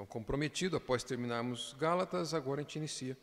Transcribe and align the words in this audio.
tão 0.00 0.06
comprometido, 0.06 0.78
após 0.78 1.04
terminarmos 1.04 1.76
Gálatas, 1.78 2.32
agora 2.32 2.60
a 2.60 2.62
gente 2.62 2.76
inicia 2.76 3.14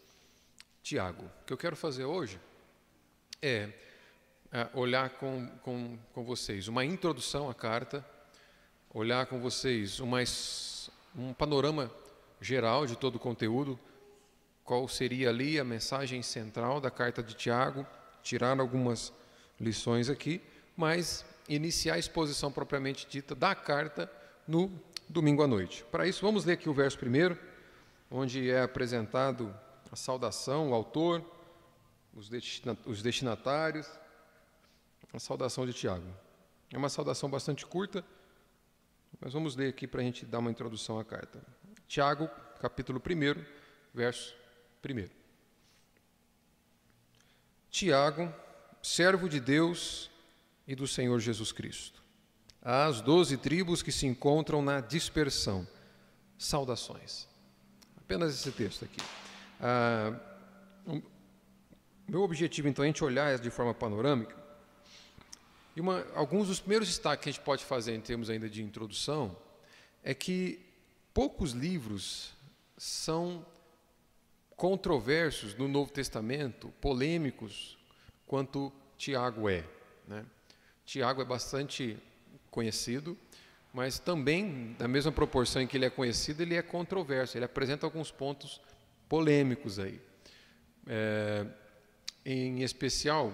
Tiago. 0.84 1.24
O 1.42 1.46
que 1.46 1.52
eu 1.52 1.58
quero 1.58 1.76
fazer 1.76 2.06
hoje 2.06 2.40
é, 3.42 3.70
é 4.52 4.70
olhar 4.76 5.10
com, 5.12 5.48
com, 5.64 5.98
com 6.14 6.24
vocês 6.24 6.68
uma 6.68 6.86
introdução 6.86 7.50
à 7.50 7.54
carta, 7.56 8.06
olhar 8.94 9.26
com 9.26 9.40
vocês 9.40 10.00
uma, 10.00 10.20
um 11.16 11.34
panorama 11.34 11.92
geral 12.40 12.86
de 12.86 12.96
todo 12.96 13.16
o 13.16 13.20
conteúdo, 13.20 13.80
qual 14.64 14.88
seria 14.88 15.30
ali 15.30 15.60
a 15.60 15.64
mensagem 15.64 16.22
central 16.22 16.80
da 16.80 16.92
carta 16.92 17.24
de 17.24 17.34
Tiago, 17.34 17.88
tirar 18.22 18.60
algumas 18.60 19.12
lições 19.60 20.12
aqui, 20.12 20.44
mas 20.76 21.26
iniciar 21.50 21.96
a 21.96 22.00
exposição 22.00 22.52
propriamente 22.52 23.08
dita 23.10 23.34
da 23.34 23.56
carta 23.56 24.12
no 24.48 24.72
domingo 25.10 25.44
à 25.44 25.48
noite. 25.48 25.84
Para 25.92 26.08
isso, 26.08 26.22
vamos 26.22 26.46
ler 26.46 26.54
aqui 26.54 26.70
o 26.70 26.74
verso 26.74 26.98
primeiro, 26.98 27.38
onde 28.10 28.50
é 28.50 28.62
apresentado 28.62 29.54
a 29.92 29.96
saudação, 29.96 30.72
o 30.72 30.74
autor, 30.74 31.24
os 32.14 33.02
destinatários, 33.02 33.88
a 35.14 35.20
saudação 35.20 35.66
de 35.66 35.74
Tiago. 35.74 36.08
É 36.72 36.78
uma 36.78 36.90
saudação 36.90 37.30
bastante 37.30 37.66
curta, 37.66 38.04
mas 39.20 39.34
vamos 39.34 39.56
ler 39.56 39.70
aqui 39.70 39.88
para 39.88 40.02
a 40.02 40.04
gente 40.04 40.26
dar 40.26 40.40
uma 40.40 40.52
introdução 40.52 41.00
à 41.00 41.06
carta. 41.06 41.42
Tiago, 41.88 42.30
capítulo 42.60 43.00
1, 43.00 43.44
verso 43.94 44.36
1. 44.84 45.08
Tiago, 47.70 48.34
servo 48.82 49.30
de 49.30 49.40
Deus 49.40 50.10
e 50.68 50.76
do 50.76 50.88
Senhor 50.88 51.20
Jesus 51.20 51.52
Cristo. 51.52 52.04
Às 52.70 53.00
doze 53.00 53.38
tribos 53.38 53.82
que 53.82 53.94
se 53.94 54.06
encontram 54.06 54.62
na 54.62 54.82
dispersão. 54.82 55.66
Saudações. 56.38 57.26
Apenas 57.96 58.34
esse 58.34 58.52
texto 58.52 58.84
aqui. 58.84 59.00
Ah, 59.62 60.20
um, 60.86 61.02
meu 62.06 62.24
objetivo, 62.24 62.68
então, 62.68 62.84
é 62.84 62.88
a 62.88 62.90
gente 62.90 63.06
olhar 63.06 63.40
de 63.40 63.50
forma 63.50 63.74
panorâmica. 63.74 64.36
E 65.78 65.80
uma, 65.80 66.06
alguns 66.14 66.50
dos 66.50 66.60
primeiros 66.60 66.90
destaques 66.90 67.24
que 67.24 67.30
a 67.30 67.32
gente 67.32 67.42
pode 67.42 67.64
fazer 67.64 67.96
em 67.96 68.02
termos 68.02 68.30
ainda 68.30 68.50
de 68.50 68.62
introdução 68.62 69.34
é 70.04 70.14
que 70.14 70.60
poucos 71.14 71.52
livros 71.52 72.34
são 72.78 73.46
controversos 74.58 75.56
no 75.56 75.70
Novo 75.70 75.90
Testamento, 75.90 76.68
polêmicos, 76.82 77.78
quanto 78.26 78.74
Tiago 78.98 79.48
é. 79.48 79.64
Né? 80.06 80.26
Tiago 80.86 81.22
é 81.22 81.26
bastante 81.26 81.98
conhecido, 82.58 83.16
mas 83.72 84.00
também, 84.00 84.76
na 84.80 84.88
mesma 84.88 85.12
proporção 85.12 85.62
em 85.62 85.68
que 85.68 85.78
ele 85.78 85.86
é 85.86 85.92
conhecido, 85.92 86.42
ele 86.42 86.56
é 86.56 86.64
controverso, 86.64 87.38
ele 87.38 87.46
apresenta 87.46 87.86
alguns 87.86 88.10
pontos 88.10 88.60
polêmicos 89.08 89.78
aí. 89.78 90.02
É, 90.88 91.46
em 92.26 92.64
especial, 92.64 93.32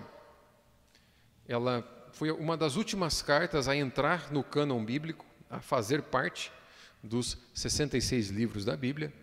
ela 1.48 1.88
foi 2.12 2.32
uma 2.32 2.58
das 2.58 2.76
últimas 2.76 3.22
cartas 3.22 3.70
a 3.70 3.76
entrar 3.78 4.30
no 4.30 4.44
cânon 4.44 4.84
bíblico, 4.84 5.26
a 5.50 5.62
fazer 5.62 6.02
parte 6.02 6.52
dos 7.02 7.38
66 7.54 8.28
livros 8.28 8.66
da 8.66 8.76
Bíblia, 8.76 9.14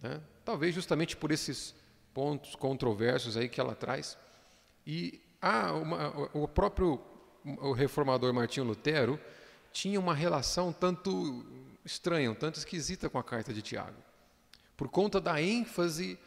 né? 0.00 0.20
talvez 0.44 0.72
justamente 0.72 1.16
por 1.16 1.32
esses 1.32 1.74
pontos 2.14 2.54
controversos 2.54 3.36
aí 3.36 3.48
que 3.48 3.60
ela 3.60 3.74
traz. 3.74 4.16
E 4.86 5.20
há 5.42 5.72
uma, 5.72 6.30
o 6.32 6.46
próprio 6.46 7.02
o 7.44 7.72
reformador 7.72 8.32
Martinho 8.32 8.66
Lutero 8.66 9.18
tinha 9.72 9.98
uma 9.98 10.14
relação 10.14 10.72
tanto 10.72 11.44
estranha, 11.84 12.30
um 12.30 12.34
tanto 12.34 12.58
esquisita 12.58 13.08
com 13.08 13.18
a 13.18 13.24
carta 13.24 13.52
de 13.52 13.62
Tiago. 13.62 13.96
Por 14.76 14.88
conta 14.88 15.20
da 15.20 15.40
ênfase 15.40 16.18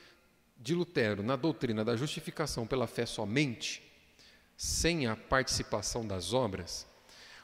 de 0.58 0.74
Lutero 0.74 1.24
na 1.24 1.36
doutrina 1.36 1.84
da 1.84 1.96
justificação 1.96 2.66
pela 2.66 2.88
fé 2.88 3.06
somente, 3.06 3.84
sem 4.56 5.08
a 5.08 5.16
participação 5.16 6.06
das 6.08 6.34
obras, 6.34 6.88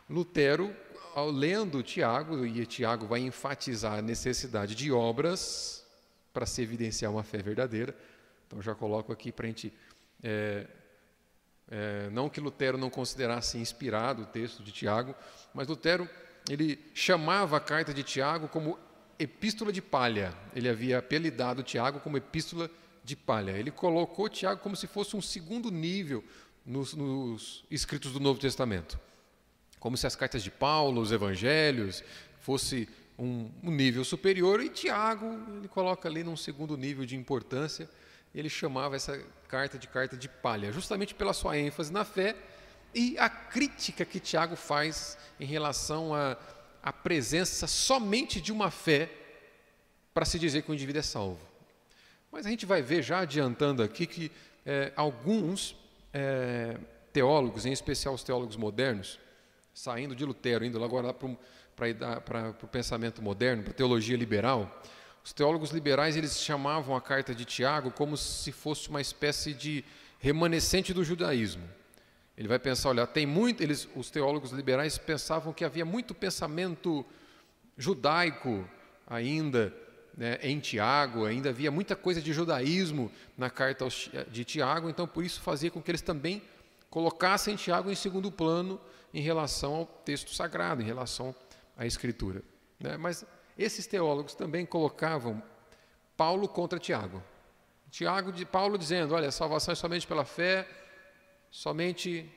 Lutero, 0.10 0.76
ao 1.14 1.30
lendo 1.30 1.84
Tiago, 1.84 2.46
e 2.46 2.66
Tiago 2.66 3.06
vai 3.08 3.20
enfatizar 3.20 4.00
a 4.00 4.02
necessidade 4.02 4.76
de 4.76 4.92
obras 4.92 5.86
para 6.32 6.46
se 6.46 6.62
evidenciar 6.62 7.12
uma 7.12 7.24
fé 7.24 7.40
verdadeira, 7.40 7.96
então 8.48 8.62
já 8.62 8.74
coloco 8.74 9.12
aqui 9.12 9.32
para 9.32 9.46
a 9.46 9.50
gente 9.50 9.74
é, 10.24 10.68
é, 11.72 12.10
não 12.12 12.30
que 12.30 12.42
Lutero 12.42 12.78
não 12.78 12.90
considerasse 12.90 13.58
inspirado 13.58 14.24
o 14.24 14.26
texto 14.26 14.64
de 14.64 14.72
Tiago, 14.72 15.14
mas 15.54 15.68
Lutero 15.68 16.10
ele 16.50 16.80
chamava 16.94 17.58
a 17.58 17.60
carta 17.60 17.94
de 17.94 18.02
Tiago 18.02 18.48
como 18.48 18.80
epístola 19.20 19.72
de 19.72 19.82
palha. 19.82 20.34
Ele 20.56 20.68
havia 20.68 20.98
apelidado 20.98 21.62
Tiago 21.62 22.00
como 22.00 22.18
epístola 22.18 22.72
de 23.04 23.16
palha. 23.16 23.52
Ele 23.52 23.70
colocou 23.70 24.28
Tiago 24.28 24.62
como 24.62 24.76
se 24.76 24.88
fosse 24.88 25.16
um 25.16 25.22
segundo 25.22 25.70
nível 25.70 26.24
nos, 26.66 26.94
nos 26.94 27.64
escritos 27.70 28.14
do 28.14 28.20
Novo 28.20 28.40
Testamento, 28.40 29.00
como 29.80 29.96
se 29.96 30.08
as 30.08 30.16
cartas 30.16 30.42
de 30.42 30.50
Paulo, 30.50 31.02
os 31.02 31.12
Evangelhos, 31.12 32.04
fosse 32.40 32.90
um, 33.18 33.50
um 33.62 33.70
nível 33.70 34.04
superior. 34.04 34.60
E 34.60 34.70
Tiago 34.70 35.26
ele 35.58 35.68
coloca 35.68 36.10
ali 36.10 36.24
num 36.24 36.38
segundo 36.38 36.76
nível 36.76 37.06
de 37.06 37.16
importância 37.16 37.88
ele 38.34 38.50
chamava 38.50 38.96
essa 38.96 39.20
carta 39.48 39.78
de 39.78 39.88
carta 39.88 40.16
de 40.16 40.30
palha, 40.30 40.72
justamente 40.72 41.16
pela 41.16 41.34
sua 41.34 41.58
ênfase 41.58 41.92
na 41.92 42.06
fé 42.06 42.36
e 42.94 43.18
a 43.18 43.30
crítica 43.30 44.06
que 44.06 44.20
Tiago 44.20 44.56
faz 44.56 45.18
em 45.40 45.46
relação 45.46 46.14
à, 46.14 46.38
à 46.82 46.92
presença 46.92 47.68
somente 47.68 48.42
de 48.42 48.52
uma 48.52 48.72
fé 48.72 49.10
para 50.14 50.26
se 50.26 50.40
dizer 50.40 50.64
que 50.64 50.72
o 50.72 50.74
indivíduo 50.74 51.00
é 51.00 51.04
salvo. 51.04 51.48
Mas 52.32 52.46
a 52.46 52.50
gente 52.50 52.66
vai 52.66 52.82
ver, 52.82 53.02
já 53.02 53.20
adiantando 53.20 53.82
aqui, 53.82 54.06
que 54.06 54.32
é, 54.66 54.92
alguns 54.96 55.76
é, 56.14 56.78
teólogos, 57.12 57.66
em 57.66 57.72
especial 57.72 58.14
os 58.14 58.24
teólogos 58.24 58.56
modernos, 58.56 59.20
saindo 59.74 60.16
de 60.16 60.26
Lutero, 60.26 60.66
indo 60.66 60.84
agora 60.84 61.14
para 61.14 62.50
o 62.50 62.68
pensamento 62.68 63.22
moderno, 63.22 63.64
para 63.64 63.72
a 63.72 63.76
teologia 63.76 64.18
liberal, 64.18 64.82
os 65.24 65.34
teólogos 65.34 65.72
liberais 65.72 66.16
eles 66.16 66.40
chamavam 66.40 66.96
a 66.96 67.02
carta 67.02 67.36
de 67.36 67.46
Tiago 67.46 67.92
como 67.92 68.18
se 68.18 68.52
fosse 68.52 68.90
uma 68.90 69.02
espécie 69.02 69.54
de 69.54 69.84
remanescente 70.20 70.94
do 70.94 71.04
judaísmo. 71.04 71.68
Ele 72.38 72.48
vai 72.48 72.58
pensar, 72.58 72.90
olha, 72.90 73.06
tem 73.06 73.26
muito, 73.26 73.62
eles, 73.62 73.88
os 73.96 74.10
teólogos 74.10 74.52
liberais 74.52 74.98
pensavam 74.98 75.52
que 75.52 75.66
havia 75.66 75.84
muito 75.84 76.16
pensamento 76.16 77.06
judaico 77.78 78.68
ainda 79.06 79.74
né, 80.16 80.38
em 80.42 80.60
Tiago, 80.60 81.26
ainda 81.26 81.50
havia 81.50 81.72
muita 81.72 81.96
coisa 81.96 82.22
de 82.22 82.32
judaísmo 82.32 83.12
na 83.38 83.50
carta 83.50 83.88
de 84.30 84.46
Tiago, 84.46 84.90
então 84.90 85.08
por 85.08 85.24
isso 85.24 85.42
fazia 85.42 85.72
com 85.72 85.82
que 85.82 85.92
eles 85.92 86.02
também 86.02 86.42
colocassem 86.90 87.56
Tiago 87.56 87.92
em 87.92 87.96
segundo 87.96 88.32
plano 88.32 88.80
em 89.14 89.22
relação 89.22 89.76
ao 89.76 89.86
texto 89.86 90.34
sagrado, 90.34 90.82
em 90.82 90.86
relação 90.86 91.36
à 91.78 91.86
Escritura. 91.86 92.42
Né? 92.80 92.98
Mas 92.98 93.26
esses 93.64 93.86
teólogos 93.86 94.34
também 94.34 94.66
colocavam 94.66 95.42
Paulo 96.16 96.48
contra 96.48 96.80
Tiago. 96.80 97.24
Tiago 97.92 98.32
de 98.32 98.46
Paulo 98.46 98.78
dizendo, 98.78 99.16
olha, 99.16 99.30
a 99.30 99.32
salvação 99.32 99.72
é 99.72 99.76
somente 99.76 100.08
pela 100.08 100.26
fé, 100.26 100.68
somente 101.50 102.30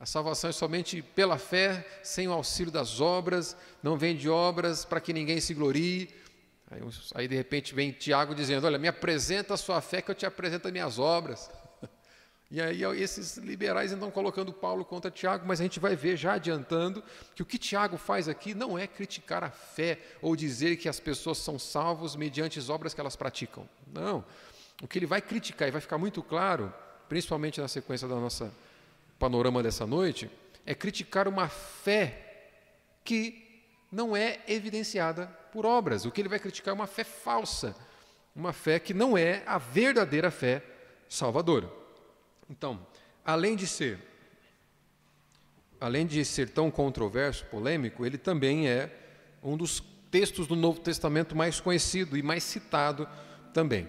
A 0.00 0.06
salvação 0.06 0.48
é 0.48 0.52
somente 0.54 1.02
pela 1.02 1.36
fé, 1.36 1.86
sem 2.02 2.26
o 2.26 2.32
auxílio 2.32 2.72
das 2.72 3.02
obras, 3.02 3.54
não 3.82 3.98
vem 3.98 4.16
de 4.16 4.30
obras 4.30 4.82
para 4.82 4.98
que 4.98 5.12
ninguém 5.12 5.42
se 5.42 5.52
glorie. 5.52 6.08
Aí, 6.70 6.80
aí, 7.16 7.28
de 7.28 7.36
repente 7.36 7.74
vem 7.74 7.92
Tiago 7.92 8.34
dizendo: 8.34 8.66
Olha, 8.66 8.78
me 8.78 8.88
apresenta 8.88 9.52
a 9.52 9.58
sua 9.58 9.82
fé 9.82 10.00
que 10.00 10.10
eu 10.10 10.14
te 10.14 10.24
apresento 10.24 10.68
as 10.68 10.72
minhas 10.72 10.98
obras. 10.98 11.50
E 12.50 12.60
aí 12.60 12.82
esses 13.00 13.36
liberais 13.36 13.92
estão 13.92 14.10
colocando 14.10 14.52
Paulo 14.52 14.84
contra 14.84 15.08
Tiago, 15.08 15.46
mas 15.46 15.60
a 15.60 15.62
gente 15.62 15.78
vai 15.78 15.94
ver 15.94 16.16
já 16.16 16.32
adiantando 16.32 17.02
que 17.32 17.42
o 17.42 17.46
que 17.46 17.56
Tiago 17.56 17.96
faz 17.96 18.28
aqui 18.28 18.54
não 18.54 18.76
é 18.76 18.88
criticar 18.88 19.44
a 19.44 19.50
fé 19.50 20.00
ou 20.20 20.34
dizer 20.34 20.76
que 20.76 20.88
as 20.88 20.98
pessoas 20.98 21.38
são 21.38 21.60
salvos 21.60 22.16
mediante 22.16 22.58
as 22.58 22.68
obras 22.68 22.92
que 22.92 23.00
elas 23.00 23.14
praticam. 23.14 23.68
Não. 23.92 24.24
O 24.82 24.88
que 24.88 24.98
ele 24.98 25.06
vai 25.06 25.20
criticar 25.20 25.68
e 25.68 25.70
vai 25.70 25.80
ficar 25.80 25.96
muito 25.96 26.24
claro, 26.24 26.74
principalmente 27.08 27.60
na 27.60 27.68
sequência 27.68 28.08
da 28.08 28.16
nossa 28.16 28.52
panorama 29.16 29.62
dessa 29.62 29.86
noite, 29.86 30.28
é 30.66 30.74
criticar 30.74 31.28
uma 31.28 31.48
fé 31.48 32.48
que 33.04 33.62
não 33.92 34.16
é 34.16 34.40
evidenciada 34.48 35.26
por 35.52 35.64
obras. 35.64 36.04
O 36.04 36.10
que 36.10 36.20
ele 36.20 36.28
vai 36.28 36.40
criticar 36.40 36.72
é 36.72 36.74
uma 36.74 36.88
fé 36.88 37.04
falsa, 37.04 37.76
uma 38.34 38.52
fé 38.52 38.80
que 38.80 38.92
não 38.92 39.16
é 39.16 39.44
a 39.46 39.56
verdadeira 39.56 40.32
fé 40.32 40.64
salvadora. 41.08 41.79
Então, 42.50 42.84
além 43.24 43.54
de 43.54 43.66
ser 43.66 43.98
além 45.80 46.06
de 46.06 46.22
ser 46.26 46.50
tão 46.50 46.70
controverso, 46.70 47.46
polêmico, 47.46 48.04
ele 48.04 48.18
também 48.18 48.68
é 48.68 48.94
um 49.42 49.56
dos 49.56 49.82
textos 50.10 50.46
do 50.46 50.54
Novo 50.54 50.78
Testamento 50.78 51.34
mais 51.34 51.58
conhecido 51.58 52.18
e 52.18 52.22
mais 52.22 52.42
citado 52.42 53.08
também. 53.54 53.88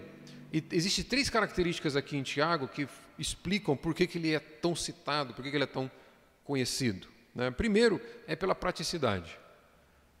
E 0.50 0.64
existem 0.72 1.04
três 1.04 1.28
características 1.28 1.94
aqui 1.94 2.16
em 2.16 2.22
Tiago 2.22 2.66
que 2.66 2.88
explicam 3.18 3.76
por 3.76 3.94
que, 3.94 4.06
que 4.06 4.16
ele 4.16 4.32
é 4.32 4.40
tão 4.40 4.74
citado, 4.74 5.34
por 5.34 5.42
que, 5.42 5.50
que 5.50 5.56
ele 5.56 5.64
é 5.64 5.66
tão 5.66 5.90
conhecido. 6.44 7.08
Né? 7.34 7.50
Primeiro, 7.50 8.00
é 8.26 8.34
pela 8.34 8.54
praticidade. 8.54 9.38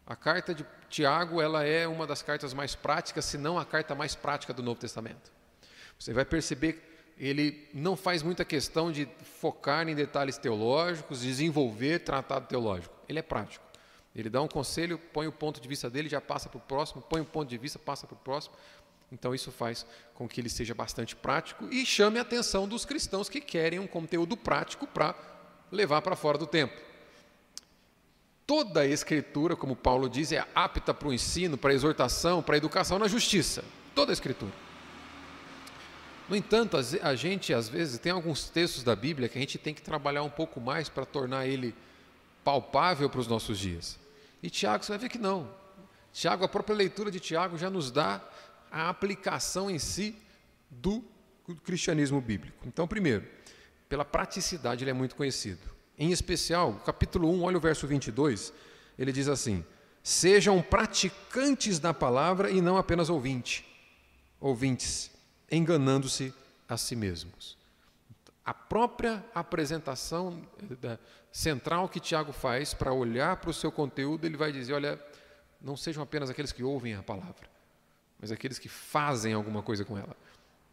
A 0.06 0.14
carta 0.14 0.54
de 0.54 0.66
Tiago 0.90 1.40
ela 1.40 1.64
é 1.64 1.86
uma 1.88 2.06
das 2.06 2.22
cartas 2.22 2.52
mais 2.52 2.74
práticas, 2.74 3.24
se 3.24 3.38
não 3.38 3.58
a 3.58 3.64
carta 3.64 3.94
mais 3.94 4.14
prática 4.14 4.52
do 4.52 4.62
Novo 4.62 4.78
Testamento. 4.78 5.32
Você 5.98 6.12
vai 6.12 6.24
perceber 6.24 6.91
ele 7.22 7.68
não 7.72 7.96
faz 7.96 8.20
muita 8.20 8.44
questão 8.44 8.90
de 8.90 9.08
focar 9.40 9.88
em 9.88 9.94
detalhes 9.94 10.36
teológicos, 10.36 11.20
desenvolver 11.20 12.00
tratado 12.00 12.48
teológico. 12.48 12.92
Ele 13.08 13.20
é 13.20 13.22
prático. 13.22 13.64
Ele 14.12 14.28
dá 14.28 14.42
um 14.42 14.48
conselho, 14.48 14.98
põe 14.98 15.28
o 15.28 15.32
ponto 15.32 15.60
de 15.60 15.68
vista 15.68 15.88
dele, 15.88 16.08
já 16.08 16.20
passa 16.20 16.48
para 16.48 16.58
o 16.58 16.60
próximo, 16.60 17.00
põe 17.00 17.20
o 17.20 17.24
ponto 17.24 17.48
de 17.48 17.56
vista, 17.56 17.78
passa 17.78 18.08
para 18.08 18.14
o 18.16 18.18
próximo. 18.18 18.56
Então 19.12 19.32
isso 19.32 19.52
faz 19.52 19.86
com 20.14 20.28
que 20.28 20.40
ele 20.40 20.48
seja 20.48 20.74
bastante 20.74 21.14
prático 21.14 21.68
e 21.70 21.86
chame 21.86 22.18
a 22.18 22.22
atenção 22.22 22.66
dos 22.66 22.84
cristãos 22.84 23.28
que 23.28 23.40
querem 23.40 23.78
um 23.78 23.86
conteúdo 23.86 24.36
prático 24.36 24.84
para 24.84 25.14
levar 25.70 26.02
para 26.02 26.16
fora 26.16 26.36
do 26.36 26.46
tempo. 26.46 26.74
Toda 28.44 28.80
a 28.80 28.86
escritura, 28.86 29.54
como 29.54 29.76
Paulo 29.76 30.08
diz, 30.08 30.32
é 30.32 30.44
apta 30.56 30.92
para 30.92 31.06
o 31.06 31.12
ensino, 31.12 31.56
para 31.56 31.70
a 31.70 31.74
exortação, 31.74 32.42
para 32.42 32.56
a 32.56 32.58
educação 32.58 32.98
na 32.98 33.06
justiça. 33.06 33.64
Toda 33.94 34.10
a 34.10 34.12
escritura. 34.12 34.71
No 36.28 36.36
entanto, 36.36 36.76
a 36.76 37.14
gente 37.14 37.52
às 37.52 37.68
vezes 37.68 37.98
tem 37.98 38.12
alguns 38.12 38.48
textos 38.48 38.82
da 38.82 38.94
Bíblia 38.94 39.28
que 39.28 39.36
a 39.36 39.40
gente 39.40 39.58
tem 39.58 39.74
que 39.74 39.82
trabalhar 39.82 40.22
um 40.22 40.30
pouco 40.30 40.60
mais 40.60 40.88
para 40.88 41.04
tornar 41.04 41.46
ele 41.46 41.74
palpável 42.44 43.08
para 43.10 43.20
os 43.20 43.26
nossos 43.26 43.58
dias. 43.58 43.98
E 44.42 44.48
Tiago, 44.48 44.84
você 44.84 44.92
vai 44.92 44.98
ver 44.98 45.08
que 45.08 45.18
não. 45.18 45.48
Tiago, 46.12 46.44
a 46.44 46.48
própria 46.48 46.74
leitura 46.74 47.10
de 47.10 47.20
Tiago 47.20 47.56
já 47.56 47.70
nos 47.70 47.90
dá 47.90 48.20
a 48.70 48.88
aplicação 48.88 49.70
em 49.70 49.78
si 49.78 50.16
do 50.70 51.04
cristianismo 51.64 52.20
bíblico. 52.20 52.66
Então, 52.66 52.88
primeiro, 52.88 53.26
pela 53.88 54.04
praticidade 54.04 54.84
ele 54.84 54.90
é 54.90 54.94
muito 54.94 55.14
conhecido. 55.14 55.60
Em 55.98 56.10
especial, 56.10 56.80
capítulo 56.84 57.30
1, 57.30 57.42
olha 57.42 57.58
o 57.58 57.60
verso 57.60 57.86
22, 57.86 58.52
ele 58.98 59.12
diz 59.12 59.28
assim: 59.28 59.64
Sejam 60.02 60.60
praticantes 60.62 61.78
da 61.78 61.92
palavra 61.92 62.50
e 62.50 62.60
não 62.60 62.76
apenas 62.76 63.08
ouvinte, 63.08 63.64
ouvintes, 64.40 65.11
enganando-se 65.52 66.34
a 66.68 66.76
si 66.76 66.96
mesmos. 66.96 67.56
A 68.44 68.52
própria 68.52 69.24
apresentação 69.34 70.42
eh, 70.82 70.98
central 71.30 71.88
que 71.88 72.00
Tiago 72.00 72.32
faz 72.32 72.74
para 72.74 72.92
olhar 72.92 73.36
para 73.36 73.50
o 73.50 73.54
seu 73.54 73.70
conteúdo, 73.70 74.24
ele 74.24 74.36
vai 74.36 74.50
dizer: 74.50 74.72
olha, 74.72 75.00
não 75.60 75.76
sejam 75.76 76.02
apenas 76.02 76.28
aqueles 76.28 76.50
que 76.50 76.64
ouvem 76.64 76.94
a 76.94 77.02
palavra, 77.02 77.48
mas 78.18 78.32
aqueles 78.32 78.58
que 78.58 78.68
fazem 78.68 79.32
alguma 79.32 79.62
coisa 79.62 79.84
com 79.84 79.96
ela. 79.96 80.16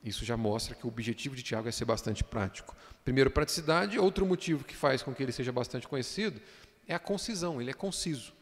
Isso 0.04 0.24
já 0.24 0.38
mostra 0.38 0.74
que 0.74 0.86
o 0.86 0.88
objetivo 0.88 1.36
de 1.36 1.44
Tiago 1.44 1.68
é 1.68 1.72
ser 1.72 1.86
bastante 1.86 2.24
prático. 2.24 2.76
Primeiro, 3.04 3.30
praticidade. 3.30 4.00
Outro 4.00 4.26
motivo 4.26 4.64
que 4.64 4.76
faz 4.76 5.04
com 5.04 5.14
que 5.14 5.22
ele 5.22 5.32
seja 5.32 5.52
bastante 5.52 5.88
conhecido 5.88 6.42
é 6.88 6.96
a 6.96 7.00
concisão. 7.00 7.62
Ele 7.62 7.70
é 7.70 7.74
conciso. 7.74 8.34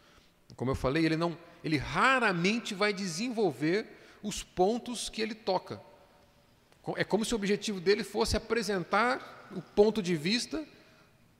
Como 0.55 0.71
eu 0.71 0.75
falei, 0.75 1.05
ele 1.05 1.17
não, 1.17 1.37
ele 1.63 1.77
raramente 1.77 2.75
vai 2.75 2.93
desenvolver 2.93 3.87
os 4.21 4.43
pontos 4.43 5.09
que 5.09 5.21
ele 5.21 5.33
toca. 5.33 5.81
É 6.95 7.03
como 7.03 7.25
se 7.25 7.33
o 7.33 7.37
objetivo 7.37 7.79
dele 7.79 8.03
fosse 8.03 8.37
apresentar 8.37 9.49
o 9.55 9.61
ponto 9.61 10.01
de 10.01 10.15
vista 10.15 10.63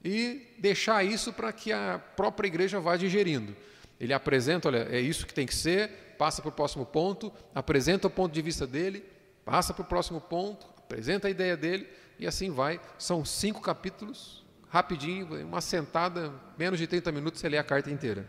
e 0.04 0.54
deixar 0.58 1.04
isso 1.04 1.32
para 1.32 1.52
que 1.54 1.72
a 1.72 2.02
própria 2.16 2.48
igreja 2.48 2.80
vá 2.80 2.98
digerindo. 2.98 3.56
Ele 4.00 4.14
apresenta, 4.14 4.68
olha, 4.68 4.88
é 4.90 5.00
isso 5.00 5.26
que 5.26 5.34
tem 5.34 5.48
que 5.48 5.56
ser, 5.56 6.16
passa 6.18 6.42
para 6.42 6.50
o 6.50 6.52
próximo 6.52 6.86
ponto, 6.86 7.32
apresenta 7.54 8.08
o 8.08 8.10
ponto 8.10 8.34
de 8.34 8.42
vista 8.42 8.68
dele, 8.68 9.04
passa 9.46 9.74
para 9.74 9.84
o 9.84 9.86
próximo 9.86 10.20
ponto, 10.20 10.68
apresenta 10.78 11.28
a 11.28 11.32
ideia 11.32 11.56
dele 11.56 11.88
e 12.20 12.28
assim 12.28 12.52
vai. 12.52 12.80
São 12.98 13.24
cinco 13.26 13.62
capítulos, 13.62 14.46
rapidinho, 14.70 15.28
uma 15.46 15.62
sentada, 15.62 16.34
menos 16.58 16.80
de 16.80 16.88
30 16.88 17.12
minutos 17.12 17.40
você 17.40 17.50
lê 17.50 17.58
a 17.58 17.64
carta 17.64 17.90
inteira. 17.90 18.28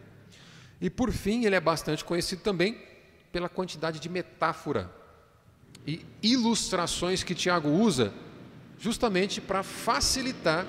E 0.81 0.88
por 0.88 1.11
fim, 1.11 1.44
ele 1.44 1.56
é 1.56 1.61
bastante 1.61 2.05
conhecido 2.05 2.43
também 2.43 2.81
pela 3.32 3.49
quantidade 3.49 3.99
de 3.99 4.09
metáfora 4.09 4.91
e 5.88 6.05
ilustrações 6.23 7.23
que 7.23 7.35
Tiago 7.35 7.70
usa 7.70 8.12
justamente 8.79 9.40
para 9.40 9.62
facilitar 9.62 10.67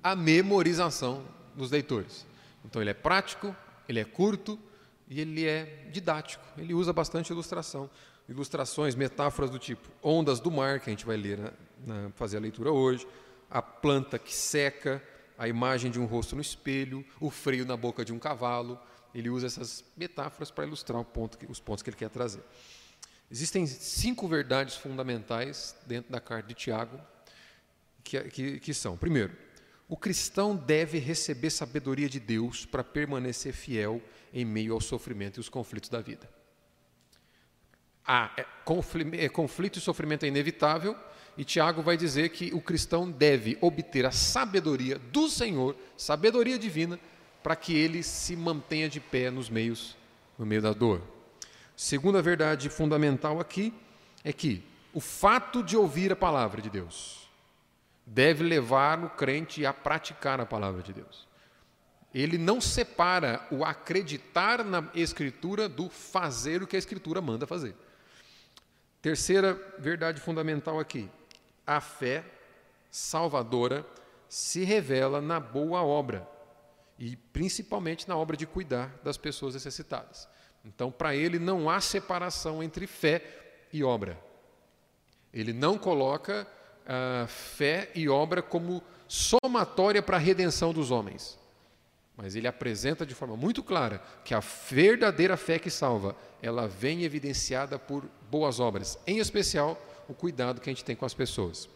a 0.00 0.14
memorização 0.14 1.24
dos 1.56 1.72
leitores. 1.72 2.24
Então 2.64 2.80
ele 2.80 2.90
é 2.90 2.94
prático, 2.94 3.54
ele 3.88 3.98
é 3.98 4.04
curto 4.04 4.56
e 5.08 5.20
ele 5.20 5.44
é 5.44 5.88
didático. 5.90 6.44
Ele 6.56 6.72
usa 6.72 6.92
bastante 6.92 7.30
ilustração, 7.30 7.90
ilustrações, 8.28 8.94
metáforas 8.94 9.50
do 9.50 9.58
tipo 9.58 9.88
ondas 10.00 10.38
do 10.38 10.52
mar 10.52 10.78
que 10.78 10.88
a 10.88 10.92
gente 10.92 11.04
vai 11.04 11.16
ler, 11.16 11.36
na, 11.36 11.52
na, 11.84 12.10
fazer 12.10 12.36
a 12.36 12.40
leitura 12.40 12.70
hoje, 12.70 13.04
a 13.50 13.60
planta 13.60 14.20
que 14.20 14.32
seca, 14.32 15.02
a 15.36 15.48
imagem 15.48 15.90
de 15.90 15.98
um 15.98 16.04
rosto 16.04 16.36
no 16.36 16.42
espelho, 16.42 17.04
o 17.18 17.28
freio 17.28 17.66
na 17.66 17.76
boca 17.76 18.04
de 18.04 18.12
um 18.12 18.20
cavalo. 18.20 18.78
Ele 19.14 19.30
usa 19.30 19.46
essas 19.46 19.84
metáforas 19.96 20.50
para 20.50 20.66
ilustrar 20.66 21.02
ponto 21.04 21.38
os 21.48 21.60
pontos 21.60 21.82
que 21.82 21.90
ele 21.90 21.96
quer 21.96 22.10
trazer. 22.10 22.42
Existem 23.30 23.66
cinco 23.66 24.26
verdades 24.26 24.76
fundamentais 24.76 25.76
dentro 25.86 26.10
da 26.10 26.20
carta 26.20 26.48
de 26.48 26.54
Tiago, 26.54 26.98
que, 28.02 28.20
que, 28.24 28.60
que 28.60 28.74
são: 28.74 28.96
primeiro, 28.96 29.36
o 29.88 29.96
cristão 29.96 30.54
deve 30.54 30.98
receber 30.98 31.50
sabedoria 31.50 32.08
de 32.08 32.20
Deus 32.20 32.64
para 32.64 32.84
permanecer 32.84 33.52
fiel 33.52 34.02
em 34.32 34.44
meio 34.44 34.74
ao 34.74 34.80
sofrimento 34.80 35.38
e 35.38 35.40
os 35.40 35.48
conflitos 35.48 35.88
da 35.88 36.00
vida. 36.00 36.28
Ah, 38.06 38.32
é, 38.38 38.44
conflito 39.30 39.78
e 39.78 39.80
sofrimento 39.80 40.24
é 40.24 40.28
inevitável, 40.28 40.96
e 41.36 41.44
Tiago 41.44 41.82
vai 41.82 41.96
dizer 41.96 42.30
que 42.30 42.52
o 42.54 42.60
cristão 42.60 43.10
deve 43.10 43.58
obter 43.60 44.06
a 44.06 44.10
sabedoria 44.10 44.98
do 44.98 45.28
Senhor, 45.28 45.76
sabedoria 45.96 46.58
divina, 46.58 46.98
para 47.48 47.56
que 47.56 47.74
ele 47.74 48.02
se 48.02 48.36
mantenha 48.36 48.90
de 48.90 49.00
pé 49.00 49.30
nos 49.30 49.48
meios, 49.48 49.96
no 50.38 50.44
meio 50.44 50.60
da 50.60 50.74
dor. 50.74 51.00
Segunda 51.74 52.20
verdade 52.20 52.68
fundamental 52.68 53.40
aqui 53.40 53.72
é 54.22 54.34
que 54.34 54.62
o 54.92 55.00
fato 55.00 55.62
de 55.62 55.74
ouvir 55.74 56.12
a 56.12 56.16
palavra 56.16 56.60
de 56.60 56.68
Deus 56.68 57.26
deve 58.04 58.44
levar 58.44 59.02
o 59.02 59.08
crente 59.08 59.64
a 59.64 59.72
praticar 59.72 60.42
a 60.42 60.44
palavra 60.44 60.82
de 60.82 60.92
Deus. 60.92 61.26
Ele 62.12 62.36
não 62.36 62.60
separa 62.60 63.40
o 63.50 63.64
acreditar 63.64 64.62
na 64.62 64.86
Escritura 64.94 65.70
do 65.70 65.88
fazer 65.88 66.62
o 66.62 66.66
que 66.66 66.76
a 66.76 66.78
Escritura 66.78 67.22
manda 67.22 67.46
fazer. 67.46 67.74
Terceira 69.00 69.54
verdade 69.78 70.20
fundamental 70.20 70.78
aqui: 70.78 71.08
a 71.66 71.80
fé 71.80 72.26
salvadora 72.90 73.86
se 74.28 74.64
revela 74.64 75.22
na 75.22 75.40
boa 75.40 75.82
obra 75.82 76.28
e 76.98 77.16
principalmente 77.16 78.08
na 78.08 78.16
obra 78.16 78.36
de 78.36 78.46
cuidar 78.46 78.98
das 79.04 79.16
pessoas 79.16 79.54
necessitadas. 79.54 80.28
Então, 80.64 80.90
para 80.90 81.14
ele 81.14 81.38
não 81.38 81.70
há 81.70 81.80
separação 81.80 82.62
entre 82.62 82.86
fé 82.86 83.22
e 83.72 83.84
obra. 83.84 84.18
Ele 85.32 85.52
não 85.52 85.78
coloca 85.78 86.46
a 86.86 87.22
ah, 87.22 87.26
fé 87.26 87.90
e 87.94 88.08
obra 88.08 88.42
como 88.42 88.82
somatória 89.06 90.02
para 90.02 90.16
a 90.16 90.20
redenção 90.20 90.72
dos 90.72 90.90
homens. 90.90 91.38
Mas 92.16 92.34
ele 92.34 92.48
apresenta 92.48 93.06
de 93.06 93.14
forma 93.14 93.36
muito 93.36 93.62
clara 93.62 94.02
que 94.24 94.34
a 94.34 94.40
verdadeira 94.40 95.36
fé 95.36 95.58
que 95.58 95.70
salva, 95.70 96.16
ela 96.42 96.66
vem 96.66 97.04
evidenciada 97.04 97.78
por 97.78 98.04
boas 98.28 98.58
obras, 98.58 98.98
em 99.06 99.18
especial 99.18 99.80
o 100.08 100.14
cuidado 100.14 100.60
que 100.60 100.68
a 100.68 100.72
gente 100.72 100.84
tem 100.84 100.96
com 100.96 101.06
as 101.06 101.14
pessoas. 101.14 101.68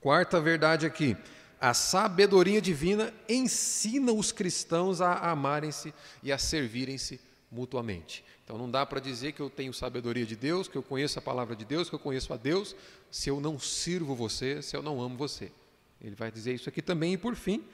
Quarta 0.00 0.40
verdade 0.40 0.86
aqui, 0.86 1.16
a 1.60 1.74
sabedoria 1.74 2.60
divina 2.60 3.12
ensina 3.28 4.12
os 4.12 4.32
cristãos 4.32 5.00
a 5.00 5.30
amarem-se 5.30 5.92
e 6.22 6.30
a 6.30 6.38
servirem-se 6.38 7.20
mutuamente. 7.50 8.24
Então 8.44 8.56
não 8.56 8.70
dá 8.70 8.86
para 8.86 9.00
dizer 9.00 9.32
que 9.32 9.40
eu 9.40 9.50
tenho 9.50 9.74
sabedoria 9.74 10.24
de 10.24 10.36
Deus, 10.36 10.68
que 10.68 10.76
eu 10.76 10.82
conheço 10.82 11.18
a 11.18 11.22
palavra 11.22 11.54
de 11.54 11.64
Deus, 11.64 11.88
que 11.88 11.94
eu 11.94 11.98
conheço 11.98 12.32
a 12.32 12.36
Deus, 12.36 12.74
se 13.10 13.28
eu 13.28 13.40
não 13.40 13.58
sirvo 13.58 14.14
você, 14.14 14.62
se 14.62 14.76
eu 14.76 14.82
não 14.82 15.00
amo 15.02 15.16
você. 15.16 15.52
Ele 16.00 16.14
vai 16.14 16.30
dizer 16.30 16.54
isso 16.54 16.68
aqui 16.68 16.80
também, 16.80 17.14
e 17.14 17.18
por 17.18 17.34
fim, 17.34 17.64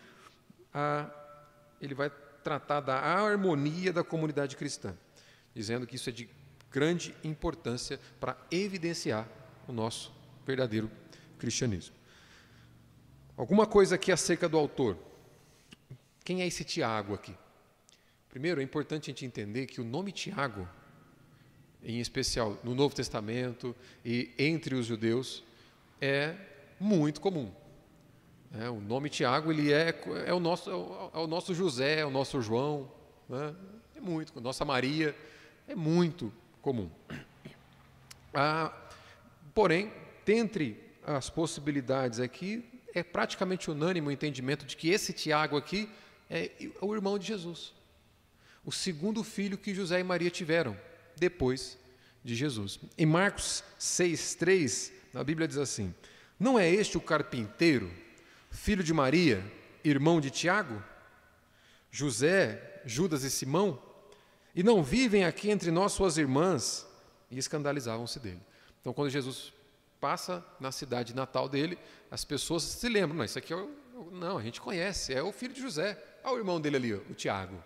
a, 0.72 1.08
ele 1.80 1.94
vai 1.94 2.10
tratar 2.42 2.80
da 2.80 2.98
harmonia 2.98 3.92
da 3.92 4.02
comunidade 4.02 4.56
cristã, 4.56 4.96
dizendo 5.54 5.86
que 5.86 5.96
isso 5.96 6.08
é 6.08 6.12
de 6.12 6.28
grande 6.70 7.14
importância 7.22 8.00
para 8.18 8.36
evidenciar 8.50 9.28
o 9.68 9.72
nosso 9.72 10.12
verdadeiro 10.44 10.90
cristianismo. 11.38 11.94
Alguma 13.36 13.66
coisa 13.66 13.96
aqui 13.96 14.12
acerca 14.12 14.48
do 14.48 14.56
autor. 14.56 14.96
Quem 16.24 16.40
é 16.42 16.46
esse 16.46 16.62
Tiago 16.62 17.14
aqui? 17.14 17.34
Primeiro, 18.28 18.60
é 18.60 18.64
importante 18.64 19.10
a 19.10 19.12
gente 19.12 19.26
entender 19.26 19.66
que 19.66 19.80
o 19.80 19.84
nome 19.84 20.12
Tiago, 20.12 20.68
em 21.82 21.98
especial 21.98 22.56
no 22.62 22.74
Novo 22.74 22.94
Testamento 22.94 23.74
e 24.04 24.30
entre 24.38 24.76
os 24.76 24.86
judeus, 24.86 25.42
é 26.00 26.36
muito 26.78 27.20
comum. 27.20 27.52
É, 28.56 28.70
o 28.70 28.80
nome 28.80 29.10
Tiago 29.10 29.50
ele 29.50 29.72
é, 29.72 30.00
é, 30.26 30.32
o 30.32 30.38
nosso, 30.38 30.70
é 30.70 31.18
o 31.18 31.26
nosso 31.26 31.52
José, 31.52 32.00
é 32.00 32.06
o 32.06 32.10
nosso 32.10 32.40
João, 32.40 32.88
né? 33.28 33.52
é 33.96 34.00
muito, 34.00 34.40
nossa 34.40 34.64
Maria, 34.64 35.14
é 35.66 35.74
muito 35.74 36.32
comum. 36.62 36.88
Ah, 38.32 38.72
porém, 39.52 39.92
dentre 40.24 40.80
as 41.04 41.28
possibilidades 41.28 42.20
aqui, 42.20 42.73
é 42.94 43.02
praticamente 43.02 43.70
unânime 43.70 44.08
o 44.08 44.10
entendimento 44.10 44.64
de 44.64 44.76
que 44.76 44.88
esse 44.88 45.12
Tiago 45.12 45.56
aqui 45.56 45.88
é 46.30 46.50
o 46.80 46.94
irmão 46.94 47.18
de 47.18 47.26
Jesus. 47.26 47.72
O 48.64 48.72
segundo 48.72 49.22
filho 49.24 49.58
que 49.58 49.74
José 49.74 50.00
e 50.00 50.04
Maria 50.04 50.30
tiveram 50.30 50.78
depois 51.16 51.76
de 52.24 52.34
Jesus. 52.34 52.78
Em 52.96 53.04
Marcos 53.04 53.62
6,3, 53.78 54.92
a 55.14 55.24
Bíblia 55.24 55.46
diz 55.46 55.58
assim: 55.58 55.94
Não 56.38 56.58
é 56.58 56.70
este 56.70 56.96
o 56.96 57.00
carpinteiro, 57.00 57.92
filho 58.50 58.82
de 58.82 58.94
Maria, 58.94 59.44
irmão 59.82 60.20
de 60.20 60.30
Tiago? 60.30 60.82
José, 61.90 62.82
Judas 62.84 63.22
e 63.22 63.30
Simão? 63.30 63.80
E 64.54 64.62
não 64.62 64.82
vivem 64.82 65.24
aqui 65.24 65.50
entre 65.50 65.70
nós 65.70 65.92
suas 65.92 66.16
irmãs? 66.16 66.86
E 67.30 67.38
escandalizavam-se 67.38 68.18
dele. 68.20 68.40
Então, 68.80 68.92
quando 68.92 69.10
Jesus 69.10 69.52
passa 70.04 70.44
na 70.60 70.70
cidade 70.70 71.14
natal 71.14 71.48
dele, 71.48 71.78
as 72.10 72.26
pessoas 72.26 72.62
se 72.62 72.88
lembram: 72.90 73.16
não, 73.16 73.24
isso 73.24 73.38
aqui 73.38 73.54
é 73.54 73.56
o, 73.56 73.70
não, 74.12 74.36
a 74.36 74.42
gente 74.42 74.60
conhece, 74.60 75.14
é 75.14 75.22
o 75.22 75.32
filho 75.32 75.54
de 75.54 75.62
José. 75.62 75.98
Olha 76.22 76.34
o 76.34 76.38
irmão 76.38 76.60
dele 76.60 76.76
ali, 76.76 76.92
o 76.92 77.14
Tiago. 77.14 77.56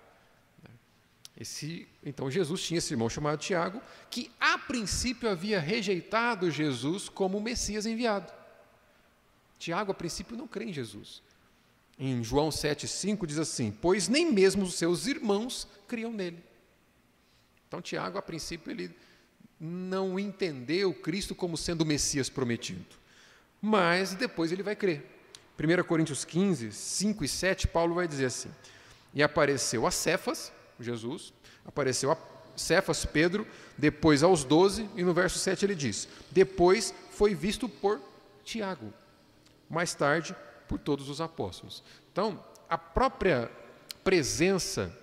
Esse, 1.37 1.89
então 2.05 2.31
Jesus 2.31 2.63
tinha 2.63 2.79
esse 2.79 2.93
irmão 2.93 3.11
chamado 3.11 3.41
Tiago, 3.41 3.83
que 4.09 4.31
a 4.39 4.57
princípio 4.57 5.29
havia 5.29 5.59
rejeitado 5.59 6.49
Jesus 6.49 7.09
como 7.09 7.39
o 7.39 7.43
Messias 7.43 7.87
enviado. 7.87 8.33
Tiago, 9.59 9.91
a 9.91 9.95
princípio, 9.95 10.37
não 10.37 10.47
crê 10.47 10.67
em 10.67 10.73
Jesus. 10.73 11.21
Em 11.99 12.23
João 12.23 12.51
7,5 12.51 13.27
diz 13.27 13.39
assim: 13.41 13.73
Pois 13.73 14.07
nem 14.07 14.33
mesmo 14.33 14.63
os 14.63 14.75
seus 14.75 15.09
irmãos 15.09 15.67
criam 15.89 16.13
nele. 16.13 16.41
Então, 17.67 17.83
Tiago, 17.83 18.17
a 18.17 18.23
princípio, 18.23 18.71
ele 18.71 18.95
não 19.61 20.19
entendeu 20.19 20.95
Cristo 20.95 21.35
como 21.35 21.57
sendo 21.57 21.83
o 21.83 21.87
Messias 21.87 22.29
prometido. 22.29 22.85
Mas 23.61 24.15
depois 24.15 24.53
ele 24.53 24.63
vai 24.63 24.77
crer. 24.77 25.05
1 25.59 25.83
Coríntios 25.85 26.25
15, 26.25 26.71
5 26.71 27.25
e 27.25 27.29
7, 27.29 27.67
Paulo 27.67 27.95
vai 27.95 28.07
dizer 28.07 28.27
assim: 28.27 28.51
E 29.13 29.23
apareceu 29.23 29.87
a 29.87 29.91
Cefas, 29.91 30.53
Jesus, 30.79 31.33
apareceu 31.65 32.13
a 32.13 32.17
Cefas, 32.57 33.05
Pedro, 33.05 33.47
depois 33.77 34.23
aos 34.23 34.45
doze, 34.45 34.89
e 34.95 35.03
no 35.03 35.13
verso 35.13 35.39
7 35.39 35.65
ele 35.65 35.75
diz: 35.75 36.09
Depois 36.31 36.95
foi 37.11 37.35
visto 37.35 37.69
por 37.69 38.01
Tiago, 38.45 38.93
mais 39.69 39.95
tarde 39.95 40.35
por 40.69 40.79
todos 40.79 41.09
os 41.09 41.21
apóstolos. 41.21 41.83
Então, 42.13 42.43
a 42.69 42.79
própria 42.79 43.51
presença, 44.05 44.97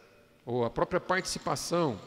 ou 0.45 0.63
a 0.63 0.69
própria 0.69 1.01
participação, 1.01 1.99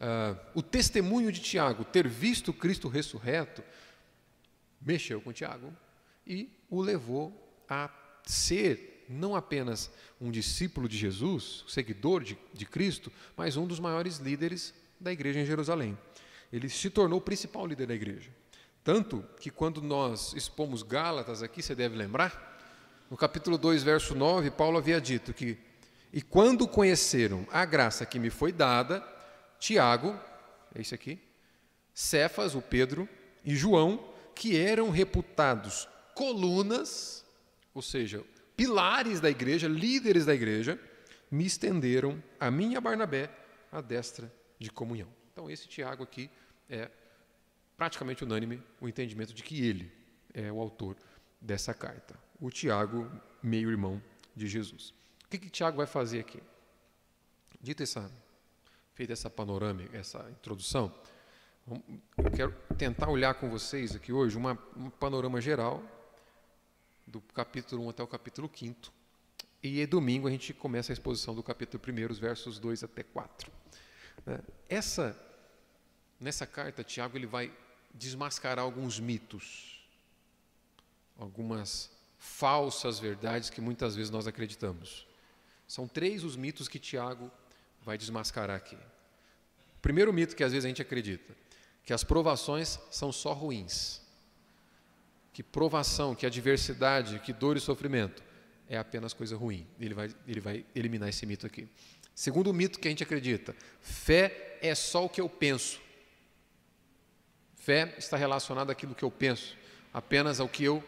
uh, 0.00 0.38
o 0.54 0.62
testemunho 0.62 1.30
de 1.30 1.40
Tiago, 1.40 1.84
ter 1.84 2.06
visto 2.08 2.52
Cristo 2.52 2.88
ressurreto, 2.88 3.62
mexeu 4.80 5.20
com 5.20 5.32
Tiago 5.32 5.72
e 6.26 6.50
o 6.70 6.80
levou 6.80 7.32
a 7.68 7.90
ser 8.24 9.06
não 9.08 9.34
apenas 9.34 9.90
um 10.20 10.30
discípulo 10.30 10.88
de 10.88 10.96
Jesus, 10.96 11.64
seguidor 11.66 12.22
de, 12.22 12.38
de 12.52 12.66
Cristo, 12.66 13.10
mas 13.36 13.56
um 13.56 13.66
dos 13.66 13.80
maiores 13.80 14.18
líderes 14.18 14.74
da 15.00 15.10
igreja 15.10 15.40
em 15.40 15.46
Jerusalém. 15.46 15.96
Ele 16.52 16.68
se 16.68 16.90
tornou 16.90 17.18
o 17.18 17.22
principal 17.22 17.66
líder 17.66 17.86
da 17.86 17.94
igreja. 17.94 18.30
Tanto 18.84 19.24
que 19.40 19.50
quando 19.50 19.82
nós 19.82 20.32
expomos 20.34 20.82
Gálatas 20.82 21.42
aqui, 21.42 21.62
você 21.62 21.74
deve 21.74 21.96
lembrar, 21.96 22.56
no 23.10 23.16
capítulo 23.16 23.56
2, 23.56 23.82
verso 23.82 24.14
9, 24.14 24.50
Paulo 24.50 24.78
havia 24.78 25.00
dito 25.00 25.32
que 25.32 25.58
e 26.12 26.22
quando 26.22 26.66
conheceram 26.66 27.46
a 27.52 27.64
graça 27.64 28.06
que 28.06 28.18
me 28.18 28.30
foi 28.30 28.50
dada, 28.50 29.04
Tiago, 29.58 30.18
é 30.74 30.80
esse 30.80 30.94
aqui, 30.94 31.18
Cefas, 31.92 32.54
o 32.54 32.62
Pedro, 32.62 33.08
e 33.44 33.56
João, 33.56 34.12
que 34.34 34.56
eram 34.56 34.90
reputados 34.90 35.88
colunas, 36.14 37.24
ou 37.74 37.82
seja, 37.82 38.24
pilares 38.56 39.20
da 39.20 39.30
igreja, 39.30 39.68
líderes 39.68 40.26
da 40.26 40.34
igreja, 40.34 40.78
me 41.30 41.44
estenderam 41.44 42.22
a 42.38 42.50
mim 42.50 42.72
e 42.72 42.76
a 42.76 42.80
Barnabé 42.80 43.30
a 43.70 43.80
destra 43.80 44.32
de 44.58 44.70
comunhão. 44.70 45.08
Então, 45.32 45.50
esse 45.50 45.68
Tiago 45.68 46.02
aqui 46.02 46.30
é 46.68 46.90
praticamente 47.76 48.24
unânime 48.24 48.62
o 48.80 48.88
entendimento 48.88 49.32
de 49.32 49.42
que 49.42 49.64
ele 49.64 49.92
é 50.34 50.50
o 50.50 50.60
autor 50.60 50.96
dessa 51.40 51.72
carta. 51.72 52.18
O 52.40 52.50
Tiago, 52.50 53.10
meio-irmão 53.42 54.02
de 54.34 54.46
Jesus. 54.46 54.90
O 55.24 55.28
que, 55.30 55.38
que 55.38 55.50
Tiago 55.50 55.76
vai 55.76 55.86
fazer 55.86 56.20
aqui? 56.20 56.42
Dito 57.60 57.82
essa, 57.82 58.10
feita 58.98 59.12
essa 59.12 59.30
panorâmica, 59.30 59.96
essa 59.96 60.28
introdução, 60.28 60.92
eu 61.68 62.30
quero 62.34 62.52
tentar 62.76 63.08
olhar 63.08 63.32
com 63.34 63.48
vocês 63.48 63.94
aqui 63.94 64.12
hoje 64.12 64.36
uma, 64.36 64.58
um 64.76 64.90
panorama 64.90 65.40
geral 65.40 65.80
do 67.06 67.20
capítulo 67.20 67.84
1 67.84 67.90
até 67.90 68.02
o 68.02 68.08
capítulo 68.08 68.50
5. 68.52 68.92
E 69.62 69.86
domingo 69.86 70.26
a 70.26 70.30
gente 70.32 70.52
começa 70.52 70.90
a 70.90 70.94
exposição 70.94 71.32
do 71.32 71.44
capítulo 71.44 71.80
1, 71.86 72.10
os 72.10 72.18
versos 72.18 72.58
2 72.58 72.82
até 72.82 73.04
4. 73.04 73.52
Né? 74.26 74.40
Essa, 74.68 75.16
nessa 76.18 76.44
carta, 76.44 76.82
Tiago 76.82 77.16
ele 77.16 77.28
vai 77.28 77.52
desmascarar 77.94 78.64
alguns 78.64 78.98
mitos, 78.98 79.80
algumas 81.16 81.88
falsas 82.18 82.98
verdades 82.98 83.48
que 83.48 83.60
muitas 83.60 83.94
vezes 83.94 84.10
nós 84.10 84.26
acreditamos. 84.26 85.06
São 85.68 85.86
três 85.86 86.24
os 86.24 86.34
mitos 86.34 86.66
que 86.66 86.80
Tiago 86.80 87.30
vai 87.88 87.98
desmascarar 87.98 88.56
aqui. 88.56 88.76
O 88.76 89.80
primeiro 89.82 90.12
mito 90.12 90.36
que 90.36 90.44
às 90.44 90.52
vezes 90.52 90.64
a 90.64 90.68
gente 90.68 90.82
acredita, 90.82 91.34
que 91.84 91.92
as 91.92 92.04
provações 92.04 92.78
são 92.90 93.10
só 93.10 93.32
ruins 93.32 94.06
que 95.38 95.42
provação, 95.44 96.16
que 96.16 96.26
adversidade, 96.26 97.20
que 97.20 97.32
dor 97.32 97.56
e 97.56 97.60
sofrimento 97.60 98.24
é 98.68 98.76
apenas 98.76 99.12
coisa 99.12 99.36
ruim. 99.36 99.64
Ele 99.78 99.94
vai, 99.94 100.10
ele 100.26 100.40
vai 100.40 100.66
eliminar 100.74 101.08
esse 101.08 101.24
mito 101.24 101.46
aqui. 101.46 101.68
Segundo 102.12 102.52
mito 102.52 102.80
que 102.80 102.88
a 102.88 102.90
gente 102.90 103.04
acredita, 103.04 103.54
fé 103.80 104.58
é 104.60 104.74
só 104.74 105.04
o 105.04 105.08
que 105.08 105.20
eu 105.20 105.28
penso. 105.28 105.80
Fé 107.54 107.94
está 107.96 108.16
relacionada 108.16 108.72
àquilo 108.72 108.96
que 108.96 109.04
eu 109.04 109.12
penso, 109.12 109.56
apenas 109.94 110.40
ao 110.40 110.48
que 110.48 110.64
eu 110.64 110.82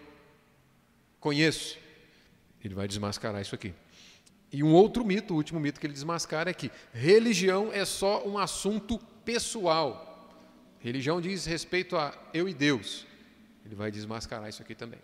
conheço. 1.21 1.78
Ele 2.64 2.75
vai 2.75 2.88
desmascarar 2.88 3.40
isso 3.40 3.54
aqui. 3.54 3.73
E 4.52 4.64
um 4.64 4.73
outro 4.73 5.04
mito, 5.04 5.33
o 5.33 5.37
último 5.37 5.61
mito 5.61 5.78
que 5.78 5.87
ele 5.87 5.95
desmascara 5.95 6.50
é 6.50 6.54
que 6.54 6.71
religião 6.92 7.71
é 7.73 7.85
só 7.85 8.26
um 8.26 8.37
assunto 8.37 8.99
pessoal. 9.25 10.07
Religião 10.80 11.21
diz 11.21 11.47
respeito 11.47 11.97
a 11.97 12.12
eu 12.35 12.49
e 12.49 12.54
Deus. 12.54 13.07
Ele 13.64 13.75
vai 13.75 13.90
desmascarar 13.90 14.49
isso 14.49 14.62
aqui 14.62 14.75
também. 14.75 14.99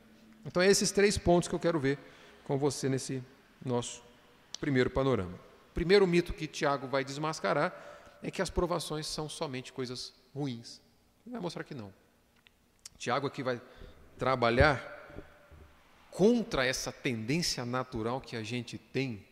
Então, 0.45 0.63
é 0.63 0.67
esses 0.67 0.91
três 0.91 1.17
pontos 1.17 1.49
que 1.49 1.55
eu 1.55 1.61
quero 1.61 1.79
ver 1.79 1.99
com 2.45 2.57
você 2.57 2.89
nesse 2.89 3.23
nosso 3.65 4.03
primeiro 4.61 4.91
panorama. 4.91 5.35
O 5.71 5.75
primeiro 5.75 6.07
mito 6.07 6.33
que 6.33 6.47
Tiago 6.47 6.87
vai 6.87 7.05
desmascarar 7.05 7.75
é 8.23 8.31
que 8.31 8.43
as 8.43 8.51
provações 8.51 9.07
são 9.07 9.29
somente 9.29 9.73
coisas 9.73 10.13
ruins. 10.35 10.81
Ele 11.25 11.33
vai 11.33 11.41
mostrar 11.41 11.63
que 11.63 11.75
não. 11.75 11.93
Tiago 12.99 13.27
aqui 13.27 13.43
vai 13.43 13.61
trabalhar 14.19 14.95
contra 16.11 16.65
essa 16.65 16.91
tendência 16.91 17.65
natural 17.65 18.21
que 18.21 18.37
a 18.37 18.43
gente 18.43 18.79
tem 18.79 19.25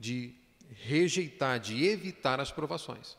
de 0.00 0.34
rejeitar, 0.70 1.60
de 1.60 1.84
evitar 1.84 2.40
as 2.40 2.50
provações. 2.50 3.16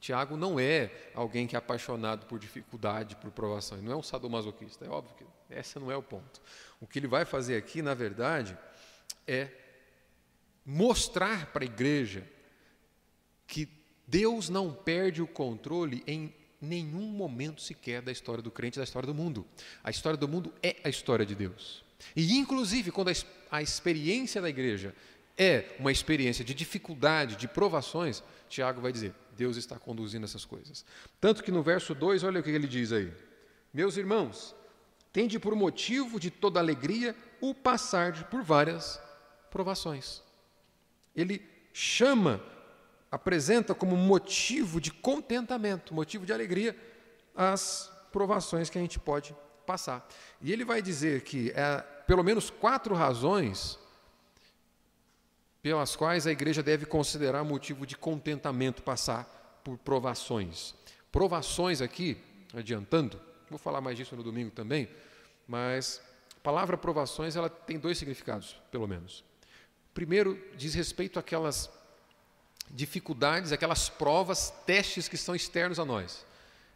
Tiago 0.00 0.36
não 0.36 0.58
é 0.60 0.90
alguém 1.14 1.46
que 1.46 1.56
é 1.56 1.58
apaixonado 1.58 2.26
por 2.26 2.38
dificuldade, 2.38 3.16
por 3.16 3.30
provação, 3.30 3.78
ele 3.78 3.86
não 3.86 3.94
é 3.94 3.96
um 3.96 4.02
sadomasoquista, 4.02 4.84
é 4.84 4.88
óbvio 4.88 5.16
que 5.16 5.24
esse 5.54 5.78
não 5.78 5.90
é 5.90 5.96
o 5.96 6.02
ponto. 6.02 6.42
O 6.80 6.86
que 6.86 6.98
ele 6.98 7.06
vai 7.06 7.24
fazer 7.24 7.56
aqui, 7.56 7.80
na 7.80 7.94
verdade, 7.94 8.58
é 9.26 9.48
mostrar 10.64 11.46
para 11.46 11.64
a 11.64 11.66
igreja 11.66 12.28
que 13.46 13.68
Deus 14.06 14.48
não 14.48 14.72
perde 14.72 15.22
o 15.22 15.26
controle 15.26 16.02
em 16.06 16.34
nenhum 16.60 17.06
momento 17.06 17.60
sequer 17.60 18.02
da 18.02 18.10
história 18.10 18.42
do 18.42 18.50
crente, 18.50 18.78
da 18.78 18.84
história 18.84 19.06
do 19.06 19.14
mundo. 19.14 19.46
A 19.82 19.90
história 19.90 20.16
do 20.16 20.28
mundo 20.28 20.52
é 20.62 20.76
a 20.82 20.88
história 20.88 21.24
de 21.24 21.34
Deus. 21.34 21.84
E, 22.14 22.36
inclusive, 22.36 22.90
quando 22.90 23.08
a, 23.08 23.12
a 23.50 23.62
experiência 23.62 24.42
da 24.42 24.48
igreja 24.48 24.94
é 25.36 25.76
uma 25.78 25.92
experiência 25.92 26.44
de 26.44 26.54
dificuldade, 26.54 27.36
de 27.36 27.46
provações, 27.46 28.22
Tiago 28.48 28.80
vai 28.80 28.92
dizer: 28.92 29.14
Deus 29.36 29.56
está 29.56 29.78
conduzindo 29.78 30.24
essas 30.24 30.44
coisas. 30.44 30.84
Tanto 31.20 31.42
que 31.42 31.50
no 31.50 31.62
verso 31.62 31.94
2, 31.94 32.24
olha 32.24 32.40
o 32.40 32.42
que 32.42 32.50
ele 32.50 32.66
diz 32.66 32.92
aí: 32.92 33.12
Meus 33.72 33.96
irmãos, 33.96 34.54
tende 35.12 35.38
por 35.38 35.54
motivo 35.54 36.18
de 36.18 36.30
toda 36.30 36.58
alegria 36.58 37.14
o 37.40 37.54
passar 37.54 38.28
por 38.30 38.42
várias 38.42 39.00
provações. 39.50 40.22
Ele 41.14 41.42
chama, 41.72 42.42
apresenta 43.10 43.74
como 43.74 43.96
motivo 43.96 44.80
de 44.80 44.90
contentamento, 44.90 45.94
motivo 45.94 46.24
de 46.24 46.32
alegria, 46.32 46.76
as 47.34 47.92
provações 48.10 48.70
que 48.70 48.78
a 48.78 48.80
gente 48.80 48.98
pode 48.98 49.36
passar. 49.66 50.06
E 50.40 50.52
ele 50.52 50.64
vai 50.64 50.80
dizer 50.80 51.22
que 51.22 51.50
é, 51.50 51.80
pelo 52.06 52.22
menos 52.22 52.48
quatro 52.48 52.94
razões 52.94 53.78
pelas 55.66 55.96
quais 55.96 56.28
a 56.28 56.30
igreja 56.30 56.62
deve 56.62 56.86
considerar 56.86 57.42
motivo 57.42 57.84
de 57.84 57.96
contentamento 57.96 58.84
passar 58.84 59.60
por 59.64 59.76
provações. 59.76 60.76
Provações 61.10 61.82
aqui, 61.82 62.16
adiantando, 62.54 63.20
vou 63.50 63.58
falar 63.58 63.80
mais 63.80 63.96
disso 63.96 64.14
no 64.14 64.22
domingo 64.22 64.52
também, 64.52 64.88
mas 65.44 66.00
palavra 66.40 66.76
provações 66.76 67.34
ela 67.34 67.50
tem 67.50 67.80
dois 67.80 67.98
significados, 67.98 68.56
pelo 68.70 68.86
menos. 68.86 69.24
Primeiro, 69.92 70.40
diz 70.56 70.72
respeito 70.72 71.18
àquelas 71.18 71.68
dificuldades, 72.70 73.50
aquelas 73.50 73.88
provas, 73.88 74.54
testes 74.66 75.08
que 75.08 75.16
são 75.16 75.34
externos 75.34 75.80
a 75.80 75.84
nós. 75.84 76.24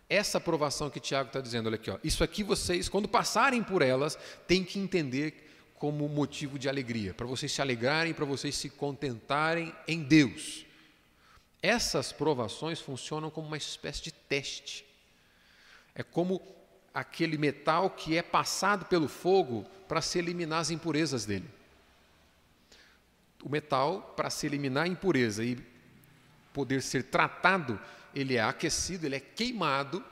Essa 0.08 0.38
aprovação 0.38 0.90
que 0.90 0.98
Tiago 0.98 1.28
está 1.28 1.40
dizendo, 1.40 1.68
olha 1.68 1.76
aqui, 1.76 1.92
ó, 1.92 1.98
isso 2.02 2.24
aqui 2.24 2.42
vocês, 2.42 2.88
quando 2.88 3.06
passarem 3.06 3.62
por 3.62 3.82
elas, 3.82 4.18
têm 4.48 4.64
que 4.64 4.80
entender 4.80 5.49
como 5.80 6.06
motivo 6.10 6.58
de 6.58 6.68
alegria, 6.68 7.14
para 7.14 7.26
vocês 7.26 7.50
se 7.50 7.62
alegrarem, 7.62 8.12
para 8.12 8.26
vocês 8.26 8.54
se 8.54 8.68
contentarem 8.68 9.74
em 9.88 10.02
Deus. 10.02 10.66
Essas 11.62 12.12
provações 12.12 12.78
funcionam 12.78 13.30
como 13.30 13.46
uma 13.46 13.56
espécie 13.56 14.02
de 14.02 14.12
teste. 14.12 14.84
É 15.94 16.02
como 16.02 16.42
aquele 16.92 17.38
metal 17.38 17.88
que 17.88 18.14
é 18.14 18.20
passado 18.20 18.84
pelo 18.84 19.08
fogo 19.08 19.64
para 19.88 20.02
se 20.02 20.18
eliminar 20.18 20.60
as 20.60 20.70
impurezas 20.70 21.24
dele. 21.24 21.48
O 23.42 23.48
metal, 23.48 24.12
para 24.14 24.28
se 24.28 24.44
eliminar 24.44 24.84
a 24.84 24.88
impureza 24.88 25.42
e 25.42 25.58
poder 26.52 26.82
ser 26.82 27.04
tratado, 27.04 27.80
ele 28.14 28.36
é 28.36 28.42
aquecido, 28.42 29.06
ele 29.06 29.16
é 29.16 29.20
queimado 29.20 30.04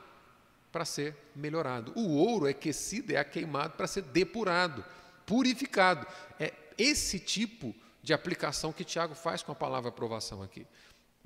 para 0.71 0.83
ser 0.83 1.15
melhorado. 1.35 1.93
O 1.95 2.15
ouro 2.15 2.47
é 2.47 2.51
aquecido, 2.51 3.15
é 3.15 3.23
queimado 3.23 3.73
para 3.73 3.85
ser 3.85 4.01
depurado, 4.01 4.83
purificado. 5.29 6.07
É 6.39 6.51
esse 6.75 7.19
tipo 7.19 7.75
de 8.01 8.13
aplicação 8.13 8.73
que 8.73 8.83
Tiago 8.83 9.13
faz 9.13 9.43
com 9.43 9.51
a 9.51 9.55
palavra 9.55 9.89
aprovação 9.89 10.41
aqui, 10.41 10.65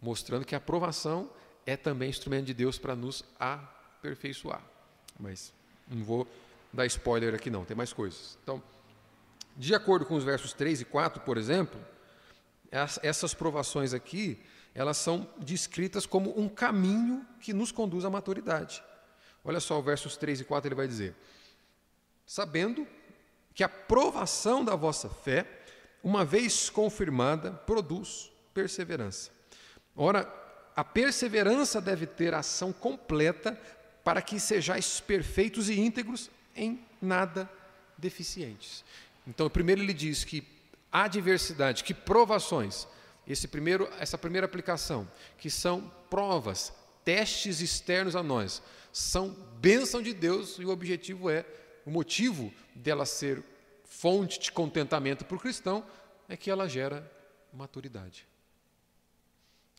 mostrando 0.01 0.45
que 0.45 0.53
a 0.53 0.57
aprovação 0.57 1.31
é 1.65 1.77
também 1.77 2.09
instrumento 2.09 2.47
de 2.47 2.53
Deus 2.53 2.77
para 2.77 2.97
nos 2.97 3.23
aperfeiçoar. 3.39 4.61
Mas 5.17 5.53
não 5.87 6.03
vou 6.03 6.27
dar 6.73 6.85
spoiler 6.87 7.33
aqui 7.33 7.49
não, 7.49 7.63
tem 7.63 7.77
mais 7.77 7.93
coisas. 7.93 8.37
Então, 8.43 8.61
de 9.55 9.73
acordo 9.73 10.05
com 10.05 10.15
os 10.15 10.25
versos 10.25 10.51
3 10.51 10.81
e 10.81 10.85
4, 10.85 11.21
por 11.21 11.37
exemplo, 11.37 11.79
essas 13.01 13.33
provações 13.33 13.93
aqui, 13.93 14.43
elas 14.75 14.97
são 14.97 15.29
descritas 15.37 16.05
como 16.05 16.37
um 16.37 16.49
caminho 16.49 17.25
que 17.39 17.53
nos 17.53 17.71
conduz 17.71 18.03
à 18.03 18.09
maturidade. 18.09 18.83
Olha 19.45 19.61
só 19.61 19.79
versos 19.79 20.17
3 20.17 20.41
e 20.41 20.43
4 20.43 20.67
ele 20.67 20.75
vai 20.75 20.87
dizer: 20.87 21.15
Sabendo 22.25 22.85
que 23.53 23.63
a 23.63 23.69
provação 23.69 24.63
da 24.63 24.75
vossa 24.75 25.09
fé, 25.09 25.45
uma 26.03 26.25
vez 26.25 26.69
confirmada, 26.69 27.51
produz 27.51 28.31
perseverança. 28.53 29.31
Ora, 29.95 30.31
a 30.75 30.83
perseverança 30.83 31.79
deve 31.79 32.05
ter 32.07 32.33
ação 32.33 32.73
completa 32.73 33.59
para 34.03 34.21
que 34.21 34.39
sejais 34.39 34.99
perfeitos 34.99 35.69
e 35.69 35.79
íntegros 35.79 36.29
em 36.55 36.83
nada 37.01 37.49
deficientes. 37.97 38.83
Então, 39.25 39.49
primeiro 39.49 39.81
ele 39.81 39.93
diz 39.93 40.23
que 40.23 40.43
adversidade, 40.91 41.83
que 41.83 41.93
provações, 41.93 42.87
esse 43.27 43.47
primeiro, 43.47 43.89
essa 43.99 44.17
primeira 44.17 44.45
aplicação, 44.45 45.09
que 45.37 45.49
são 45.49 45.91
provas, 46.09 46.73
testes 47.05 47.61
externos 47.61 48.15
a 48.15 48.23
nós, 48.23 48.61
são 48.91 49.29
bênção 49.59 50.01
de 50.01 50.13
Deus 50.13 50.57
e 50.59 50.65
o 50.65 50.69
objetivo 50.69 51.29
é, 51.29 51.45
o 51.85 51.91
motivo 51.91 52.53
dela 52.75 53.05
ser 53.05 53.43
fonte 53.83 54.39
de 54.39 54.51
contentamento 54.51 55.25
para 55.25 55.37
o 55.37 55.39
cristão 55.39 55.85
é 56.27 56.35
que 56.37 56.49
ela 56.49 56.67
gera 56.67 57.09
maturidade. 57.51 58.25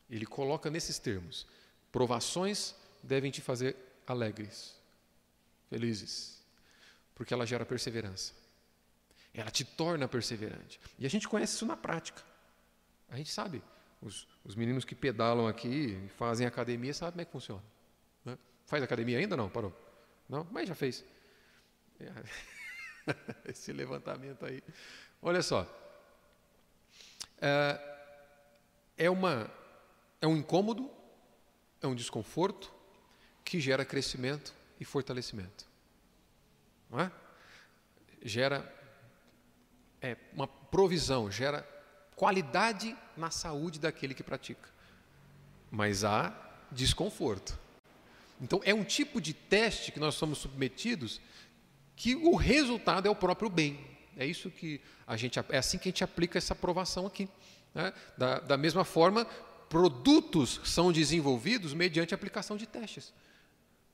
Ele 0.09 0.25
coloca 0.25 0.69
nesses 0.69 0.99
termos: 0.99 1.45
provações 1.91 2.75
devem 3.01 3.31
te 3.31 3.41
fazer 3.41 3.75
alegres, 4.07 4.75
felizes, 5.69 6.41
porque 7.13 7.33
ela 7.33 7.45
gera 7.45 7.65
perseverança. 7.65 8.33
Ela 9.33 9.51
te 9.51 9.65
torna 9.65 10.07
perseverante. 10.07 10.79
E 10.97 11.05
a 11.05 11.09
gente 11.09 11.27
conhece 11.27 11.55
isso 11.55 11.65
na 11.65 11.75
prática. 11.75 12.23
A 13.09 13.17
gente 13.17 13.31
sabe. 13.31 13.61
Os, 14.01 14.27
os 14.43 14.55
meninos 14.55 14.85
que 14.85 14.95
pedalam 14.95 15.47
aqui 15.47 15.99
fazem 16.17 16.45
academia 16.47 16.93
sabem 16.93 17.11
como 17.11 17.21
é 17.21 17.25
que 17.25 17.31
funciona. 17.31 17.63
Né? 18.23 18.37
Faz 18.65 18.81
academia 18.81 19.17
ainda? 19.17 19.35
Não, 19.35 19.49
parou. 19.49 19.73
Não, 20.29 20.47
mas 20.51 20.69
já 20.69 20.75
fez. 20.75 21.03
Esse 23.45 23.71
levantamento 23.71 24.45
aí. 24.45 24.63
Olha 25.21 25.41
só. 25.41 25.67
É, 27.41 27.79
é, 28.97 29.09
uma, 29.09 29.51
é 30.21 30.27
um 30.27 30.37
incômodo, 30.37 30.89
é 31.81 31.87
um 31.87 31.95
desconforto, 31.95 32.73
que 33.43 33.59
gera 33.59 33.85
crescimento 33.85 34.53
e 34.79 34.85
fortalecimento. 34.85 35.65
Não 36.89 36.99
é? 36.99 37.11
Gera 38.23 38.73
é, 40.01 40.17
uma 40.33 40.47
provisão, 40.47 41.29
gera 41.29 41.67
qualidade 42.15 42.95
na 43.15 43.29
saúde 43.29 43.79
daquele 43.79 44.13
que 44.13 44.23
pratica. 44.23 44.69
Mas 45.69 46.03
há 46.03 46.33
desconforto. 46.71 47.57
Então, 48.41 48.61
é 48.65 48.73
um 48.73 48.83
tipo 48.83 49.21
de 49.21 49.33
teste 49.33 49.91
que 49.91 49.99
nós 49.99 50.15
somos 50.15 50.39
submetidos 50.39 51.21
que 51.95 52.15
o 52.15 52.35
resultado 52.35 53.07
é 53.07 53.11
o 53.11 53.15
próprio 53.15 53.49
bem. 53.49 53.79
É 54.17 54.25
isso 54.25 54.49
que 54.49 54.81
a 55.05 55.17
gente 55.17 55.39
é 55.49 55.57
assim 55.57 55.77
que 55.77 55.89
a 55.89 55.91
gente 55.91 56.03
aplica 56.03 56.37
essa 56.37 56.53
aprovação 56.53 57.05
aqui. 57.05 57.29
Né? 57.73 57.93
Da, 58.17 58.39
da 58.39 58.57
mesma 58.57 58.85
forma, 58.85 59.25
produtos 59.69 60.61
são 60.63 60.91
desenvolvidos 60.91 61.73
mediante 61.73 62.13
aplicação 62.13 62.55
de 62.55 62.65
testes. 62.65 63.13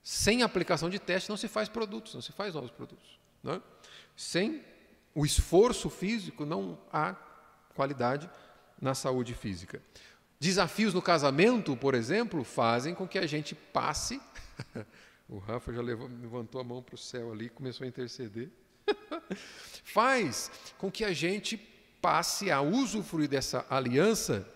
Sem 0.04 0.44
aplicação 0.44 0.90
de 0.90 1.00
teste 1.00 1.30
não 1.30 1.38
se 1.38 1.48
faz 1.48 1.70
produtos, 1.70 2.14
não 2.14 2.22
se 2.22 2.32
faz 2.32 2.54
novos 2.54 2.72
produtos. 2.72 3.20
Né? 3.44 3.62
Sem 4.16 4.64
o 5.14 5.26
esforço 5.26 5.90
físico 5.90 6.46
não 6.46 6.78
há 6.92 7.16
qualidade 7.76 8.30
na 8.80 8.96
saúde 8.96 9.34
física. 9.34 9.82
Desafios 10.40 10.94
no 10.94 11.02
casamento, 11.02 11.76
por 11.78 11.94
exemplo, 11.94 12.44
fazem 12.44 12.96
com 12.96 13.08
que 13.08 13.20
a 13.20 13.28
gente 13.28 13.54
passe. 13.54 14.20
o 15.32 15.40
Rafa 15.40 15.74
já 15.74 15.82
levantou 15.82 16.62
a 16.62 16.64
mão 16.64 16.84
para 16.84 16.94
o 16.94 16.98
céu 16.98 17.32
ali 17.32 17.46
e 17.46 17.50
começou 17.50 17.86
a 17.86 17.88
interceder. 17.88 18.50
Faz 19.84 20.52
com 20.78 20.92
que 20.92 21.04
a 21.04 21.14
gente 21.14 21.58
passe 22.02 22.52
a 22.52 22.62
usufruir 22.62 23.30
dessa 23.30 23.66
aliança, 23.70 24.48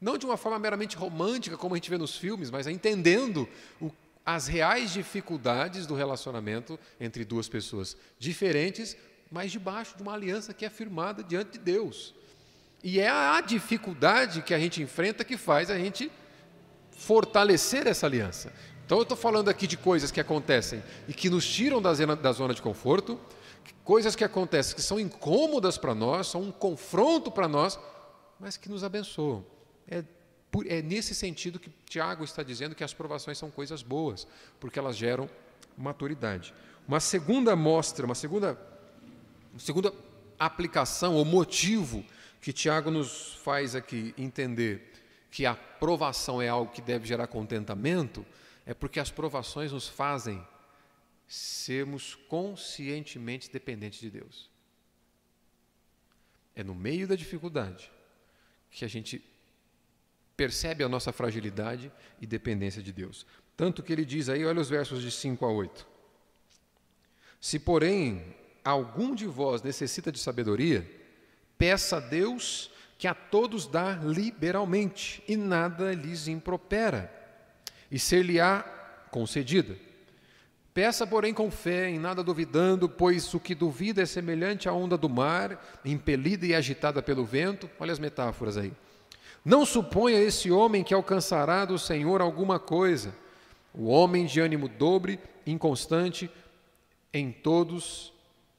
não 0.00 0.16
de 0.16 0.24
uma 0.24 0.36
forma 0.36 0.58
meramente 0.58 0.96
romântica, 0.96 1.56
como 1.56 1.74
a 1.74 1.76
gente 1.76 1.90
vê 1.90 1.98
nos 1.98 2.16
filmes, 2.16 2.50
mas 2.50 2.66
entendendo 2.66 3.48
o 3.80 3.90
as 4.24 4.46
reais 4.46 4.92
dificuldades 4.92 5.86
do 5.86 5.94
relacionamento 5.94 6.78
entre 7.00 7.24
duas 7.24 7.48
pessoas 7.48 7.96
diferentes, 8.18 8.96
mas 9.30 9.50
debaixo 9.50 9.96
de 9.96 10.02
uma 10.02 10.14
aliança 10.14 10.52
que 10.52 10.64
é 10.64 10.70
firmada 10.70 11.22
diante 11.22 11.52
de 11.52 11.58
Deus. 11.58 12.14
E 12.82 13.00
é 13.00 13.08
a 13.08 13.40
dificuldade 13.40 14.42
que 14.42 14.54
a 14.54 14.58
gente 14.58 14.82
enfrenta 14.82 15.24
que 15.24 15.36
faz 15.36 15.70
a 15.70 15.78
gente 15.78 16.10
fortalecer 16.92 17.86
essa 17.86 18.06
aliança. 18.06 18.52
Então, 18.90 18.98
eu 18.98 19.02
estou 19.04 19.16
falando 19.16 19.48
aqui 19.48 19.68
de 19.68 19.76
coisas 19.76 20.10
que 20.10 20.18
acontecem 20.18 20.82
e 21.06 21.14
que 21.14 21.30
nos 21.30 21.48
tiram 21.48 21.80
da 21.80 21.94
zona, 22.32 22.52
de 22.52 22.60
conforto, 22.60 23.20
coisas 23.84 24.16
que 24.16 24.24
acontecem 24.24 24.74
que 24.74 24.82
são 24.82 24.98
incômodas 24.98 25.78
para 25.78 25.94
nós, 25.94 26.26
são 26.26 26.42
um 26.42 26.50
confronto 26.50 27.30
para 27.30 27.46
nós, 27.46 27.78
mas 28.40 28.56
que 28.56 28.68
nos 28.68 28.82
abençoam. 28.82 29.46
É 29.86 30.02
é 30.66 30.82
nesse 30.82 31.14
sentido 31.14 31.60
que 31.60 31.70
Tiago 31.88 32.24
está 32.24 32.42
dizendo 32.42 32.74
que 32.74 32.82
as 32.82 32.92
provações 32.92 33.38
são 33.38 33.48
coisas 33.48 33.80
boas, 33.80 34.26
porque 34.58 34.76
elas 34.76 34.96
geram 34.96 35.30
maturidade. 35.78 36.52
Uma 36.88 36.98
segunda 36.98 37.54
mostra, 37.54 38.04
uma 38.04 38.16
segunda, 38.16 38.58
uma 39.52 39.60
segunda 39.60 39.94
aplicação 40.36 41.14
ou 41.14 41.24
motivo 41.24 42.04
que 42.40 42.52
Tiago 42.52 42.90
nos 42.90 43.34
faz 43.44 43.76
aqui 43.76 44.12
entender 44.18 44.92
que 45.30 45.46
a 45.46 45.54
provação 45.54 46.42
é 46.42 46.48
algo 46.48 46.72
que 46.72 46.82
deve 46.82 47.06
gerar 47.06 47.28
contentamento, 47.28 48.26
é 48.64 48.74
porque 48.74 49.00
as 49.00 49.10
provações 49.10 49.72
nos 49.72 49.88
fazem 49.88 50.46
sermos 51.26 52.14
conscientemente 52.28 53.50
dependentes 53.50 54.00
de 54.00 54.10
Deus. 54.10 54.50
É 56.54 56.64
no 56.64 56.74
meio 56.74 57.06
da 57.06 57.14
dificuldade 57.14 57.90
que 58.70 58.84
a 58.84 58.88
gente 58.88 59.24
percebe 60.36 60.82
a 60.82 60.88
nossa 60.88 61.12
fragilidade 61.12 61.92
e 62.20 62.26
dependência 62.26 62.82
de 62.82 62.92
Deus. 62.92 63.26
Tanto 63.56 63.82
que 63.82 63.92
ele 63.92 64.04
diz 64.04 64.28
aí, 64.28 64.44
olha 64.44 64.60
os 64.60 64.70
versos 64.70 65.02
de 65.02 65.10
5 65.10 65.44
a 65.44 65.52
8. 65.52 65.86
Se, 67.40 67.58
porém, 67.58 68.34
algum 68.64 69.14
de 69.14 69.26
vós 69.26 69.62
necessita 69.62 70.10
de 70.10 70.18
sabedoria, 70.18 70.88
peça 71.58 71.98
a 71.98 72.00
Deus 72.00 72.70
que 72.98 73.06
a 73.06 73.14
todos 73.14 73.66
dá 73.66 73.94
liberalmente, 73.96 75.22
e 75.26 75.36
nada 75.36 75.94
lhes 75.94 76.28
impropera, 76.28 77.19
e 77.90 77.98
ser-lhe-á 77.98 78.62
concedida. 79.10 79.76
Peça, 80.72 81.06
porém, 81.06 81.34
com 81.34 81.50
fé, 81.50 81.90
em 81.90 81.98
nada 81.98 82.22
duvidando, 82.22 82.88
pois 82.88 83.34
o 83.34 83.40
que 83.40 83.54
duvida 83.54 84.02
é 84.02 84.06
semelhante 84.06 84.68
à 84.68 84.72
onda 84.72 84.96
do 84.96 85.08
mar, 85.08 85.80
impelida 85.84 86.46
e 86.46 86.54
agitada 86.54 87.02
pelo 87.02 87.24
vento. 87.24 87.68
Olha 87.78 87.92
as 87.92 87.98
metáforas 87.98 88.56
aí. 88.56 88.72
Não 89.44 89.66
suponha 89.66 90.20
esse 90.20 90.50
homem 90.50 90.84
que 90.84 90.94
alcançará 90.94 91.64
do 91.64 91.78
Senhor 91.78 92.20
alguma 92.20 92.58
coisa. 92.58 93.14
O 93.74 93.86
homem 93.86 94.26
de 94.26 94.40
ânimo 94.40 94.68
dobre, 94.68 95.18
inconstante 95.46 96.30
em 97.12 97.32
todos 97.32 98.12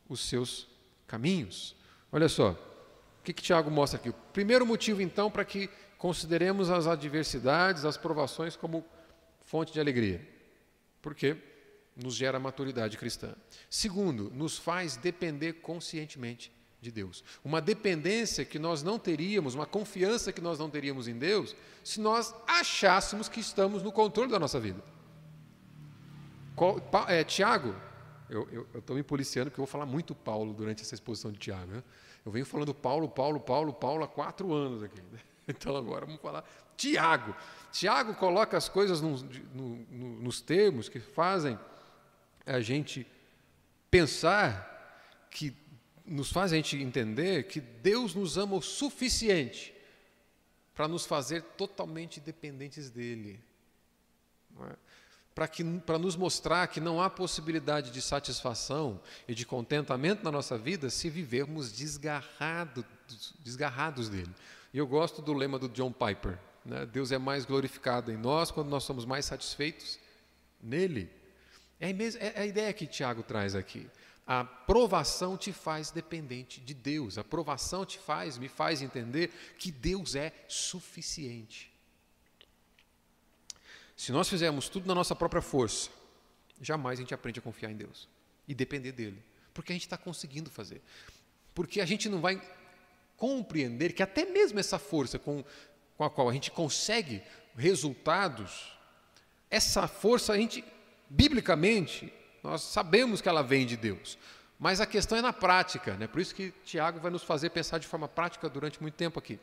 os 0.10 0.20
seus 0.28 0.68
caminhos. 1.08 1.76
Olha 2.12 2.28
só, 2.28 2.52
o 2.52 3.24
que, 3.24 3.32
que 3.32 3.42
Tiago 3.44 3.72
mostra 3.72 4.00
aqui? 4.00 4.10
O 4.10 4.16
primeiro 4.34 4.66
motivo, 4.66 5.02
então, 5.02 5.32
para 5.32 5.46
que 5.46 5.70
consideremos 5.98 6.70
as 6.70 6.88
adversidades, 6.88 7.86
as 7.86 7.96
provações 7.96 8.56
como 8.56 8.84
fonte 9.52 9.74
de 9.74 9.82
alegria. 9.82 10.26
Porque 11.02 11.36
nos 11.94 12.16
gera 12.16 12.40
maturidade 12.40 12.98
cristã. 12.98 13.36
Segundo, 13.70 14.32
nos 14.32 14.58
faz 14.58 14.96
depender 14.96 15.54
conscientemente 15.56 16.50
de 16.80 16.90
Deus. 16.90 17.22
Uma 17.44 17.60
dependência 17.62 18.46
que 18.46 18.58
nós 18.58 18.82
não 18.82 18.98
teríamos, 18.98 19.54
uma 19.54 19.66
confiança 19.66 20.32
que 20.32 20.40
nós 20.40 20.58
não 20.58 20.70
teríamos 20.70 21.06
em 21.06 21.18
Deus, 21.18 21.54
se 21.84 22.00
nós 22.00 22.34
achássemos 22.48 23.28
que 23.28 23.42
estamos 23.42 23.84
no 23.84 23.92
controle 23.92 24.32
da 24.32 24.40
nossa 24.40 24.58
vida. 24.58 24.82
É, 27.10 27.24
Tiago, 27.26 27.76
eu 28.30 28.66
estou 28.74 28.96
me 28.96 29.04
policiando 29.04 29.52
porque 29.52 29.60
eu 29.60 29.66
vou 29.66 29.72
falar 29.72 29.86
muito 29.86 30.16
Paulo 30.16 30.54
durante 30.54 30.82
essa 30.82 30.96
exposição 30.96 31.30
de 31.30 31.40
Tiago. 31.40 31.74
Né? 31.74 31.84
Eu 32.26 32.32
venho 32.32 32.46
falando 32.46 32.74
Paulo, 32.74 33.10
Paulo, 33.10 33.40
Paulo, 33.40 33.74
Paulo 33.74 34.04
há 34.06 34.08
quatro 34.08 34.54
anos 34.54 34.82
aqui. 34.82 35.02
Né? 35.12 35.20
Então 35.48 35.76
agora 35.76 36.06
vamos 36.06 36.22
falar 36.22 36.46
Tiago. 36.82 37.36
Tiago 37.72 38.16
coloca 38.16 38.58
as 38.58 38.68
coisas 38.68 39.02
nos, 39.02 39.22
no, 39.22 39.76
no, 39.90 40.22
nos 40.22 40.42
termos 40.42 40.90
que 40.90 41.00
fazem 41.00 41.58
a 42.46 42.60
gente 42.60 43.06
pensar 43.90 45.28
que 45.30 45.56
nos 46.04 46.32
faz 46.32 46.52
a 46.52 46.56
gente 46.56 46.76
entender 46.78 47.44
que 47.44 47.62
Deus 47.62 48.16
nos 48.16 48.38
ama 48.38 48.56
o 48.56 48.62
suficiente 48.62 49.74
para 50.74 50.88
nos 50.88 51.06
fazer 51.06 51.44
totalmente 51.56 52.20
dependentes 52.20 52.90
dele. 52.90 53.40
É? 54.60 54.76
Para, 55.36 55.48
que, 55.48 55.64
para 55.64 56.00
nos 56.00 56.16
mostrar 56.16 56.68
que 56.68 56.82
não 56.82 57.02
há 57.02 57.10
possibilidade 57.10 57.92
de 57.92 58.02
satisfação 58.02 59.00
e 59.28 59.36
de 59.36 59.46
contentamento 59.46 60.24
na 60.24 60.32
nossa 60.32 60.58
vida 60.58 60.90
se 60.90 61.10
vivermos 61.10 61.72
desgarrado, 61.72 62.84
desgarrados 63.40 64.10
dele. 64.10 64.34
E 64.74 64.78
eu 64.78 64.88
gosto 64.88 65.22
do 65.22 65.34
lema 65.34 65.58
do 65.58 65.70
John 65.70 65.92
Piper: 65.92 66.38
né? 66.66 66.86
Deus 66.86 67.12
é 67.12 67.18
mais 67.18 67.46
glorificado 67.46 68.12
em 68.12 68.18
nós 68.18 68.52
quando 68.52 68.70
nós 68.70 68.84
somos 68.84 69.06
mais 69.06 69.26
satisfeitos 69.26 70.00
nele. 70.62 71.10
É 71.80 71.92
mesma, 71.92 72.22
é 72.22 72.42
a 72.42 72.46
ideia 72.46 72.72
que 72.74 72.86
Tiago 72.86 73.24
traz 73.24 73.56
aqui. 73.56 73.90
A 74.26 74.44
provação 74.44 75.36
te 75.36 75.52
faz 75.52 75.92
dependente 75.92 76.62
de 76.62 76.74
Deus. 76.74 77.18
A 77.18 77.24
provação 77.24 77.86
te 77.86 77.98
faz, 77.98 78.38
me 78.38 78.48
faz 78.48 78.82
entender 78.82 79.30
que 79.58 79.72
Deus 79.72 80.16
é 80.16 80.32
suficiente. 80.48 81.72
Se 83.98 84.12
nós 84.12 84.30
fizermos 84.30 84.70
tudo 84.70 84.88
na 84.88 84.96
nossa 84.96 85.16
própria 85.16 85.42
força, 85.42 85.90
jamais 86.62 87.00
a 87.00 87.02
gente 87.02 87.14
aprende 87.14 87.40
a 87.40 87.42
confiar 87.42 87.72
em 87.72 87.76
Deus 87.76 88.08
e 88.48 88.54
depender 88.54 88.92
dele, 88.92 89.22
porque 89.54 89.72
a 89.72 89.76
gente 89.76 89.86
está 89.86 89.98
conseguindo 89.98 90.50
fazer. 90.50 90.82
Porque 91.54 91.82
a 91.82 91.86
gente 91.86 92.08
não 92.08 92.22
vai 92.22 92.42
compreender 93.18 93.94
que 93.94 94.02
até 94.02 94.26
mesmo 94.26 94.60
essa 94.60 94.80
força 94.80 95.20
com, 95.20 95.44
com 96.02 96.06
a 96.06 96.10
qual 96.10 96.30
a 96.30 96.34
gente 96.34 96.50
consegue 96.50 97.22
resultados, 97.56 98.76
essa 99.52 99.88
força 99.88 100.34
a 100.34 100.38
gente 100.38 100.66
biblicamente, 101.08 102.12
nós 102.42 102.64
sabemos 102.64 103.22
que 103.22 103.30
ela 103.30 103.44
vem 103.44 103.68
de 103.68 103.78
Deus. 103.78 104.18
Mas 104.58 104.82
a 104.82 104.88
questão 104.88 105.16
é 105.16 105.22
na 105.22 105.32
prática, 105.32 105.94
né? 105.98 106.08
por 106.08 106.20
isso 106.20 106.34
que 106.34 106.50
Tiago 106.66 107.00
vai 107.00 107.12
nos 107.12 107.22
fazer 107.22 107.52
pensar 107.52 107.78
de 107.78 107.86
forma 107.86 108.08
prática 108.08 108.50
durante 108.50 108.82
muito 108.82 108.96
tempo 108.96 109.20
aqui. 109.20 109.40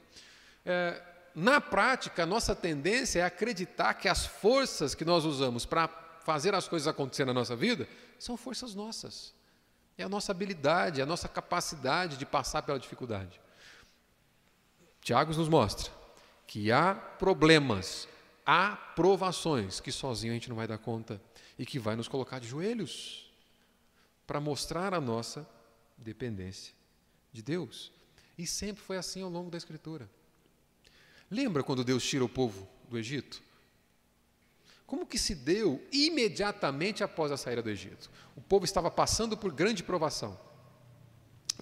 É, 0.67 1.01
na 1.33 1.61
prática, 1.61 2.25
a 2.25 2.27
nossa 2.27 2.57
tendência 2.57 3.21
é 3.21 3.23
acreditar 3.23 3.95
que 3.95 4.09
as 4.09 4.27
forças 4.27 4.97
que 4.97 5.05
nós 5.05 5.25
usamos 5.25 5.65
para 5.65 5.87
fazer 6.25 6.57
as 6.57 6.67
coisas 6.67 6.89
acontecer 6.89 7.25
na 7.25 7.33
nossa 7.33 7.55
vida 7.55 7.87
são 8.19 8.37
forças 8.37 8.75
nossas. 8.75 9.33
É 9.97 10.03
a 10.03 10.09
nossa 10.09 10.33
habilidade, 10.33 11.01
é 11.01 11.05
a 11.05 11.07
nossa 11.07 11.29
capacidade 11.29 12.17
de 12.17 12.27
passar 12.27 12.63
pela 12.63 12.81
dificuldade. 12.81 13.41
Tiago 15.01 15.33
nos 15.35 15.49
mostra 15.49 15.98
que 16.49 16.73
há 16.73 16.95
problemas, 16.95 18.09
há 18.45 18.75
provações 18.75 19.81
que 19.81 19.93
sozinho 19.93 20.33
a 20.33 20.35
gente 20.35 20.49
não 20.49 20.57
vai 20.57 20.67
dar 20.67 20.79
conta 20.79 21.21
e 21.59 21.67
que 21.67 21.79
vai 21.79 21.95
nos 21.95 22.09
colocar 22.09 22.39
de 22.39 22.49
joelhos 22.49 23.31
para 24.27 24.41
mostrar 24.41 24.95
a 24.95 25.01
nossa 25.01 25.47
dependência 25.97 26.73
de 27.31 27.43
Deus. 27.43 27.93
E 28.37 28.47
sempre 28.47 28.83
foi 28.83 28.97
assim 28.97 29.21
ao 29.21 29.29
longo 29.29 29.51
da 29.51 29.59
Escritura. 29.59 30.09
Lembra 31.31 31.63
quando 31.63 31.85
Deus 31.85 32.03
tira 32.03 32.25
o 32.25 32.29
povo 32.29 32.67
do 32.89 32.97
Egito? 32.97 33.43
Como 34.87 35.07
que 35.07 35.19
se 35.19 35.35
deu 35.35 35.87
imediatamente 35.93 37.05
após 37.05 37.31
a 37.31 37.37
saída 37.37 37.63
do 37.63 37.69
Egito? 37.69 38.11
O 38.35 38.41
povo 38.41 38.65
estava 38.65 38.91
passando 38.91 39.37
por 39.37 39.53
grande 39.53 39.83
provação. 39.83 40.41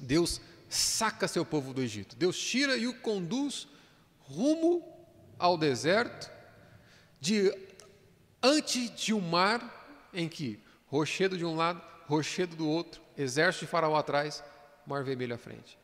Deus 0.01 0.40
saca 0.68 1.27
seu 1.27 1.44
povo 1.44 1.75
do 1.75 1.83
Egito. 1.83 2.14
Deus 2.14 2.38
tira 2.38 2.77
e 2.77 2.87
o 2.87 2.94
conduz 3.01 3.66
rumo 4.29 4.83
ao 5.39 5.57
deserto, 5.57 6.31
diante 7.21 8.89
de 8.97 9.15
um 9.15 9.21
mar 9.21 10.09
em 10.12 10.29
que 10.29 10.61
rochedo 10.87 11.37
de 11.37 11.45
um 11.45 11.57
lado, 11.57 11.81
rochedo 12.07 12.57
do 12.57 12.69
outro, 12.69 13.01
exército 13.17 13.65
de 13.65 13.71
faraó 13.71 13.97
atrás, 13.97 14.43
mar 14.87 15.03
vermelho 15.05 15.35
à 15.35 15.39
frente. 15.39 15.79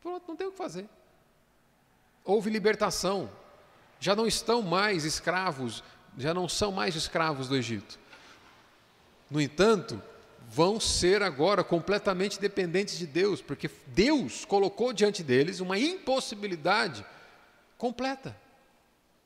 Pronto, 0.00 0.24
não 0.28 0.36
tem 0.36 0.46
o 0.46 0.52
que 0.52 0.58
fazer. 0.58 0.88
Houve 2.24 2.50
libertação. 2.50 3.30
Já 3.98 4.16
não 4.16 4.26
estão 4.26 4.62
mais 4.62 5.04
escravos, 5.04 5.82
já 6.18 6.34
não 6.34 6.48
são 6.48 6.72
mais 6.72 6.96
escravos 6.96 7.48
do 7.48 7.56
Egito. 7.56 7.98
No 9.30 9.40
entanto, 9.40 10.02
vão 10.48 10.78
ser 10.78 11.22
agora 11.22 11.64
completamente 11.64 12.40
dependentes 12.40 12.98
de 12.98 13.06
Deus, 13.06 13.40
porque 13.40 13.70
Deus 13.86 14.44
colocou 14.44 14.92
diante 14.92 15.22
deles 15.22 15.60
uma 15.60 15.78
impossibilidade 15.78 17.04
completa. 17.82 18.36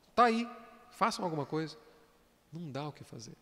Está 0.08 0.24
aí, 0.24 0.48
façam 0.92 1.22
alguma 1.22 1.44
coisa. 1.44 1.76
Não 2.50 2.70
dá 2.72 2.88
o 2.88 2.92
que 2.92 3.04
fazer. 3.04 3.34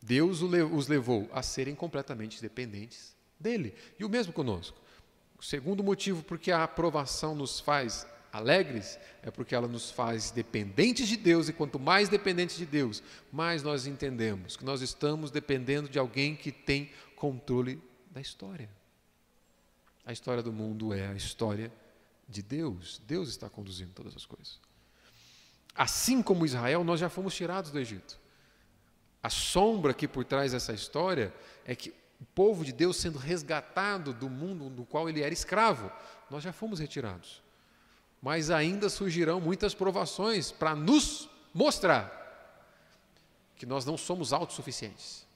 Deus 0.00 0.40
os 0.40 0.88
levou 0.88 1.28
a 1.34 1.42
serem 1.42 1.74
completamente 1.74 2.40
dependentes 2.40 3.14
dele. 3.38 3.74
E 3.98 4.04
o 4.06 4.08
mesmo 4.08 4.32
conosco. 4.32 4.80
O 5.38 5.42
segundo 5.42 5.84
motivo 5.84 6.22
porque 6.22 6.50
a 6.50 6.64
aprovação 6.64 7.34
nos 7.34 7.60
faz 7.60 8.06
alegres 8.32 8.98
é 9.22 9.30
porque 9.30 9.54
ela 9.54 9.68
nos 9.68 9.90
faz 9.90 10.30
dependentes 10.30 11.06
de 11.06 11.18
Deus, 11.18 11.50
e 11.50 11.52
quanto 11.52 11.78
mais 11.78 12.08
dependentes 12.08 12.56
de 12.56 12.64
Deus, 12.64 13.02
mais 13.30 13.62
nós 13.62 13.86
entendemos 13.86 14.56
que 14.56 14.64
nós 14.64 14.80
estamos 14.80 15.30
dependendo 15.30 15.90
de 15.90 15.98
alguém 15.98 16.34
que 16.34 16.50
tem 16.50 16.90
controle 17.16 17.78
da 18.10 18.20
história. 18.22 18.70
A 20.06 20.12
história 20.12 20.42
do 20.42 20.54
mundo 20.54 20.94
é 20.94 21.06
a 21.06 21.14
história 21.14 21.70
de 22.28 22.42
Deus. 22.42 23.00
Deus 23.06 23.28
está 23.28 23.48
conduzindo 23.48 23.92
todas 23.92 24.14
as 24.16 24.26
coisas. 24.26 24.60
Assim 25.74 26.22
como 26.22 26.46
Israel, 26.46 26.84
nós 26.84 27.00
já 27.00 27.08
fomos 27.08 27.34
tirados 27.34 27.70
do 27.70 27.78
Egito. 27.78 28.18
A 29.22 29.30
sombra 29.30 29.90
aqui 29.92 30.06
por 30.06 30.24
trás 30.24 30.52
dessa 30.52 30.72
história 30.72 31.34
é 31.64 31.74
que 31.74 31.94
o 32.20 32.24
povo 32.34 32.64
de 32.64 32.72
Deus 32.72 32.96
sendo 32.96 33.18
resgatado 33.18 34.12
do 34.12 34.30
mundo 34.30 34.70
no 34.70 34.86
qual 34.86 35.08
ele 35.08 35.22
era 35.22 35.32
escravo, 35.32 35.90
nós 36.30 36.42
já 36.42 36.52
fomos 36.52 36.78
retirados. 36.78 37.42
Mas 38.22 38.50
ainda 38.50 38.88
surgirão 38.88 39.40
muitas 39.40 39.74
provações 39.74 40.50
para 40.52 40.74
nos 40.74 41.28
mostrar 41.52 42.22
que 43.56 43.66
nós 43.66 43.84
não 43.84 43.96
somos 43.96 44.32
autossuficientes, 44.32 45.26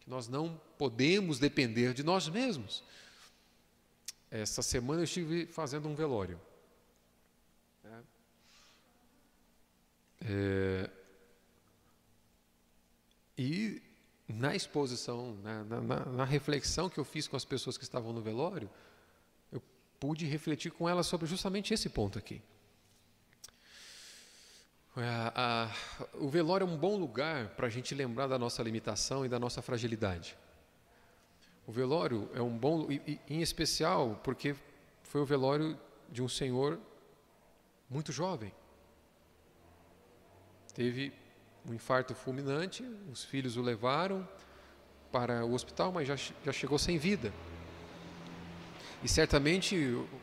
que 0.00 0.08
nós 0.08 0.28
não 0.28 0.60
podemos 0.78 1.38
depender 1.38 1.94
de 1.94 2.02
nós 2.02 2.28
mesmos. 2.28 2.82
Essa 4.32 4.62
semana 4.62 5.00
eu 5.00 5.04
estive 5.04 5.44
fazendo 5.44 5.86
um 5.86 5.94
velório. 5.94 6.40
É, 10.24 10.88
e 13.36 13.82
na 14.26 14.56
exposição, 14.56 15.36
na, 15.42 15.64
na, 15.64 15.80
na, 16.06 16.24
reflexão 16.24 16.88
que 16.88 16.98
eu 16.98 17.04
fiz 17.04 17.28
com 17.28 17.36
as 17.36 17.44
pessoas 17.44 17.76
que 17.76 17.84
estavam 17.84 18.10
no 18.10 18.22
velório, 18.22 18.70
eu 19.50 19.62
pude 20.00 20.24
refletir 20.24 20.72
com 20.72 20.88
elas 20.88 21.06
sobre 21.06 21.26
justamente 21.26 21.74
esse 21.74 21.90
ponto 21.90 22.18
aqui. 22.18 22.40
A, 24.96 25.66
a, 25.66 26.16
o 26.16 26.28
velório 26.30 26.66
é 26.66 26.70
um 26.70 26.76
bom 26.78 26.96
lugar 26.96 27.48
para 27.50 27.66
a 27.66 27.70
gente 27.70 27.94
lembrar 27.94 28.28
da 28.28 28.38
nossa 28.38 28.62
limitação 28.62 29.26
e 29.26 29.28
da 29.28 29.38
nossa 29.38 29.60
fragilidade. 29.60 30.38
O 31.66 31.72
velório 31.72 32.28
é 32.34 32.42
um 32.42 32.56
bom, 32.56 32.90
e, 32.90 33.00
e, 33.06 33.20
em 33.28 33.40
especial 33.40 34.20
porque 34.24 34.54
foi 35.02 35.20
o 35.20 35.24
velório 35.24 35.78
de 36.10 36.22
um 36.22 36.28
senhor 36.28 36.78
muito 37.88 38.10
jovem. 38.10 38.52
Teve 40.74 41.12
um 41.68 41.74
infarto 41.74 42.14
fulminante, 42.14 42.82
os 43.10 43.24
filhos 43.24 43.56
o 43.56 43.62
levaram 43.62 44.26
para 45.12 45.44
o 45.44 45.52
hospital, 45.52 45.92
mas 45.92 46.08
já, 46.08 46.16
já 46.16 46.52
chegou 46.52 46.78
sem 46.78 46.98
vida. 46.98 47.32
E 49.02 49.08
certamente 49.08 49.76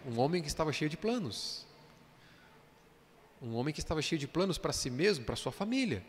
um 0.05 0.19
homem 0.19 0.41
que 0.41 0.47
estava 0.47 0.73
cheio 0.73 0.89
de 0.89 0.97
planos. 0.97 1.65
Um 3.41 3.55
homem 3.55 3.73
que 3.73 3.79
estava 3.79 4.01
cheio 4.01 4.19
de 4.19 4.27
planos 4.27 4.57
para 4.57 4.73
si 4.73 4.89
mesmo, 4.89 5.23
para 5.23 5.35
sua 5.35 5.51
família. 5.51 6.03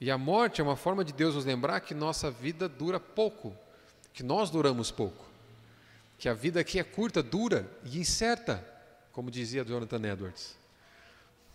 E 0.00 0.10
a 0.10 0.16
morte 0.16 0.60
é 0.62 0.64
uma 0.64 0.76
forma 0.76 1.04
de 1.04 1.12
Deus 1.12 1.34
nos 1.34 1.44
lembrar 1.44 1.80
que 1.80 1.92
nossa 1.92 2.30
vida 2.30 2.66
dura 2.66 2.98
pouco, 2.98 3.54
que 4.14 4.22
nós 4.22 4.48
duramos 4.48 4.90
pouco, 4.90 5.26
que 6.18 6.26
a 6.26 6.32
vida 6.32 6.60
aqui 6.60 6.78
é 6.78 6.82
curta, 6.82 7.22
dura 7.22 7.70
e 7.84 7.98
incerta, 7.98 8.66
como 9.12 9.30
dizia 9.30 9.62
Jonathan 9.62 10.02
Edwards. 10.08 10.56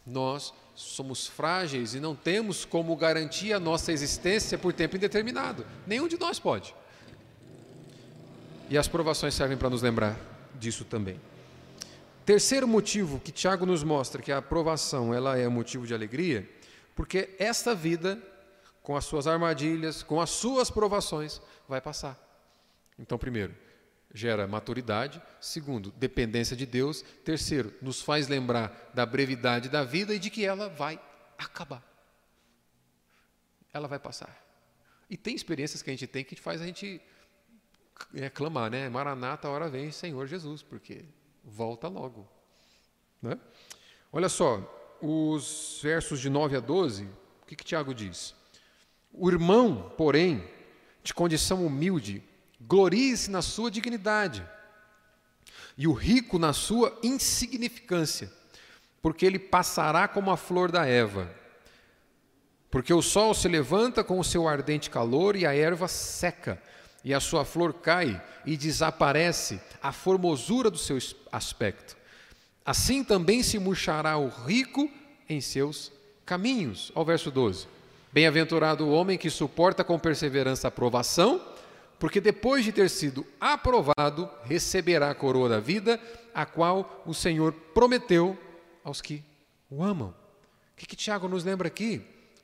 Nós 0.06 0.54
somos 0.76 1.26
frágeis 1.26 1.96
e 1.96 2.00
não 2.00 2.16
temos 2.16 2.64
como 2.64 2.96
garantir 2.96 3.52
a 3.54 3.60
nossa 3.60 3.92
existência 3.92 4.56
por 4.58 4.72
tempo 4.72 4.96
indeterminado. 4.96 5.66
Nenhum 5.88 6.08
de 6.08 6.20
nós 6.20 6.38
pode. 6.38 6.76
E 8.70 8.78
as 8.78 8.88
provações 8.88 9.34
servem 9.34 9.58
para 9.58 9.72
nos 9.72 9.82
lembrar 9.82 10.16
disso 10.54 10.86
também. 10.86 11.20
Terceiro 12.24 12.68
motivo 12.68 13.20
que 13.20 13.32
Tiago 13.32 13.66
nos 13.66 13.84
mostra 13.84 14.22
que 14.22 14.32
a 14.32 14.38
aprovação 14.38 15.12
ela 15.12 15.36
é 15.38 15.48
motivo 15.48 15.88
de 15.88 15.94
alegria, 15.94 16.48
porque 16.96 17.36
esta 17.40 17.74
vida 17.74 18.22
com 18.86 18.96
as 18.96 19.04
suas 19.04 19.26
armadilhas, 19.26 20.04
com 20.04 20.22
as 20.22 20.30
suas 20.30 20.70
provações, 20.70 21.42
vai 21.68 21.82
passar. 21.82 22.18
Então, 23.00 23.18
primeiro, 23.18 23.54
gera 24.14 24.48
maturidade. 24.48 25.20
Segundo, 25.42 25.92
dependência 25.92 26.56
de 26.56 26.68
Deus. 26.68 27.02
Terceiro, 27.24 27.74
nos 27.82 28.00
faz 28.02 28.28
lembrar 28.28 28.92
da 28.94 29.04
brevidade 29.04 29.70
da 29.70 29.84
vida 29.84 30.14
e 30.14 30.20
de 30.20 30.30
que 30.30 30.46
ela 30.46 30.70
vai 30.70 31.02
acabar. 31.36 31.84
Ela 33.74 33.88
vai 33.88 33.98
passar. 33.98 34.40
E 35.10 35.18
tem 35.18 35.36
experiências 35.36 35.82
que 35.82 35.90
a 35.90 35.94
gente 35.94 36.06
tem 36.06 36.24
que 36.24 36.36
faz 36.36 36.62
a 36.62 36.66
gente 36.66 37.02
é, 38.14 38.30
clamar, 38.30 38.70
né? 38.70 38.88
Maranata, 38.88 39.48
a 39.48 39.52
hora 39.52 39.68
vem, 39.68 39.92
Senhor 39.92 40.28
Jesus, 40.28 40.62
porque 40.62 41.04
volta 41.44 41.88
logo. 41.88 42.30
Né? 43.20 43.40
Olha 44.14 44.30
só, 44.30 44.62
os 45.02 45.80
versos 45.82 46.20
de 46.20 46.30
9 46.30 46.56
a 46.56 46.60
12, 46.60 47.06
o 47.42 47.46
que, 47.48 47.56
que 47.56 47.64
Tiago 47.64 47.92
diz? 47.92 48.36
O 49.18 49.30
irmão, 49.30 49.94
porém, 49.98 50.44
de 51.04 51.14
condição 51.14 51.66
humilde, 51.66 52.22
glorie-se 52.60 53.32
na 53.32 53.42
sua 53.42 53.72
dignidade, 53.72 54.46
e 55.78 55.88
o 55.88 55.94
rico 55.94 56.40
na 56.40 56.52
sua 56.52 56.98
insignificância, 57.04 58.32
porque 59.02 59.26
ele 59.26 59.40
passará 59.40 60.08
como 60.08 60.32
a 60.32 60.38
flor 60.38 60.72
da 60.72 60.86
Eva. 60.86 61.30
Porque 62.70 62.94
o 62.94 63.02
sol 63.02 63.34
se 63.34 63.48
levanta 63.48 64.04
com 64.04 64.20
o 64.20 64.24
seu 64.24 64.48
ardente 64.48 64.90
calor 64.90 65.36
e 65.36 65.46
a 65.46 65.56
erva 65.56 65.88
seca, 65.88 66.62
e 67.04 67.14
a 67.14 67.20
sua 67.20 67.46
flor 67.46 67.74
cai 67.76 68.22
e 68.46 68.58
desaparece 68.58 69.62
a 69.82 69.92
formosura 69.92 70.70
do 70.70 70.78
seu 70.78 70.98
aspecto. 71.32 71.96
Assim 72.66 73.04
também 73.04 73.44
se 73.44 73.60
murchará 73.60 74.18
o 74.18 74.28
rico 74.28 74.90
em 75.30 75.40
seus 75.40 75.92
caminhos. 76.26 76.92
Ao 76.96 77.06
verso 77.06 77.30
12. 77.30 77.75
Bem-aventurado 78.16 78.86
o 78.86 78.92
homem 78.94 79.18
que 79.18 79.30
suporta 79.30 79.84
com 79.84 80.00
perseverança 80.00 80.70
a 80.70 80.72
provação, 80.72 81.46
porque 82.00 82.22
depois 82.22 82.64
de 82.64 82.72
ter 82.72 82.90
sido 82.90 83.28
aprovado, 83.42 84.30
receberá 84.46 85.10
a 85.10 85.14
coroa 85.14 85.50
da 85.50 85.60
vida, 85.60 86.00
a 86.34 86.46
qual 86.46 87.04
o 87.06 87.14
Senhor 87.14 87.52
prometeu 87.52 88.40
aos 88.86 89.02
que 89.02 89.22
o 89.70 89.84
amam. 89.84 90.12
O 90.12 90.78
que, 90.78 90.86
que 90.86 90.96
Tiago 90.96 91.28
nos 91.28 91.44
lembra 91.44 91.68
aqui? 91.68 92.02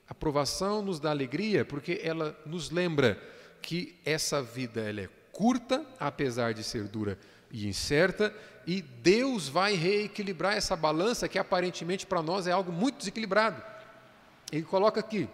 A 0.09 0.11
aprovação 0.11 0.81
nos 0.81 0.99
dá 0.99 1.09
alegria, 1.09 1.63
porque 1.63 2.01
ela 2.03 2.37
nos 2.45 2.69
lembra 2.69 3.17
que 3.61 3.97
essa 4.03 4.43
vida 4.43 4.81
ela 4.81 4.99
é 4.99 5.09
curta, 5.31 5.85
apesar 5.97 6.53
de 6.53 6.65
ser 6.65 6.83
dura 6.83 7.17
e 7.49 7.65
incerta, 7.65 8.35
e 8.67 8.81
Deus 8.81 9.47
vai 9.47 9.75
reequilibrar 9.75 10.57
essa 10.57 10.75
balança 10.75 11.29
que 11.29 11.39
aparentemente 11.39 12.05
para 12.05 12.21
nós 12.21 12.45
é 12.45 12.51
algo 12.51 12.73
muito 12.73 12.97
desequilibrado. 12.97 13.63
Ele 14.51 14.63
coloca 14.63 14.99
aqui, 14.99 15.29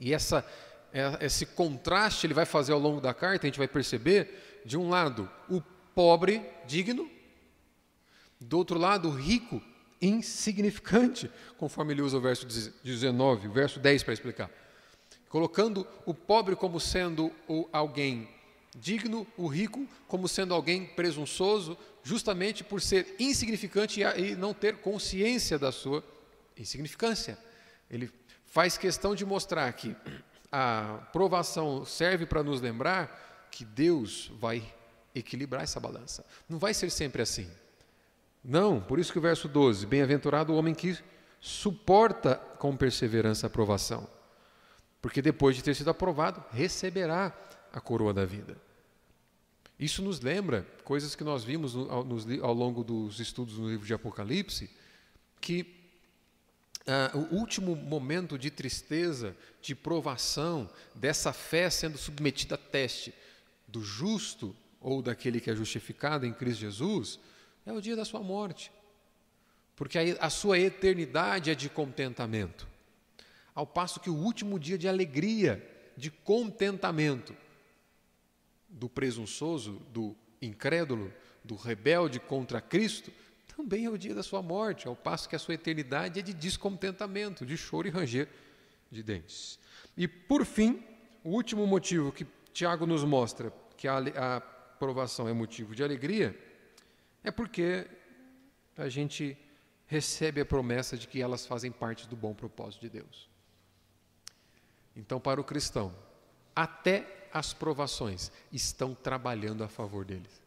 e 0.00 0.14
essa, 0.14 0.44
é, 0.92 1.24
esse 1.24 1.44
contraste 1.44 2.26
ele 2.26 2.34
vai 2.34 2.46
fazer 2.46 2.72
ao 2.72 2.78
longo 2.78 3.00
da 3.00 3.12
carta, 3.12 3.46
a 3.46 3.48
gente 3.48 3.58
vai 3.58 3.68
perceber, 3.68 4.62
de 4.64 4.78
um 4.78 4.88
lado, 4.88 5.30
o 5.48 5.60
pobre 5.94 6.42
digno, 6.66 7.08
do 8.40 8.56
outro 8.56 8.78
lado, 8.78 9.08
o 9.08 9.12
rico 9.12 9.62
insignificante, 10.00 11.30
conforme 11.58 11.92
ele 11.92 12.00
usa 12.00 12.16
o 12.16 12.20
verso 12.20 12.46
19, 12.82 13.48
o 13.48 13.52
verso 13.52 13.78
10 13.78 14.02
para 14.02 14.14
explicar. 14.14 14.50
Colocando 15.28 15.86
o 16.06 16.14
pobre 16.14 16.56
como 16.56 16.80
sendo 16.80 17.30
alguém 17.70 18.28
digno, 18.74 19.26
o 19.36 19.46
rico 19.46 19.86
como 20.08 20.26
sendo 20.26 20.54
alguém 20.54 20.86
presunçoso, 20.86 21.76
justamente 22.02 22.64
por 22.64 22.80
ser 22.80 23.14
insignificante 23.18 24.00
e 24.00 24.34
não 24.34 24.54
ter 24.54 24.78
consciência 24.78 25.58
da 25.58 25.70
sua 25.70 26.02
insignificância. 26.56 27.38
Ele 27.90 28.10
faz 28.50 28.76
questão 28.76 29.14
de 29.14 29.24
mostrar 29.24 29.72
que 29.72 29.96
a 30.52 31.08
provação 31.12 31.84
serve 31.84 32.26
para 32.26 32.42
nos 32.42 32.60
lembrar 32.60 33.48
que 33.50 33.64
Deus 33.64 34.30
vai 34.38 34.62
equilibrar 35.14 35.62
essa 35.62 35.80
balança. 35.80 36.26
Não 36.48 36.58
vai 36.58 36.74
ser 36.74 36.90
sempre 36.90 37.22
assim. 37.22 37.48
Não, 38.44 38.80
por 38.80 38.98
isso 38.98 39.12
que 39.12 39.18
o 39.18 39.22
verso 39.22 39.48
12: 39.48 39.86
Bem-aventurado 39.86 40.52
o 40.52 40.56
homem 40.56 40.74
que 40.74 40.98
suporta 41.40 42.36
com 42.58 42.76
perseverança 42.76 43.46
a 43.46 43.50
provação, 43.50 44.06
porque 45.00 45.22
depois 45.22 45.56
de 45.56 45.62
ter 45.62 45.74
sido 45.74 45.90
aprovado, 45.90 46.42
receberá 46.50 47.32
a 47.72 47.80
coroa 47.80 48.12
da 48.12 48.24
vida. 48.24 48.56
Isso 49.78 50.02
nos 50.02 50.20
lembra 50.20 50.66
coisas 50.84 51.14
que 51.14 51.24
nós 51.24 51.44
vimos 51.44 51.74
ao, 51.74 52.06
ao 52.42 52.54
longo 52.54 52.82
dos 52.82 53.20
estudos 53.20 53.56
no 53.56 53.68
livro 53.70 53.86
de 53.86 53.94
Apocalipse, 53.94 54.68
que 55.40 55.79
ah, 56.86 57.10
o 57.14 57.34
último 57.34 57.76
momento 57.76 58.38
de 58.38 58.50
tristeza, 58.50 59.36
de 59.60 59.74
provação, 59.74 60.68
dessa 60.94 61.32
fé 61.32 61.68
sendo 61.68 61.98
submetida 61.98 62.54
a 62.54 62.58
teste 62.58 63.14
do 63.68 63.82
justo 63.82 64.56
ou 64.80 65.02
daquele 65.02 65.40
que 65.40 65.50
é 65.50 65.54
justificado 65.54 66.26
em 66.26 66.32
Cristo 66.32 66.60
Jesus, 66.60 67.20
é 67.66 67.72
o 67.72 67.80
dia 67.80 67.94
da 67.94 68.04
sua 68.04 68.20
morte. 68.20 68.72
Porque 69.76 69.98
a, 69.98 70.26
a 70.26 70.30
sua 70.30 70.58
eternidade 70.58 71.50
é 71.50 71.54
de 71.54 71.68
contentamento. 71.68 72.66
Ao 73.54 73.66
passo 73.66 74.00
que 74.00 74.10
o 74.10 74.16
último 74.16 74.58
dia 74.58 74.78
de 74.78 74.88
alegria, 74.88 75.66
de 75.96 76.10
contentamento 76.10 77.36
do 78.68 78.88
presunçoso, 78.88 79.82
do 79.92 80.16
incrédulo, 80.40 81.12
do 81.44 81.56
rebelde 81.56 82.18
contra 82.20 82.60
Cristo, 82.60 83.12
também 83.60 83.84
é 83.84 83.90
o 83.90 83.98
dia 83.98 84.14
da 84.14 84.22
sua 84.22 84.40
morte, 84.40 84.88
ao 84.88 84.96
passo 84.96 85.28
que 85.28 85.36
a 85.36 85.38
sua 85.38 85.52
eternidade 85.52 86.18
é 86.18 86.22
de 86.22 86.32
descontentamento, 86.32 87.44
de 87.44 87.58
choro 87.58 87.86
e 87.86 87.90
ranger 87.90 88.26
de 88.90 89.02
dentes. 89.02 89.58
E, 89.94 90.08
por 90.08 90.46
fim, 90.46 90.82
o 91.22 91.30
último 91.30 91.66
motivo 91.66 92.10
que 92.10 92.26
Tiago 92.54 92.86
nos 92.86 93.04
mostra 93.04 93.52
que 93.76 93.86
a, 93.86 93.98
a 93.98 94.36
aprovação 94.36 95.28
é 95.28 95.32
motivo 95.34 95.74
de 95.74 95.84
alegria 95.84 96.34
é 97.22 97.30
porque 97.30 97.86
a 98.78 98.88
gente 98.88 99.36
recebe 99.86 100.40
a 100.40 100.46
promessa 100.46 100.96
de 100.96 101.06
que 101.06 101.20
elas 101.20 101.44
fazem 101.44 101.70
parte 101.70 102.08
do 102.08 102.16
bom 102.16 102.32
propósito 102.32 102.80
de 102.80 102.88
Deus. 102.88 103.28
Então, 104.96 105.20
para 105.20 105.38
o 105.38 105.44
cristão, 105.44 105.94
até 106.56 107.28
as 107.30 107.52
provações 107.52 108.32
estão 108.50 108.94
trabalhando 108.94 109.62
a 109.62 109.68
favor 109.68 110.04
deles. 110.04 110.39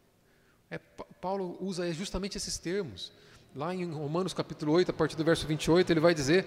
É, 0.70 0.78
Paulo 1.20 1.56
usa 1.60 1.92
justamente 1.92 2.36
esses 2.36 2.58
termos. 2.58 3.12
Lá 3.54 3.74
em 3.74 3.90
Romanos 3.90 4.34
capítulo 4.34 4.72
8, 4.72 4.90
a 4.90 4.94
partir 4.94 5.16
do 5.16 5.24
verso 5.24 5.46
28, 5.46 5.90
ele 5.90 6.00
vai 6.00 6.14
dizer: 6.14 6.46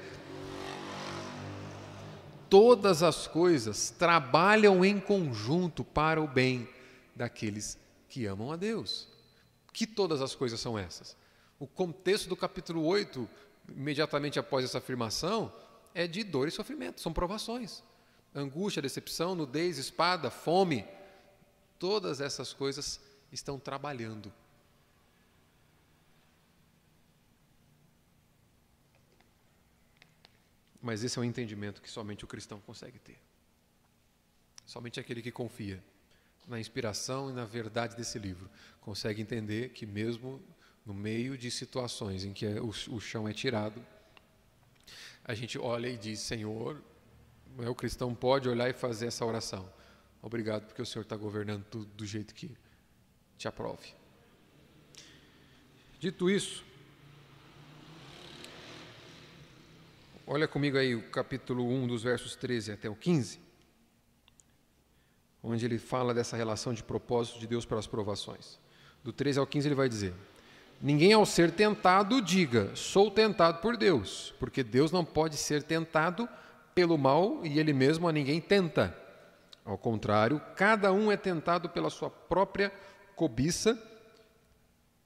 Todas 2.50 3.04
as 3.04 3.28
coisas 3.28 3.90
trabalham 3.90 4.84
em 4.84 5.00
conjunto 5.00 5.84
para 5.84 6.22
o 6.22 6.28
bem 6.28 6.68
daqueles 7.16 7.78
que 8.08 8.26
amam 8.26 8.52
a 8.52 8.56
Deus. 8.56 9.08
Que 9.74 9.86
todas 9.86 10.22
as 10.22 10.34
coisas 10.34 10.60
são 10.60 10.78
essas? 10.78 11.16
O 11.60 11.68
contexto 11.68 12.30
do 12.30 12.36
capítulo 12.36 12.86
8, 12.86 13.28
imediatamente 13.70 14.40
após 14.40 14.64
essa 14.64 14.78
afirmação, 14.78 15.52
é 15.94 16.08
de 16.08 16.24
dor 16.24 16.48
e 16.48 16.52
sofrimento, 16.52 17.02
são 17.02 17.12
provações. 17.12 17.84
Angústia, 18.34 18.82
decepção, 18.82 19.36
nudez, 19.36 19.78
espada, 19.78 20.30
fome, 20.30 20.86
todas 21.80 22.22
essas 22.22 22.54
coisas 22.54 23.00
estão 23.32 23.60
trabalhando. 23.60 24.32
Mas 30.82 31.04
esse 31.04 31.18
é 31.18 31.22
um 31.22 31.26
entendimento 31.26 31.82
que 31.82 31.90
somente 31.90 32.24
o 32.24 32.28
cristão 32.28 32.62
consegue 32.62 33.00
ter. 33.00 33.20
Somente 34.66 35.00
aquele 35.00 35.22
que 35.22 35.32
confia 35.32 35.84
na 36.48 36.60
inspiração 36.60 37.30
e 37.30 37.34
na 37.34 37.46
verdade 37.46 37.96
desse 37.96 38.18
livro 38.18 38.50
consegue 38.80 39.22
entender 39.22 39.70
que, 39.70 39.86
mesmo 39.86 40.42
no 40.86 40.94
meio 40.94 41.38
de 41.38 41.52
situações 41.52 42.24
em 42.24 42.32
que 42.32 42.46
é 42.46 42.62
o, 42.62 42.70
o 42.70 43.02
chão 43.02 43.28
é 43.28 43.34
tirado, 43.34 43.86
a 45.24 45.34
gente 45.34 45.60
olha 45.60 45.90
e 45.90 45.98
diz: 45.98 46.22
Senhor, 46.22 46.82
o 47.58 47.76
cristão 47.76 48.16
pode 48.16 48.48
olhar 48.48 48.70
e 48.70 48.74
fazer 48.74 49.08
essa 49.08 49.26
oração. 49.26 49.70
Obrigado 50.22 50.66
porque 50.68 50.82
o 50.82 50.86
Senhor 50.86 51.04
está 51.04 51.16
governando 51.16 51.66
tudo 51.66 51.86
do 51.86 52.06
jeito 52.06 52.34
que 52.34 52.56
te 53.38 53.48
aprove. 53.48 53.94
Dito 56.00 56.30
isso, 56.30 56.64
Olha 60.30 60.46
comigo 60.46 60.78
aí 60.78 60.94
o 60.94 61.04
capítulo 61.04 61.66
1, 61.66 61.88
dos 61.88 62.04
versos 62.04 62.36
13 62.36 62.74
até 62.74 62.90
o 62.90 62.96
15, 62.96 63.40
onde 65.42 65.64
ele 65.64 65.78
fala 65.78 66.14
dessa 66.14 66.36
relação 66.36 66.74
de 66.74 66.84
propósito 66.84 67.40
de 67.40 67.48
Deus 67.48 67.66
pelas 67.66 67.88
provações. 67.88 68.60
Do 69.02 69.14
13 69.14 69.40
ao 69.40 69.48
15 69.48 69.70
ele 69.70 69.76
vai 69.76 69.88
dizer: 69.88 70.14
Ninguém 70.82 71.14
ao 71.14 71.26
ser 71.26 71.50
tentado 71.52 72.22
diga, 72.22 72.76
sou 72.76 73.10
tentado 73.10 73.62
por 73.62 73.78
Deus, 73.78 74.34
porque 74.38 74.66
Deus 74.66 74.92
não 74.92 75.06
pode 75.06 75.38
ser 75.38 75.64
tentado 75.64 76.28
pelo 76.76 76.98
mal 76.98 77.46
e 77.46 77.58
ele 77.58 77.72
mesmo 77.72 78.06
a 78.06 78.12
ninguém 78.12 78.42
tenta. 78.42 78.94
Ao 79.64 79.78
contrário, 79.78 80.42
cada 80.58 80.92
um 80.92 81.10
é 81.10 81.16
tentado 81.16 81.70
pela 81.70 81.90
sua 81.90 82.10
própria 82.10 82.70
cobiça, 83.18 83.78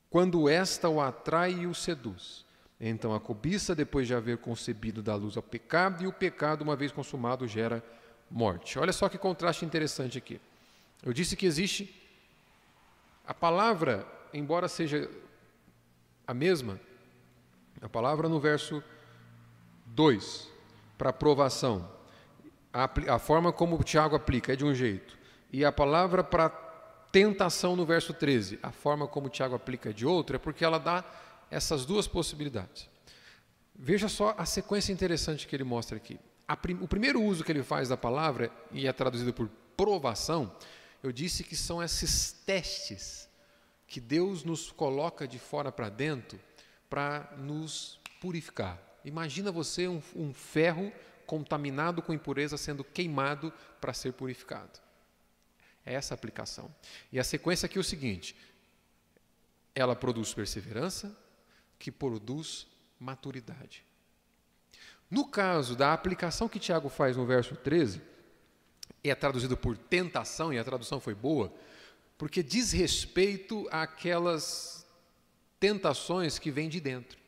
quando 0.10 0.50
esta 0.50 0.90
o 0.90 1.00
atrai 1.00 1.54
e 1.54 1.66
o 1.66 1.74
seduz. 1.74 2.46
Então 2.78 3.16
a 3.16 3.20
cobiça, 3.20 3.74
depois 3.74 4.06
de 4.06 4.14
haver 4.14 4.38
concebido, 4.38 5.02
dá 5.02 5.16
luz 5.16 5.38
ao 5.38 5.44
pecado, 5.44 6.04
e 6.04 6.08
o 6.08 6.12
pecado, 6.12 6.62
uma 6.62 6.76
vez 6.76 6.92
consumado, 6.92 7.48
gera 7.48 7.82
morte. 8.30 8.78
Olha 8.78 8.92
só 8.92 9.08
que 9.08 9.18
contraste 9.18 9.64
interessante 9.64 10.18
aqui. 10.18 10.42
Eu 11.02 11.14
disse 11.14 11.38
que 11.38 11.46
existe 11.46 11.96
a 13.26 13.34
palavra, 13.34 14.06
embora 14.34 14.68
seja 14.68 15.10
a 16.28 16.34
mesma, 16.34 16.80
a 17.82 17.88
palavra 17.88 18.28
no 18.28 18.42
verso 18.42 18.84
2, 19.86 20.50
para 20.98 21.12
aprovação, 21.12 21.90
a, 22.74 22.90
a 23.08 23.20
forma 23.20 23.54
como 23.54 23.80
o 23.80 23.84
Tiago 23.84 24.18
aplica 24.18 24.52
é 24.52 24.56
de 24.56 24.66
um 24.66 24.74
jeito, 24.76 25.18
e 25.52 25.64
a 25.64 25.72
palavra 25.72 26.24
para 26.24 26.50
tentação 27.12 27.76
no 27.76 27.86
verso 27.86 28.14
13, 28.14 28.60
a 28.64 28.72
forma 28.72 29.08
como 29.08 29.30
Tiago 29.30 29.56
aplica 29.56 29.94
de 29.94 30.06
outro, 30.06 30.36
é 30.36 30.40
porque 30.40 30.64
ela 30.64 30.78
dá 30.78 31.04
essas 31.50 31.86
duas 31.86 32.08
possibilidades. 32.08 32.90
Veja 33.76 34.08
só 34.08 34.34
a 34.38 34.46
sequência 34.46 34.94
interessante 34.94 35.48
que 35.48 35.56
ele 35.56 35.64
mostra 35.64 35.98
aqui. 35.98 36.20
Prim, 36.62 36.78
o 36.82 36.88
primeiro 36.88 37.22
uso 37.22 37.44
que 37.44 37.52
ele 37.52 37.64
faz 37.64 37.90
da 37.90 37.98
palavra, 37.98 38.52
e 38.72 38.88
é 38.88 38.94
traduzido 38.94 39.34
por 39.34 39.50
provação, 39.76 40.56
eu 41.02 41.12
disse 41.12 41.44
que 41.44 41.56
são 41.56 41.82
esses 41.82 42.32
testes 42.46 43.30
que 43.88 44.00
Deus 44.00 44.44
nos 44.44 44.72
coloca 44.72 45.28
de 45.28 45.40
fora 45.40 45.72
para 45.72 45.90
dentro 45.90 46.40
para 46.90 47.34
nos 47.38 48.00
purificar. 48.20 48.80
Imagina 49.04 49.52
você 49.52 49.88
um, 49.88 50.02
um 50.16 50.34
ferro 50.34 50.92
contaminado 51.26 52.02
com 52.02 52.14
impureza 52.14 52.58
sendo 52.58 52.84
queimado 52.84 53.52
para 53.80 53.94
ser 53.94 54.14
purificado. 54.14 54.80
É 55.86 55.94
essa 55.94 56.14
a 56.14 56.16
aplicação. 56.16 56.74
E 57.12 57.20
a 57.20 57.24
sequência 57.24 57.66
aqui 57.66 57.78
é 57.78 57.82
o 57.82 57.84
seguinte: 57.84 58.36
ela 59.74 59.96
produz 59.96 60.34
perseverança, 60.34 61.16
que 61.80 61.92
produz 61.92 62.68
maturidade. 63.00 63.84
No 65.10 65.28
caso 65.28 65.76
da 65.76 65.94
aplicação 65.94 66.48
que 66.48 66.60
Tiago 66.60 66.88
faz 66.88 67.18
no 67.18 67.26
verso 67.26 67.56
13, 67.56 68.02
é 69.04 69.16
traduzido 69.16 69.58
por 69.58 69.78
tentação, 69.78 70.54
e 70.54 70.60
a 70.60 70.64
tradução 70.64 71.00
foi 71.00 71.16
boa, 71.16 71.54
porque 72.18 72.44
diz 72.44 72.72
respeito 72.72 73.68
àquelas 73.72 74.86
tentações 75.60 76.38
que 76.38 76.52
vêm 76.52 76.70
de 76.70 76.80
dentro. 76.80 77.20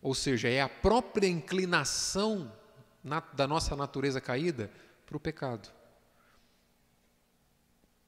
Ou 0.00 0.14
seja, 0.14 0.48
é 0.48 0.60
a 0.60 0.68
própria 0.68 1.26
inclinação 1.26 2.52
na, 3.02 3.20
da 3.20 3.48
nossa 3.48 3.74
natureza 3.74 4.20
caída 4.20 4.70
para 5.04 5.16
o 5.16 5.20
pecado. 5.20 5.75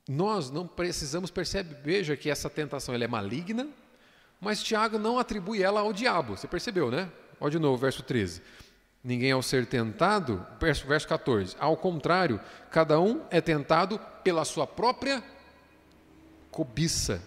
Nós 0.09 0.51
não 0.51 0.67
precisamos 0.67 1.31
perceber, 1.31 1.77
veja 1.85 2.17
que 2.17 2.31
essa 2.31 2.49
tentação 2.49 2.95
ela 2.95 3.05
é 3.05 3.09
maligna, 3.09 3.69
mas 4.41 4.63
Tiago 4.63 4.99
não 4.99 5.19
atribui 5.19 5.63
ela 5.63 5.81
ao 5.81 5.93
diabo. 5.93 6.37
Você 6.37 6.49
percebeu, 6.49 6.91
né? 6.91 7.11
Olha 7.39 7.51
de 7.51 7.59
novo, 7.59 7.77
verso 7.77 8.03
13. 8.03 8.43
Ninguém 9.05 9.33
ao 9.33 9.43
ser 9.43 9.67
tentado, 9.67 10.45
verso, 10.59 10.87
verso 10.87 11.07
14. 11.07 11.55
Ao 11.61 11.77
contrário, 11.77 12.41
cada 12.71 12.99
um 12.99 13.21
é 13.31 13.41
tentado 13.41 14.01
pela 14.25 14.45
sua 14.45 14.67
própria 14.67 15.23
cobiça 16.51 17.23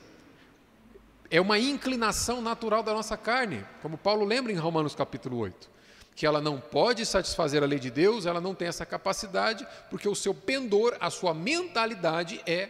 é 1.31 1.39
uma 1.39 1.57
inclinação 1.57 2.41
natural 2.41 2.83
da 2.83 2.93
nossa 2.93 3.15
carne, 3.15 3.65
como 3.81 3.97
Paulo 3.97 4.25
lembra 4.25 4.51
em 4.51 4.57
Romanos 4.57 4.93
capítulo 4.93 5.37
8, 5.37 5.69
que 6.15 6.25
ela 6.25 6.41
não 6.41 6.59
pode 6.59 7.05
satisfazer 7.05 7.63
a 7.63 7.65
lei 7.65 7.79
de 7.79 7.89
Deus, 7.89 8.25
ela 8.25 8.41
não 8.41 8.53
tem 8.53 8.67
essa 8.67 8.85
capacidade, 8.85 9.65
porque 9.89 10.07
o 10.07 10.15
seu 10.15 10.33
pendor, 10.33 10.95
a 10.99 11.09
sua 11.09 11.33
mentalidade 11.33 12.41
é 12.45 12.69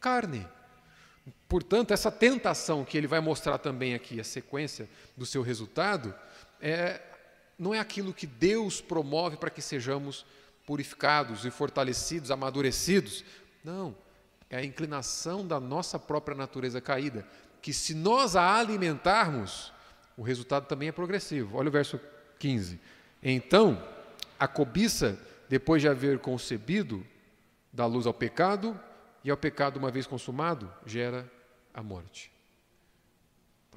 carne. 0.00 0.46
Portanto, 1.48 1.92
essa 1.92 2.10
tentação 2.10 2.84
que 2.84 2.96
ele 2.96 3.06
vai 3.06 3.20
mostrar 3.20 3.58
também 3.58 3.94
aqui, 3.94 4.18
a 4.18 4.24
sequência 4.24 4.88
do 5.16 5.26
seu 5.26 5.42
resultado, 5.42 6.14
é, 6.60 7.00
não 7.58 7.74
é 7.74 7.78
aquilo 7.78 8.12
que 8.12 8.26
Deus 8.26 8.80
promove 8.80 9.36
para 9.36 9.50
que 9.50 9.62
sejamos 9.62 10.24
purificados 10.66 11.44
e 11.44 11.50
fortalecidos, 11.50 12.30
amadurecidos. 12.30 13.24
Não, 13.62 13.94
é 14.50 14.56
a 14.56 14.64
inclinação 14.64 15.46
da 15.46 15.60
nossa 15.60 15.98
própria 15.98 16.36
natureza 16.36 16.80
caída, 16.80 17.26
que 17.60 17.72
se 17.72 17.94
nós 17.94 18.34
a 18.34 18.56
alimentarmos, 18.56 19.72
o 20.16 20.22
resultado 20.22 20.66
também 20.66 20.88
é 20.88 20.92
progressivo. 20.92 21.56
Olha 21.56 21.68
o 21.68 21.72
verso 21.72 22.00
15. 22.42 22.80
Então, 23.22 23.80
a 24.36 24.48
cobiça, 24.48 25.16
depois 25.48 25.80
de 25.80 25.86
haver 25.86 26.18
concebido, 26.18 27.06
dá 27.72 27.86
luz 27.86 28.04
ao 28.04 28.12
pecado, 28.12 28.78
e 29.22 29.30
ao 29.30 29.36
pecado, 29.36 29.76
uma 29.76 29.92
vez 29.92 30.08
consumado, 30.08 30.68
gera 30.84 31.30
a 31.72 31.80
morte. 31.84 32.32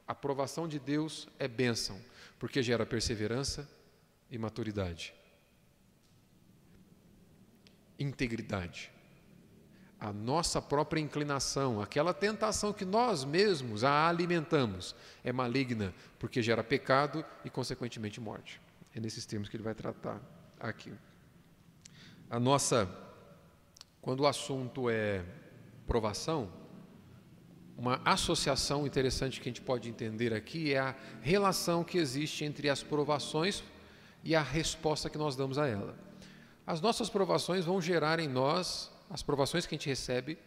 A 0.07 0.13
aprovação 0.13 0.67
de 0.67 0.79
Deus 0.79 1.27
é 1.37 1.47
bênção, 1.47 2.01
porque 2.39 2.63
gera 2.63 2.87
perseverança 2.87 3.69
e 4.31 4.37
maturidade. 4.39 5.13
Integridade 7.99 8.94
a 9.99 10.11
nossa 10.11 10.61
própria 10.61 10.99
inclinação, 10.99 11.81
aquela 11.81 12.13
tentação 12.13 12.73
que 12.73 12.85
nós 12.85 13.23
mesmos 13.23 13.83
a 13.83 14.07
alimentamos, 14.07 14.95
é 15.23 15.31
maligna, 15.31 15.93
porque 16.19 16.41
gera 16.41 16.63
pecado 16.63 17.25
e, 17.43 17.49
consequentemente, 17.49 18.19
morte. 18.19 18.61
É 18.93 18.99
nesses 18.99 19.25
termos 19.25 19.49
que 19.49 19.55
ele 19.55 19.63
vai 19.63 19.73
tratar 19.73 20.21
aqui. 20.59 20.93
A 22.29 22.39
nossa, 22.39 22.89
quando 24.01 24.21
o 24.21 24.27
assunto 24.27 24.89
é 24.89 25.23
provação, 25.87 26.51
uma 27.77 28.01
associação 28.05 28.87
interessante 28.87 29.41
que 29.41 29.49
a 29.49 29.51
gente 29.51 29.61
pode 29.61 29.89
entender 29.89 30.33
aqui 30.33 30.73
é 30.73 30.79
a 30.79 30.95
relação 31.21 31.83
que 31.83 31.97
existe 31.97 32.45
entre 32.45 32.69
as 32.69 32.81
provações 32.81 33.63
e 34.23 34.33
a 34.33 34.41
resposta 34.41 35.09
que 35.09 35.17
nós 35.17 35.35
damos 35.35 35.57
a 35.57 35.67
ela. 35.67 35.95
As 36.65 36.79
nossas 36.79 37.09
provações 37.09 37.65
vão 37.65 37.81
gerar 37.81 38.19
em 38.19 38.27
nós 38.27 38.91
as 39.09 39.21
provações 39.23 39.65
que 39.65 39.75
a 39.75 39.77
gente 39.77 39.89
recebe. 39.89 40.37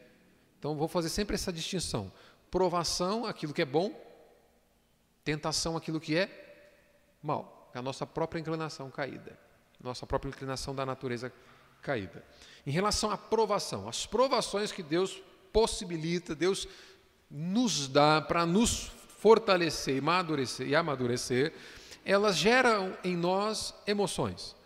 Então, 0.59 0.77
vou 0.77 0.89
fazer 0.89 1.09
sempre 1.09 1.35
essa 1.35 1.53
distinção: 1.53 2.13
provação, 2.51 3.25
aquilo 3.25 3.53
que 3.53 3.63
é 3.63 3.67
bom, 3.67 3.93
tentação, 5.25 5.77
aquilo 5.77 6.01
que 6.01 6.17
é 6.17 6.75
mal. 7.23 7.71
É 7.75 7.79
a 7.79 7.83
nossa 7.83 8.07
própria 8.07 8.41
inclinação 8.41 8.91
caída, 8.91 9.39
nossa 9.81 10.07
própria 10.07 10.31
inclinação 10.31 10.75
da 10.75 10.87
natureza 10.87 11.33
caída. 11.83 12.25
Em 12.67 12.71
relação 12.71 13.11
à 13.11 13.17
provação, 13.17 13.89
as 13.89 14.07
provações 14.07 14.73
que 14.73 14.83
Deus 14.83 15.23
possibilita, 15.53 16.35
Deus 16.35 16.67
nos 17.31 17.89
dá 17.89 18.21
para 18.21 18.47
nos 18.47 18.91
fortalecer 19.19 19.97
e 19.97 19.99
amadurecer, 19.99 20.69
e 20.69 20.77
amadurecer, 20.77 21.53
elas 22.05 22.37
geram 22.37 22.97
em 23.05 23.17
nós 23.17 23.75
emoções. 23.87 24.57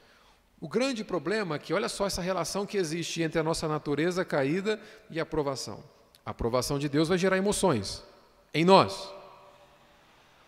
O 0.63 0.69
grande 0.69 1.03
problema 1.03 1.57
é 1.57 1.59
que, 1.59 1.75
olha 1.75 1.89
só 1.89 2.07
essa 2.07 2.23
relação 2.23 2.65
que 2.65 2.77
existe 2.77 3.21
entre 3.21 3.37
a 3.37 3.43
nossa 3.43 3.67
natureza 3.67 4.25
caída 4.25 4.81
e 5.11 5.19
a 5.19 5.25
aprovação. 5.25 5.83
A 6.25 6.31
aprovação 6.31 6.79
de 6.79 6.89
Deus 6.89 7.09
vai 7.09 7.19
gerar 7.19 7.37
emoções 7.37 8.05
em 8.55 8.65
nós. 8.65 9.13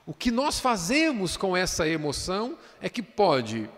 O 0.07 0.15
que 0.15 0.31
nós 0.31 0.61
fazemos 0.61 1.37
com 1.37 1.57
essa 1.57 1.89
emoção 1.89 2.57
é 2.81 2.89
que 2.89 3.03
pode 3.03 3.69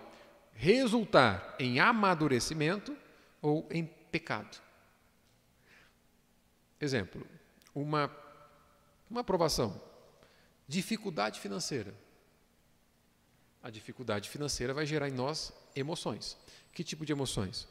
resultar 0.53 1.57
em 1.59 1.81
amadurecimento 1.81 2.95
ou 3.41 3.67
em 3.71 3.87
pecado. 4.13 4.59
Exemplo, 6.79 7.27
uma, 7.75 8.15
uma 9.11 9.23
aprovação, 9.23 9.81
dificuldade 10.69 11.41
financeira. 11.41 11.95
A 13.67 13.71
dificuldade 13.71 14.31
financeira 14.31 14.73
vai 14.73 14.87
gerar 14.87 15.09
em 15.09 15.13
nós 15.13 15.53
emoções. 15.75 16.37
Que 16.73 16.85
tipo 16.85 17.05
de 17.05 17.11
emoções? 17.11 17.67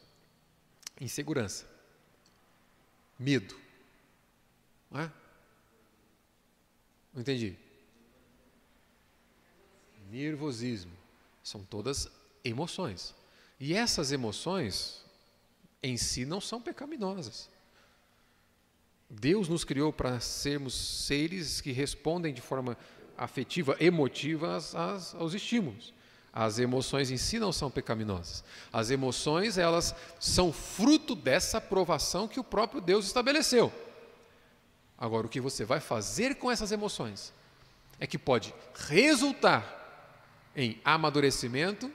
Insegurança, 1.00 1.66
medo. 3.18 3.58
Não, 4.92 5.00
é? 5.00 5.12
Não 7.14 7.22
entendi. 7.22 7.58
Nervosismo. 10.12 10.92
São 11.42 11.64
todas 11.64 12.10
emoções. 12.44 13.16
E 13.58 13.74
essas 13.74 14.12
emoções 14.12 15.02
em 15.82 15.96
si 15.96 16.26
não 16.26 16.42
são 16.42 16.62
pecaminosas. 16.62 17.50
Deus 19.10 19.48
nos 19.48 19.64
criou 19.64 19.94
para 19.94 20.20
sermos 20.20 20.74
seres 20.74 21.62
que 21.62 21.72
respondem 21.72 22.34
de 22.34 22.42
forma 22.42 22.78
afetiva, 23.18 23.76
emotiva 23.80 24.58
aos 25.18 25.34
estímulos. 25.34 25.94
As 26.34 26.60
emoções 26.60 27.12
em 27.12 27.18
si 27.18 27.40
não 27.40 27.54
são 27.54 27.72
pecaminosas. 27.72 28.44
As 28.72 28.90
emoções, 28.90 29.58
elas 29.58 29.96
são 30.20 30.52
fruto 30.52 31.16
dessa 31.16 31.62
provação 31.62 32.28
que 32.28 32.40
o 32.40 32.44
próprio 32.44 32.82
Deus 32.82 33.06
estabeleceu. 33.06 33.72
Agora, 34.98 35.28
o 35.28 35.30
que 35.30 35.40
você 35.40 35.64
vai 35.64 35.80
fazer 35.80 36.36
com 36.36 36.52
essas 36.52 36.72
emoções 36.72 37.34
é 38.00 38.06
que 38.06 38.18
pode 38.18 38.54
resultar 38.90 39.72
em 40.56 40.80
amadurecimento, 40.84 41.90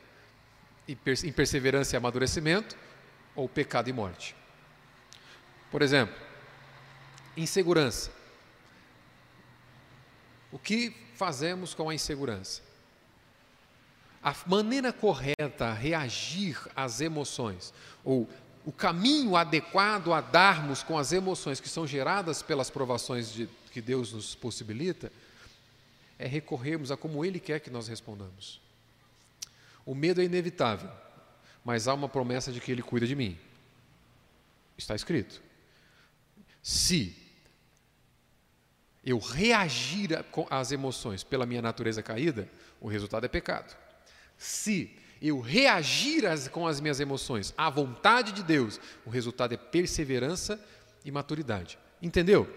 em 0.88 1.32
perseverança 1.32 1.94
e 1.94 1.98
amadurecimento, 1.98 2.76
ou 3.36 3.48
pecado 3.48 3.88
e 3.88 3.92
morte. 3.92 4.34
Por 5.70 5.82
exemplo, 5.82 6.14
insegurança. 7.36 8.10
O 10.50 10.58
que 10.58 10.96
fazemos 11.20 11.74
com 11.74 11.90
a 11.90 11.94
insegurança? 11.94 12.62
A 14.22 14.34
maneira 14.46 14.90
correta 14.90 15.66
a 15.66 15.74
reagir 15.74 16.58
às 16.74 17.02
emoções, 17.02 17.74
ou 18.02 18.26
o 18.64 18.72
caminho 18.72 19.36
adequado 19.36 20.14
a 20.14 20.22
darmos 20.22 20.82
com 20.82 20.96
as 20.96 21.12
emoções 21.12 21.60
que 21.60 21.68
são 21.68 21.86
geradas 21.86 22.40
pelas 22.40 22.70
provações 22.70 23.30
de, 23.34 23.46
que 23.70 23.82
Deus 23.82 24.14
nos 24.14 24.34
possibilita, 24.34 25.12
é 26.18 26.26
recorrermos 26.26 26.90
a 26.90 26.96
como 26.96 27.22
Ele 27.22 27.38
quer 27.38 27.60
que 27.60 27.68
nós 27.68 27.86
respondamos. 27.86 28.58
O 29.84 29.94
medo 29.94 30.22
é 30.22 30.24
inevitável, 30.24 30.90
mas 31.62 31.86
há 31.86 31.92
uma 31.92 32.08
promessa 32.08 32.50
de 32.50 32.62
que 32.62 32.72
Ele 32.72 32.82
cuida 32.82 33.06
de 33.06 33.14
mim. 33.14 33.38
Está 34.78 34.94
escrito. 34.94 35.42
Se 36.62 37.14
eu 39.04 39.18
reagir 39.18 40.10
às 40.50 40.72
emoções 40.72 41.24
pela 41.24 41.46
minha 41.46 41.62
natureza 41.62 42.02
caída, 42.02 42.48
o 42.80 42.88
resultado 42.88 43.24
é 43.24 43.28
pecado. 43.28 43.76
Se 44.36 44.96
eu 45.20 45.40
reagir 45.40 46.24
com 46.50 46.66
as 46.66 46.80
minhas 46.80 47.00
emoções 47.00 47.52
à 47.56 47.68
vontade 47.68 48.32
de 48.32 48.42
Deus, 48.42 48.80
o 49.04 49.10
resultado 49.10 49.52
é 49.52 49.56
perseverança 49.56 50.62
e 51.04 51.10
maturidade. 51.10 51.78
Entendeu? 52.00 52.48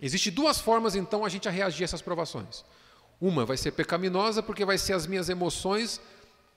Existem 0.00 0.32
duas 0.32 0.60
formas 0.60 0.94
então 0.94 1.24
a 1.24 1.28
gente 1.28 1.48
a 1.48 1.50
reagir 1.50 1.82
a 1.82 1.84
essas 1.84 2.02
provações. 2.02 2.64
Uma 3.20 3.44
vai 3.44 3.56
ser 3.56 3.72
pecaminosa 3.72 4.42
porque 4.42 4.64
vai 4.64 4.78
ser 4.78 4.94
as 4.94 5.06
minhas 5.06 5.28
emoções 5.28 6.00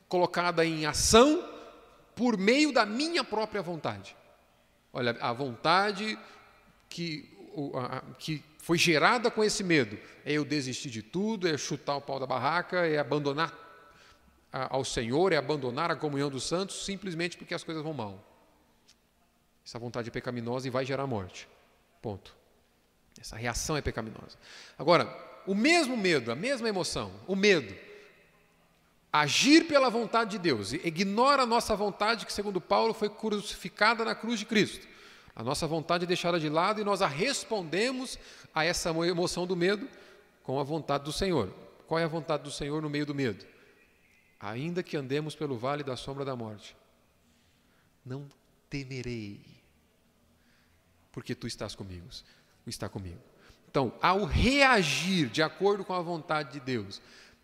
colocadas 0.08 0.66
em 0.66 0.86
ação 0.86 1.48
por 2.16 2.38
meio 2.38 2.72
da 2.72 2.86
minha 2.86 3.24
própria 3.24 3.62
vontade. 3.62 4.16
Olha, 4.94 5.16
a 5.20 5.34
vontade 5.34 6.18
que, 6.90 7.30
que 8.18 8.44
foi 8.66 8.80
gerada 8.80 9.30
com 9.30 9.44
esse 9.44 9.64
medo 9.64 9.96
é 10.26 10.34
eu 10.34 10.44
desistir 10.44 10.90
de 10.90 11.04
tudo, 11.04 11.48
é 11.48 11.56
chutar 11.56 11.98
o 11.98 12.02
pau 12.02 12.20
da 12.20 12.26
barraca, 12.26 12.78
é 12.88 12.98
abandonar 12.98 13.54
ao 14.52 14.84
Senhor, 14.84 15.32
é 15.32 15.38
abandonar 15.38 15.92
a 15.92 15.96
comunhão 15.96 16.32
dos 16.32 16.46
santos 16.46 16.84
simplesmente 16.84 17.38
porque 17.38 17.54
as 17.54 17.64
coisas 17.64 17.84
vão 17.84 17.94
mal. 17.94 18.28
Essa 19.64 19.78
vontade 19.78 20.10
é 20.10 20.12
pecaminosa 20.12 20.66
e 20.68 20.72
vai 20.72 20.84
gerar 20.84 21.06
morte. 21.06 21.48
Ponto. 22.02 22.36
Essa 23.22 23.36
reação 23.36 23.78
é 23.78 23.84
pecaminosa. 23.84 24.36
Agora, 24.80 25.16
o 25.46 25.54
mesmo 25.54 25.96
medo, 25.96 26.32
a 26.32 26.36
mesma 26.36 26.68
emoção, 26.68 27.12
o 27.28 27.36
medo, 27.36 27.72
agir 29.14 29.68
pela 29.68 29.92
vontade 29.92 30.32
de 30.32 30.40
Deus, 30.40 30.74
ignora 30.74 31.44
a 31.44 31.46
nossa 31.46 31.76
vontade, 31.76 32.26
que 32.26 32.34
segundo 32.34 32.60
Paulo 32.60 32.96
foi 32.96 33.12
crucificada 33.12 34.04
na 34.04 34.16
cruz 34.16 34.40
de 34.40 34.48
Cristo. 34.48 34.95
A 35.36 35.44
nossa 35.44 35.68
vontade 35.68 36.06
é 36.06 36.08
deixada 36.08 36.40
de 36.40 36.48
lado 36.48 36.80
e 36.80 36.84
nós 36.84 37.02
a 37.02 37.08
respondemos 37.08 38.18
a 38.54 38.64
essa 38.64 38.90
emoção 38.90 39.46
do 39.46 39.56
medo 39.56 39.88
com 40.44 40.60
a 40.60 40.64
vontade 40.64 41.04
do 41.04 41.12
Senhor. 41.12 41.54
Qual 41.86 42.00
é 42.00 42.06
a 42.06 42.08
vontade 42.08 42.44
do 42.44 42.52
Senhor 42.52 42.82
no 42.82 42.90
meio 42.90 43.06
do 43.06 43.14
medo? 43.14 43.46
Ainda 44.40 44.82
que 44.82 44.96
andemos 44.96 45.36
pelo 45.36 45.58
vale 45.58 45.84
da 45.84 45.98
sombra 45.98 46.24
da 46.24 46.36
morte, 46.36 46.76
não 48.06 48.28
temerei, 48.70 49.42
porque 51.12 51.36
tu 51.36 51.48
estás 51.48 51.76
comigo, 51.76 52.08
está 52.66 52.88
comigo. 52.88 53.20
Então, 53.70 53.94
ao 54.02 54.24
reagir 54.24 55.30
de 55.30 55.44
acordo 55.44 55.84
com 55.84 55.94
a 55.94 56.02
vontade 56.02 56.54
de 56.54 56.60
Deus, 56.62 57.02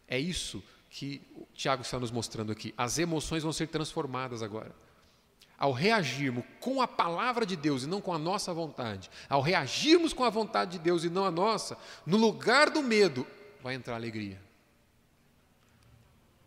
é 0.08 0.18
isso 0.18 0.64
que 0.90 1.22
Tiago 1.54 1.82
está 1.82 2.00
nos 2.00 2.12
mostrando 2.12 2.52
aqui. 2.52 2.74
As 2.78 2.98
emoções 2.98 3.44
vão 3.44 3.52
ser 3.52 3.68
transformadas 3.68 4.42
agora. 4.42 4.74
Ao 5.62 5.72
reagirmos 5.72 6.44
com 6.60 6.82
a 6.82 6.88
palavra 6.88 7.46
de 7.46 7.56
Deus 7.56 7.84
e 7.84 7.88
não 7.88 8.02
com 8.02 8.12
a 8.12 8.18
nossa 8.18 8.52
vontade, 8.52 9.12
ao 9.30 9.44
reagirmos 9.44 10.12
com 10.12 10.24
a 10.24 10.30
vontade 10.32 10.72
de 10.72 10.80
Deus 10.80 11.04
e 11.04 11.10
não 11.10 11.24
a 11.24 11.30
nossa, 11.30 11.78
no 12.04 12.18
lugar 12.18 12.72
do 12.72 12.82
medo 12.82 13.28
vai 13.62 13.76
entrar 13.76 13.94
alegria. 13.94 14.42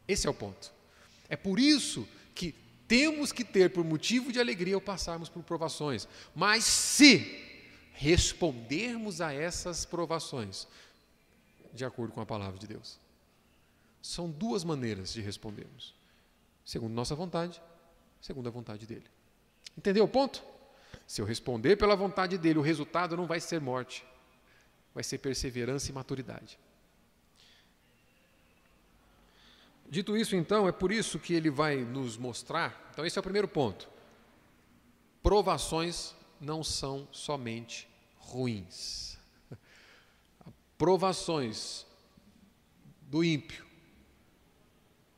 Esse 0.09 0.27
é 0.27 0.31
o 0.31 0.35
ponto. 0.35 0.73
É 1.29 1.37
por 1.37 1.61
isso 1.61 2.09
que 2.35 2.57
temos 2.89 3.31
que 3.31 3.45
ter 3.45 3.71
por 3.71 3.85
motivo 3.85 4.33
de 4.33 4.41
alegria 4.41 4.75
ao 4.75 4.81
passarmos 4.81 5.29
por 5.29 5.45
provações. 5.45 6.09
Mas 6.35 6.65
se 6.65 7.41
respondermos 7.93 9.21
a 9.21 9.33
essas 9.33 9.85
provações 9.85 10.67
de 11.73 11.85
acordo 11.85 12.13
com 12.13 12.21
a 12.21 12.27
palavra 12.27 12.59
de 12.59 12.67
Deus. 12.67 12.99
São 14.03 14.29
duas 14.29 14.65
maneiras 14.65 15.13
de 15.13 15.21
respondermos: 15.21 15.95
segundo 16.65 16.93
nossa 16.93 17.15
vontade, 17.15 17.63
segundo 18.25 18.49
a 18.49 18.51
vontade 18.51 18.87
dele. 18.87 19.05
Entendeu 19.77 20.05
o 20.05 20.09
ponto? 20.09 20.43
Se 21.07 21.21
eu 21.21 21.27
responder 21.27 21.77
pela 21.77 21.95
vontade 21.95 22.39
dele, 22.39 22.59
o 22.59 22.63
resultado 22.63 23.19
não 23.19 23.27
vai 23.27 23.39
ser 23.39 23.61
morte, 23.61 24.03
vai 24.95 25.05
ser 25.05 25.19
perseverança 25.19 25.91
e 25.91 25.93
maturidade. 25.93 26.59
Dito 29.91 30.17
isso, 30.17 30.35
então, 30.35 30.67
é 30.67 30.73
por 30.73 30.91
isso 30.91 31.19
que 31.19 31.35
ele 31.35 31.51
vai 31.51 31.77
nos 31.77 32.17
mostrar. 32.17 32.89
Então, 32.93 33.05
esse 33.05 33.19
é 33.19 33.21
o 33.21 33.23
primeiro 33.23 33.47
ponto. 33.47 33.91
Provações 35.23 36.15
não 36.41 36.65
são 36.65 37.07
somente 37.13 37.87
ruins. 38.17 39.19
Provações 40.79 41.85
do 43.03 43.23
ímpio 43.23 43.67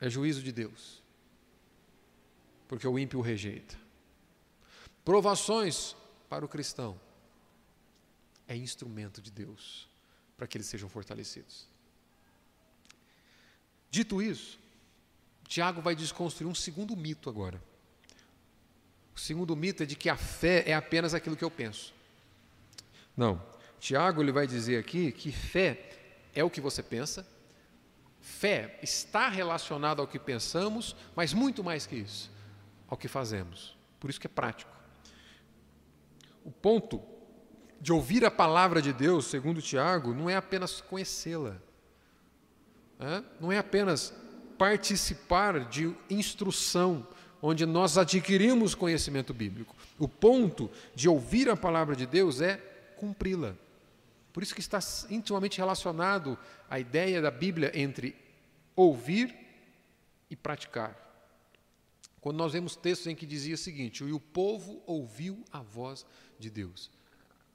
é 0.01 0.11
juízo 0.11 0.43
de 0.43 0.51
Deus, 0.51 0.96
porque 2.69 2.87
o 2.87 2.99
ímpio 2.99 3.19
o 3.19 3.23
rejeita. 3.23 3.77
Provações 5.05 5.95
para 6.29 6.45
o 6.45 6.49
cristão 6.49 6.99
é 8.49 8.57
instrumento 8.57 9.21
de 9.21 9.31
Deus 9.31 9.89
para 10.37 10.47
que 10.47 10.57
eles 10.57 10.67
sejam 10.67 10.89
fortalecidos. 10.89 11.67
Dito 13.91 14.21
isso, 14.21 14.59
Tiago 15.49 15.81
vai 15.81 15.95
desconstruir 15.95 16.49
um 16.49 16.55
segundo 16.55 16.97
mito 16.97 17.31
agora. 17.31 17.63
O 19.15 19.19
segundo 19.19 19.57
mito 19.57 19.83
é 19.83 19.87
de 19.87 19.97
que 19.97 20.11
a 20.11 20.17
fé 20.17 20.65
é 20.67 20.75
apenas 20.75 21.15
aquilo 21.15 21.37
que 21.37 21.45
eu 21.45 21.51
penso. 21.51 21.95
Não. 23.17 23.43
Tiago 23.81 24.23
ele 24.23 24.33
vai 24.33 24.47
dizer 24.47 24.79
aqui 24.79 25.13
que 25.13 25.33
fé 25.33 25.91
é 26.35 26.45
o 26.45 26.51
que 26.51 26.61
você 26.61 26.83
pensa. 26.83 27.27
Fé 28.21 28.79
está 28.83 29.29
relacionada 29.29 30.03
ao 30.03 30.09
que 30.09 30.19
pensamos, 30.19 30.95
mas 31.15 31.33
muito 31.33 31.63
mais 31.63 31.87
que 31.87 31.97
isso, 31.97 32.31
ao 32.89 32.97
que 32.97 33.09
fazemos. 33.09 33.77
Por 33.99 34.11
isso 34.11 34.21
que 34.21 34.27
é 34.27 34.31
prático. 34.31 34.71
O 36.45 36.51
ponto 36.51 37.03
de 37.81 37.93
ouvir 37.93 38.25
a 38.25 38.31
palavra 38.31 38.81
de 38.81 38.93
Deus, 38.93 39.27
segundo 39.27 39.61
Tiago, 39.61 40.15
não 40.15 40.31
é 40.31 40.37
apenas 40.37 40.81
conhecê-la. 40.81 41.57
Não 43.41 43.53
é 43.53 43.59
apenas 43.59 44.15
participar 44.57 45.69
de 45.69 45.95
instrução, 46.09 47.07
onde 47.43 47.67
nós 47.67 47.99
adquirimos 47.99 48.75
conhecimento 48.75 49.35
bíblico. 49.35 49.77
O 49.99 50.09
ponto 50.09 50.71
de 50.95 51.09
ouvir 51.09 51.51
a 51.51 51.57
palavra 51.57 51.95
de 51.95 52.07
Deus 52.07 52.41
é 52.41 52.57
cumpri-la. 52.97 53.55
Por 54.33 54.43
isso 54.43 54.55
que 54.55 54.61
está 54.61 54.79
intimamente 55.11 55.59
relacionado 55.59 56.39
a 56.69 56.79
ideia 56.79 57.21
da 57.21 57.31
Bíblia 57.31 57.71
entre 57.75 58.17
ouvir 58.75 59.35
e 60.31 60.37
praticar. 60.37 61.06
Quando 62.27 62.39
nós 62.39 62.55
vemos 62.55 62.75
textos 62.75 63.07
em 63.07 63.15
que 63.15 63.25
dizia 63.25 63.55
o 63.55 63.57
seguinte: 63.57 64.03
e 64.03 64.13
o 64.13 64.19
povo 64.19 64.83
ouviu 64.85 65.45
a 65.53 65.61
voz 65.61 66.05
de 66.41 66.51
Deus. 66.51 66.91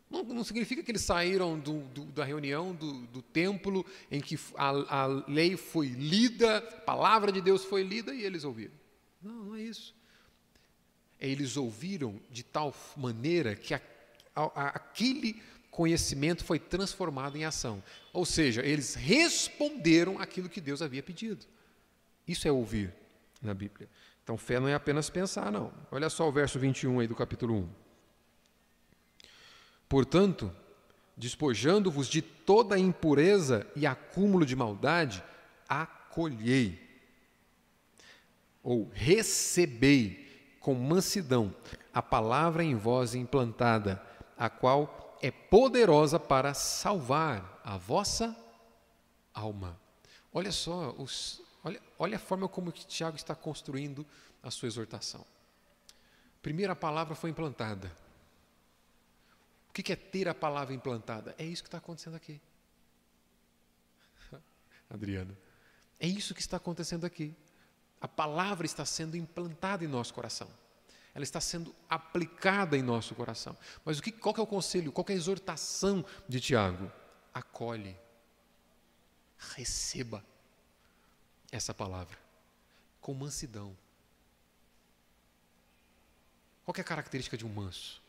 Não, 0.09 0.23
não 0.23 0.45
significa 0.45 0.81
que 0.81 0.89
eles 0.89 1.01
saíram 1.01 1.59
do, 1.59 1.81
do, 1.89 2.05
da 2.05 2.23
reunião 2.23 2.73
do, 2.73 3.05
do, 3.07 3.21
templo 3.21 3.85
em 4.09 4.21
que 4.21 4.39
a, 4.55 4.69
a 4.69 5.05
lei 5.27 5.57
foi 5.57 5.87
lida, 5.87 6.59
a 6.59 6.61
palavra 6.61 7.33
de 7.33 7.41
Deus 7.41 7.65
foi 7.65 7.83
lida 7.83 8.15
e 8.15 8.23
eles 8.23 8.45
ouviram. 8.45 8.71
Não, 9.21 9.43
não 9.43 9.55
é 9.57 9.61
isso. 9.61 9.93
Eles 11.19 11.57
ouviram 11.57 12.17
de 12.29 12.41
tal 12.41 12.73
maneira 12.95 13.57
que 13.57 13.73
a, 13.73 13.81
a, 14.33 14.67
aquele 14.69 15.43
conhecimento 15.69 16.45
foi 16.45 16.59
transformado 16.59 17.35
em 17.35 17.43
ação. 17.43 17.83
Ou 18.13 18.25
seja, 18.25 18.65
eles 18.65 18.93
responderam 18.93 20.17
aquilo 20.17 20.47
que 20.47 20.61
Deus 20.61 20.81
havia 20.81 21.03
pedido. 21.03 21.45
Isso 22.25 22.47
é 22.47 22.51
ouvir 22.53 22.93
na 23.41 23.53
Bíblia. 23.53 23.89
Então, 24.23 24.37
fé 24.37 24.59
não 24.59 24.67
é 24.67 24.73
apenas 24.73 25.09
pensar, 25.09 25.51
não. 25.51 25.71
Olha 25.91 26.09
só 26.09 26.27
o 26.27 26.31
verso 26.31 26.59
21 26.59 26.99
aí 26.99 27.07
do 27.07 27.15
capítulo 27.15 27.55
1. 27.55 27.69
Portanto, 29.89 30.51
despojando-vos 31.17 32.07
de 32.07 32.21
toda 32.21 32.79
impureza 32.79 33.67
e 33.75 33.85
acúmulo 33.85 34.45
de 34.45 34.55
maldade, 34.55 35.23
acolhei 35.67 36.79
ou 38.63 38.89
recebei 38.93 40.55
com 40.59 40.73
mansidão 40.75 41.53
a 41.93 42.01
palavra 42.01 42.63
em 42.63 42.75
vós 42.75 43.15
implantada, 43.15 44.01
a 44.37 44.49
qual 44.49 45.17
é 45.21 45.29
poderosa 45.29 46.19
para 46.19 46.53
salvar 46.53 47.59
a 47.63 47.77
vossa 47.77 48.35
alma. 49.33 49.79
Olha 50.33 50.51
só, 50.51 50.95
os, 50.97 51.41
olha, 52.01 52.15
a 52.15 52.19
forma 52.19 52.49
como 52.49 52.71
que 52.71 52.83
Tiago 52.83 53.15
está 53.15 53.35
construindo 53.35 54.05
a 54.41 54.49
sua 54.49 54.67
exortação. 54.67 55.23
Primeira 56.41 56.75
palavra 56.75 57.13
foi 57.13 57.29
implantada. 57.29 57.95
O 59.69 59.71
que 59.71 59.93
é 59.93 59.95
ter 59.95 60.27
a 60.27 60.33
palavra 60.33 60.73
implantada? 60.73 61.35
É 61.37 61.45
isso 61.45 61.61
que 61.61 61.67
está 61.67 61.77
acontecendo 61.77 62.15
aqui. 62.15 62.41
Adriano, 64.89 65.37
é 65.99 66.07
isso 66.07 66.33
que 66.33 66.41
está 66.41 66.57
acontecendo 66.57 67.05
aqui. 67.05 67.35
A 68.01 68.07
palavra 68.07 68.65
está 68.65 68.83
sendo 68.83 69.15
implantada 69.15 69.85
em 69.85 69.87
nosso 69.87 70.11
coração. 70.11 70.49
Ela 71.13 71.23
está 71.23 71.39
sendo 71.39 71.73
aplicada 71.87 72.75
em 72.75 72.81
nosso 72.81 73.13
coração. 73.13 73.55
Mas 73.85 73.99
o 73.99 74.01
que, 74.01 74.11
qual 74.11 74.33
é 74.35 74.41
o 74.41 74.47
conselho, 74.47 74.91
qual 74.91 75.05
é 75.07 75.11
a 75.11 75.15
exortação 75.15 76.03
de 76.27 76.41
Tiago? 76.41 76.91
Acolhe, 77.31 77.95
receba 79.37 80.30
essa 81.51 81.73
palavra 81.73 82.17
com 83.01 83.13
mansidão. 83.13 83.75
Qual 86.63 86.75
é 86.77 86.81
a 86.81 86.83
característica 86.83 87.35
de 87.35 87.45
um 87.45 87.49
manso? 87.49 88.01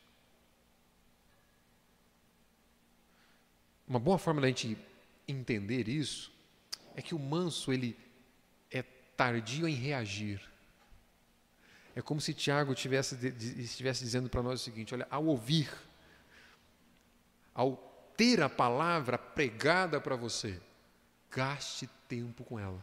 Uma 3.88 3.99
boa 3.99 4.18
forma 4.18 4.40
da 4.40 4.47
gente 4.49 4.76
entender 5.26 5.88
isso 5.88 6.32
é 6.95 7.03
que 7.03 7.14
o 7.14 7.18
manso 7.18 7.72
ele 7.72 7.97
é 8.70 8.82
tardio 8.82 9.66
em 9.66 9.74
reagir. 9.74 10.40
É 11.95 12.01
como 12.01 12.20
se 12.20 12.32
Tiago 12.32 12.72
estivesse, 12.72 13.14
estivesse 13.59 14.05
dizendo 14.05 14.28
para 14.30 14.43
nós 14.43 14.61
o 14.61 14.64
seguinte: 14.64 14.95
olha, 14.95 15.07
ao 15.11 15.26
ouvir, 15.26 15.70
ao 17.55 17.76
ter 18.16 18.40
a 18.40 18.49
palavra 18.49 19.18
pregada 19.18 20.01
para 20.01 20.16
você, 20.16 20.61
gaste 21.30 21.88
tempo 22.09 22.45
com 22.45 22.59
ela, 22.59 22.82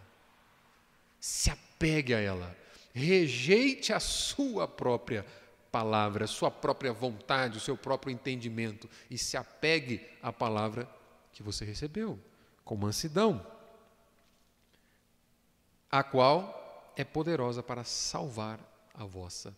se 1.20 1.50
apegue 1.50 2.14
a 2.14 2.20
ela, 2.20 2.56
rejeite 2.94 3.94
a 3.94 4.00
sua 4.00 4.68
própria 4.68 5.26
palavra, 5.72 6.26
a 6.26 6.28
sua 6.28 6.50
própria 6.50 6.92
vontade, 6.92 7.58
o 7.58 7.62
seu 7.62 7.78
próprio 7.78 8.12
entendimento 8.12 8.90
e 9.10 9.18
se 9.18 9.38
apegue 9.38 10.06
à 10.22 10.32
palavra 10.32 10.90
que 11.32 11.44
você 11.44 11.64
recebeu, 11.64 12.20
com 12.64 12.76
mansidão, 12.76 13.46
a 15.92 16.04
qual 16.04 16.94
é 16.96 17.04
poderosa 17.04 17.64
para 17.64 17.84
salvar 17.84 18.60
a 18.94 19.06
vossa 19.06 19.56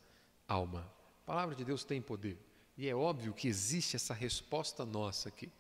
alma. 0.48 0.92
A 1.24 1.26
palavra 1.26 1.56
de 1.56 1.64
Deus 1.64 1.84
tem 1.84 2.02
poder. 2.02 2.38
E 2.78 2.88
é 2.88 2.96
óbvio 2.96 3.34
que 3.34 3.48
existe 3.48 3.96
essa 3.96 4.14
resposta 4.14 4.86
nossa 4.86 5.30
aqui. 5.30 5.52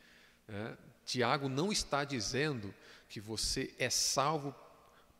Né? 0.47 0.77
Tiago 1.05 1.49
não 1.49 1.71
está 1.71 2.03
dizendo 2.03 2.73
que 3.09 3.19
você 3.19 3.73
é 3.77 3.89
salvo 3.89 4.55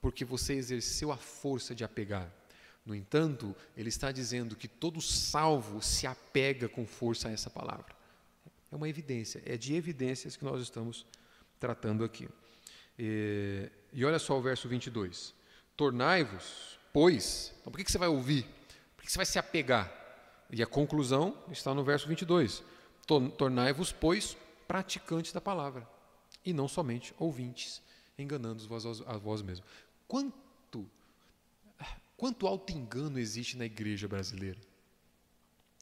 porque 0.02 0.26
você 0.26 0.54
exerceu 0.54 1.12
a 1.12 1.18
força 1.18 1.76
de 1.76 1.84
apegar. 1.84 2.32
No 2.86 2.95
entanto, 2.95 3.56
ele 3.78 3.89
está 3.89 4.12
dizendo 4.12 4.56
que 4.56 4.68
todo 4.68 4.99
salvo 4.99 5.82
se 5.82 6.08
apega 6.08 6.68
com 6.68 6.86
força 6.86 7.30
a 7.30 7.32
essa 7.32 7.49
palavra. 7.49 7.95
É 8.72 8.76
uma 8.76 8.89
evidência, 8.89 9.41
é 9.45 9.56
de 9.56 9.76
evidências 9.76 10.36
que 10.36 10.43
nós 10.43 10.62
estamos 10.62 11.06
tratando 11.60 12.04
aqui. 12.04 12.28
E, 12.97 13.70
e 13.93 14.04
olha 14.04 14.18
só 14.18 14.38
o 14.38 14.41
verso 14.41 14.68
22. 14.68 15.34
Tornai-vos, 15.78 16.80
pois. 16.91 17.54
Então, 17.62 17.72
por 17.72 17.78
que, 17.78 17.84
que 17.84 17.91
você 17.91 17.97
vai 17.97 18.08
ouvir? 18.08 18.45
Por 18.95 19.06
que 19.06 19.12
você 19.12 19.18
vai 19.18 19.26
se 19.26 19.38
apegar? 19.38 19.91
E 20.49 20.62
a 20.64 20.68
conclusão 20.68 21.38
está 21.52 21.74
no 21.74 21.84
verso 21.84 22.08
22. 22.08 22.64
Tornai-vos, 23.38 23.91
pois, 23.91 24.36
praticantes 24.68 25.32
da 25.34 25.41
palavra, 25.41 25.88
e 26.45 26.54
não 26.54 26.68
somente 26.68 27.14
ouvintes, 27.18 27.82
enganando-vos 28.18 29.02
a 29.02 29.18
vós 29.18 29.41
mesmos. 29.41 29.68
Quanto, 30.12 30.86
quanto 32.18 32.45
auto-engano 32.45 33.18
existe 33.18 33.55
na 33.55 33.64
igreja 33.64 34.09
brasileira? 34.09 34.59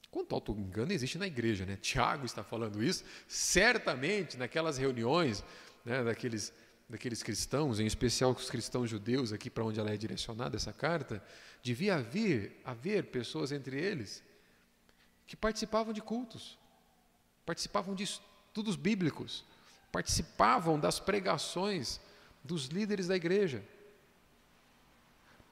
Quanto 0.08 0.32
auto-engano 0.36 0.92
existe 0.92 1.18
na 1.18 1.26
igreja, 1.26 1.66
né? 1.66 1.74
Tiago 1.74 2.24
está 2.24 2.44
falando 2.44 2.80
isso, 2.80 3.02
certamente 3.26 4.36
naquelas 4.36 4.78
reuniões 4.78 5.42
né, 5.84 6.04
daqueles, 6.04 6.52
daqueles 6.88 7.24
cristãos, 7.24 7.80
em 7.80 7.86
especial 7.86 8.30
os 8.30 8.48
cristãos 8.48 8.88
judeus, 8.88 9.32
aqui 9.32 9.50
para 9.50 9.64
onde 9.64 9.80
ela 9.80 9.90
é 9.90 9.96
direcionada, 9.96 10.54
essa 10.54 10.72
carta, 10.72 11.20
devia 11.60 11.96
haver, 11.96 12.60
haver 12.64 13.10
pessoas 13.10 13.50
entre 13.50 13.82
eles 13.82 14.22
que 15.26 15.34
participavam 15.34 15.92
de 15.92 16.00
cultos, 16.00 16.56
participavam 17.44 17.96
de 17.96 18.04
estudos 18.04 18.76
bíblicos, 18.76 19.44
participavam 19.90 20.78
das 20.78 21.00
pregações 21.00 22.00
dos 22.44 22.66
líderes 22.66 23.08
da 23.08 23.16
igreja. 23.16 23.64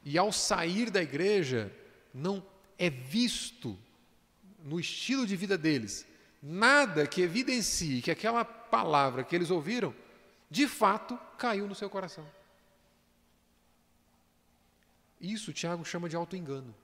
E 0.08 0.16
ao 0.16 0.32
sair 0.32 0.90
da 0.90 1.02
igreja, 1.02 1.70
não 2.14 2.42
é 2.78 2.88
visto 2.88 3.78
no 4.64 4.80
estilo 4.80 5.26
de 5.26 5.36
vida 5.36 5.58
deles 5.58 6.06
nada 6.42 7.06
que 7.06 7.20
evidencie 7.20 8.00
que 8.00 8.10
aquela 8.10 8.42
palavra 8.42 9.22
que 9.22 9.36
eles 9.36 9.50
ouviram, 9.50 9.94
de 10.50 10.66
fato, 10.66 11.14
caiu 11.36 11.66
no 11.66 11.74
seu 11.74 11.90
coração. 11.90 12.26
Isso 15.20 15.52
Tiago 15.52 15.84
chama 15.84 16.08
de 16.08 16.16
auto-engano. 16.16 16.74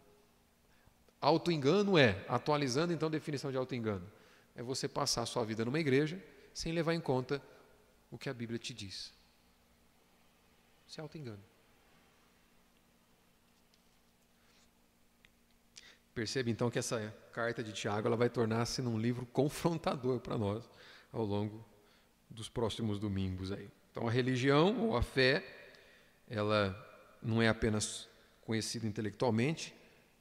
Auto-engano 1.18 1.96
é, 1.96 2.26
atualizando 2.28 2.92
então 2.92 3.08
a 3.08 3.10
definição 3.10 3.50
de 3.50 3.56
auto-engano, 3.56 4.06
é 4.54 4.62
você 4.62 4.86
passar 4.86 5.22
a 5.22 5.26
sua 5.26 5.46
vida 5.46 5.64
numa 5.64 5.80
igreja 5.80 6.22
sem 6.52 6.74
levar 6.74 6.92
em 6.92 7.00
conta 7.00 7.42
o 8.10 8.18
que 8.18 8.28
a 8.28 8.34
Bíblia 8.34 8.58
te 8.58 8.74
diz. 8.74 9.14
Isso 10.86 11.00
é 11.00 11.02
auto-engano. 11.02 11.53
Percebe 16.14 16.50
então 16.50 16.70
que 16.70 16.78
essa 16.78 17.12
carta 17.32 17.62
de 17.62 17.72
Tiago 17.72 18.06
ela 18.06 18.16
vai 18.16 18.30
tornar-se 18.30 18.80
num 18.80 18.98
livro 18.98 19.26
confrontador 19.26 20.20
para 20.20 20.38
nós 20.38 20.68
ao 21.12 21.24
longo 21.24 21.66
dos 22.30 22.48
próximos 22.48 22.98
domingos 22.98 23.50
aí. 23.50 23.68
Então 23.90 24.06
a 24.06 24.10
religião 24.10 24.88
ou 24.88 24.96
a 24.96 25.02
fé, 25.02 25.44
ela 26.28 26.74
não 27.20 27.42
é 27.42 27.48
apenas 27.48 28.08
conhecida 28.42 28.86
intelectualmente, 28.86 29.74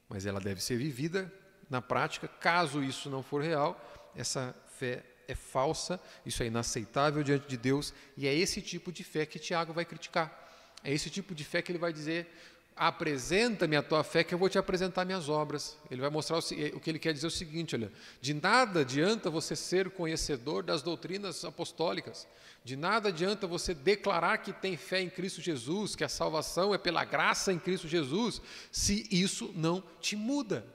mas 0.08 0.26
ela 0.26 0.40
deve 0.40 0.60
ser 0.60 0.76
vivida 0.76 1.32
na 1.70 1.80
prática. 1.80 2.26
Caso 2.26 2.82
isso 2.82 3.08
não 3.08 3.22
for 3.22 3.42
real, 3.42 3.80
essa 4.16 4.54
fé 4.78 5.04
é 5.28 5.34
falsa, 5.34 6.00
isso 6.26 6.42
é 6.42 6.46
inaceitável 6.46 7.22
diante 7.22 7.46
de 7.46 7.56
Deus, 7.56 7.94
e 8.16 8.26
é 8.26 8.34
esse 8.34 8.60
tipo 8.60 8.92
de 8.92 9.04
fé 9.04 9.24
que 9.24 9.38
Tiago 9.38 9.72
vai 9.72 9.84
criticar. 9.84 10.42
É 10.82 10.92
esse 10.92 11.08
tipo 11.08 11.34
de 11.34 11.44
fé 11.44 11.62
que 11.62 11.72
ele 11.72 11.78
vai 11.78 11.92
dizer: 11.92 12.28
apresenta-me 12.76 13.76
a 13.76 13.82
tua 13.82 14.02
fé 14.02 14.24
que 14.24 14.34
eu 14.34 14.38
vou 14.38 14.48
te 14.48 14.58
apresentar 14.58 15.04
minhas 15.04 15.28
obras. 15.28 15.78
Ele 15.90 16.00
vai 16.00 16.10
mostrar 16.10 16.36
o, 16.36 16.40
o, 16.40 16.80
que 16.80 16.90
ele 16.90 16.98
quer 16.98 17.12
dizer 17.12 17.26
é 17.26 17.28
o 17.28 17.30
seguinte, 17.30 17.76
olha, 17.76 17.92
de 18.20 18.34
nada 18.34 18.80
adianta 18.80 19.30
você 19.30 19.54
ser 19.54 19.90
conhecedor 19.90 20.62
das 20.64 20.82
doutrinas 20.82 21.44
apostólicas, 21.44 22.26
de 22.64 22.76
nada 22.76 23.10
adianta 23.10 23.46
você 23.46 23.74
declarar 23.74 24.38
que 24.38 24.52
tem 24.52 24.76
fé 24.76 25.00
em 25.00 25.08
Cristo 25.08 25.40
Jesus, 25.40 25.94
que 25.94 26.02
a 26.02 26.08
salvação 26.08 26.74
é 26.74 26.78
pela 26.78 27.04
graça 27.04 27.52
em 27.52 27.58
Cristo 27.58 27.86
Jesus, 27.86 28.42
se 28.72 29.06
isso 29.10 29.52
não 29.54 29.82
te 30.00 30.16
muda. 30.16 30.66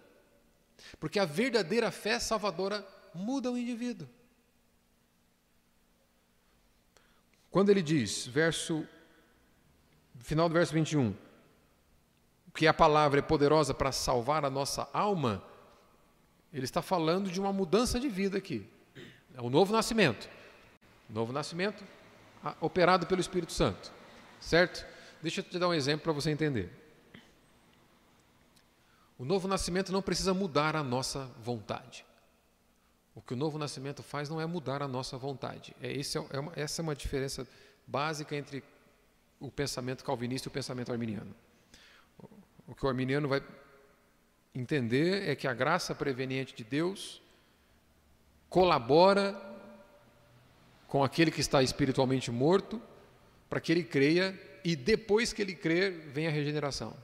Porque 1.00 1.20
a 1.20 1.26
verdadeira 1.26 1.92
fé 1.92 2.18
salvadora 2.18 2.88
muda 3.14 3.52
o 3.52 3.58
indivíduo. 3.58 4.08
Quando 7.52 7.70
ele 7.70 7.82
diz, 7.82 8.28
verso 8.28 8.88
final 10.20 10.48
do 10.48 10.54
verso 10.54 10.74
21, 10.74 11.16
que 12.54 12.68
a 12.68 12.74
palavra 12.74 13.20
é 13.20 13.22
poderosa 13.22 13.74
para 13.74 13.92
salvar 13.92 14.44
a 14.44 14.50
nossa 14.50 14.88
alma, 14.94 15.44
ele 16.52 16.66
está 16.66 16.82
falando 16.82 17.30
de 17.30 17.40
uma 17.40 17.54
mudança 17.54 18.00
de 18.00 18.10
vida 18.10 18.38
aqui. 18.38 18.68
É 19.36 19.42
o 19.42 19.50
novo 19.50 19.72
nascimento. 19.72 20.28
Novo 21.10 21.32
nascimento 21.32 21.84
operado 22.60 23.06
pelo 23.08 23.22
Espírito 23.22 23.52
Santo. 23.52 23.92
Certo? 24.40 24.86
Deixa 25.22 25.42
eu 25.42 25.44
te 25.44 25.60
dar 25.60 25.68
um 25.68 25.74
exemplo 25.74 26.04
para 26.04 26.14
você 26.14 26.32
entender. 26.32 26.72
O 29.18 29.26
novo 29.26 29.48
nascimento 29.48 29.92
não 29.92 30.02
precisa 30.02 30.34
mudar 30.34 30.76
a 30.76 30.84
nossa 30.84 31.30
vontade. 31.42 32.06
O 33.14 33.22
que 33.22 33.34
o 33.34 33.38
novo 33.38 33.58
nascimento 33.58 34.02
faz 34.02 34.30
não 34.30 34.40
é 34.40 34.46
mudar 34.46 34.82
a 34.82 34.88
nossa 34.88 35.18
vontade. 35.18 35.76
É, 35.82 35.92
esse 35.92 36.18
é, 36.18 36.26
é 36.32 36.40
uma, 36.40 36.54
essa 36.56 36.82
é 36.82 36.84
uma 36.84 36.96
diferença 36.96 37.46
básica 37.86 38.34
entre 38.36 38.64
o 39.40 39.52
pensamento 39.52 40.06
calvinista 40.06 40.48
e 40.48 40.50
o 40.50 40.54
pensamento 40.54 40.92
arminiano. 40.92 41.36
O 42.70 42.76
que 42.76 42.86
o 42.86 42.88
arminiano 42.88 43.28
vai 43.28 43.42
entender 44.54 45.28
é 45.28 45.36
que 45.36 45.48
a 45.48 45.54
graça 45.54 45.96
preveniente 45.96 46.56
de 46.56 46.64
Deus 46.64 47.20
colabora 48.48 49.36
com 50.88 51.04
aquele 51.04 51.32
que 51.32 51.42
está 51.42 51.64
espiritualmente 51.64 52.30
morto 52.30 52.80
para 53.50 53.60
que 53.60 53.72
ele 53.72 53.84
creia 53.84 54.40
e 54.64 54.76
depois 54.76 55.34
que 55.34 55.42
ele 55.42 55.56
crer 55.56 56.12
vem 56.12 56.28
a 56.28 56.32
regeneração. 56.32 56.96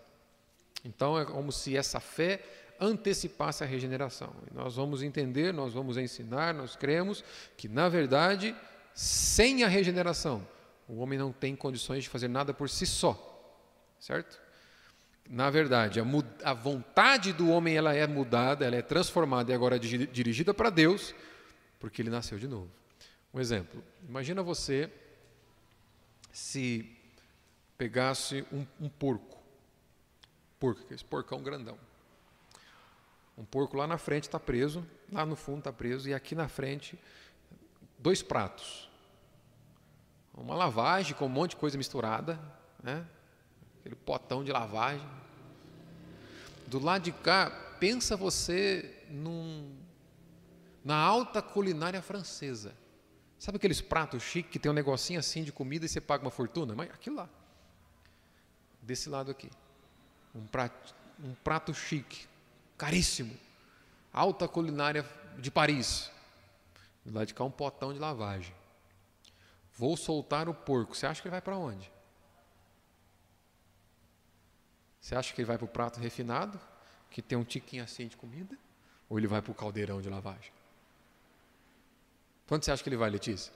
Então 0.84 1.18
é 1.18 1.26
como 1.26 1.52
se 1.52 1.76
essa 1.76 2.00
fé 2.00 2.42
antecipasse 2.80 3.64
a 3.64 3.68
regeneração. 3.68 4.36
E 4.52 4.54
nós 4.54 4.76
vamos 4.76 5.02
entender, 5.02 5.52
nós 5.52 5.74
vamos 5.74 5.98
ensinar, 5.98 6.54
nós 6.54 6.76
cremos 6.76 7.24
que, 7.58 7.68
na 7.68 7.90
verdade, 7.90 8.56
sem 8.94 9.64
a 9.64 9.68
regeneração, 9.68 10.48
o 10.88 11.00
homem 11.00 11.18
não 11.18 11.32
tem 11.32 11.56
condições 11.56 12.04
de 12.04 12.10
fazer 12.10 12.28
nada 12.28 12.54
por 12.54 12.70
si 12.70 12.86
só, 12.86 13.18
certo? 14.00 14.45
Na 15.30 15.50
verdade, 15.50 16.00
a, 16.00 16.04
a 16.44 16.54
vontade 16.54 17.34
do 17.34 17.50
homem 17.50 17.76
ela 17.76 17.94
é 17.94 18.06
mudada, 18.06 18.66
ela 18.66 18.76
é 18.76 18.82
transformada 18.82 19.52
e 19.52 19.56
agora 19.56 19.76
é 19.76 19.80
dirigida 19.80 20.54
para 20.54 20.70
Deus, 20.70 21.16
porque 21.80 22.02
ele 22.02 22.10
nasceu 22.12 22.38
de 22.38 22.48
novo. 22.48 22.70
Um 23.34 23.40
exemplo: 23.40 23.84
imagina 24.08 24.44
você 24.44 24.92
se 26.32 26.96
pegasse 27.78 28.46
um, 28.52 28.66
um 28.80 28.88
porco, 28.88 29.42
porco, 30.60 30.94
esse 30.94 31.04
porcão 31.04 31.42
grandão. 31.42 31.78
Um 33.38 33.44
porco 33.44 33.76
lá 33.76 33.86
na 33.88 33.98
frente 33.98 34.24
está 34.24 34.40
preso, 34.40 34.86
lá 35.12 35.26
no 35.26 35.36
fundo 35.36 35.60
está 35.60 35.74
preso, 35.74 36.08
e 36.08 36.14
aqui 36.14 36.36
na 36.36 36.48
frente, 36.48 36.98
dois 37.98 38.22
pratos. 38.22 38.90
Uma 40.34 40.56
lavagem 40.56 41.16
com 41.16 41.26
um 41.26 41.30
monte 41.30 41.52
de 41.52 41.58
coisa 41.58 41.78
misturada, 41.78 42.40
né? 42.82 43.06
Aquele 43.86 43.96
potão 43.96 44.44
de 44.44 44.52
lavagem. 44.52 45.08
Do 46.66 46.80
lado 46.80 47.04
de 47.04 47.12
cá, 47.12 47.52
pensa 47.80 48.18
você 48.18 49.06
num, 49.12 49.78
na 50.84 50.98
alta 50.98 51.40
culinária 51.40 52.02
francesa. 52.02 52.76
Sabe 53.38 53.58
aqueles 53.58 53.82
pratos 53.82 54.24
chiques 54.24 54.52
que 54.52 54.58
tem 54.58 54.72
um 54.72 54.74
negocinho 54.74 55.20
assim 55.20 55.44
de 55.44 55.52
comida 55.52 55.86
e 55.86 55.90
você 55.90 56.02
paga 56.02 56.24
uma 56.24 56.32
fortuna? 56.32 56.74
Mas 56.74 56.90
aquilo 56.90 57.18
lá. 57.18 57.30
Desse 58.82 59.08
lado 59.08 59.30
aqui. 59.30 59.52
Um 60.34 60.48
prato, 60.48 60.96
um 61.24 61.36
prato 61.36 61.72
chique, 61.72 62.28
caríssimo. 62.76 63.38
Alta 64.12 64.48
culinária 64.48 65.08
de 65.38 65.52
Paris. 65.52 66.10
Do 67.06 67.14
lado 67.14 67.28
de 67.28 67.36
cá 67.36 67.44
um 67.44 67.52
potão 67.52 67.94
de 67.94 68.00
lavagem. 68.00 68.56
Vou 69.78 69.96
soltar 69.96 70.50
o 70.50 70.56
porco. 70.56 70.96
Você 70.96 71.06
acha 71.06 71.22
que 71.22 71.28
ele 71.28 71.34
vai 71.34 71.42
para 71.42 71.56
onde? 71.56 71.94
Você 75.06 75.14
acha 75.14 75.32
que 75.36 75.42
ele 75.42 75.46
vai 75.46 75.56
para 75.56 75.66
o 75.66 75.68
prato 75.68 76.00
refinado, 76.00 76.60
que 77.12 77.22
tem 77.22 77.38
um 77.38 77.44
tiquinho 77.44 77.84
assim 77.84 78.08
de 78.08 78.18
comida? 78.18 78.58
Ou 79.08 79.20
ele 79.20 79.28
vai 79.28 79.40
para 79.40 79.52
o 79.52 79.54
caldeirão 79.54 80.02
de 80.02 80.10
lavagem? 80.10 80.52
Quando 82.48 82.64
você 82.64 82.72
acha 82.72 82.82
que 82.82 82.90
ele 82.90 82.98
vai, 82.98 83.12
Letícia? 83.12 83.54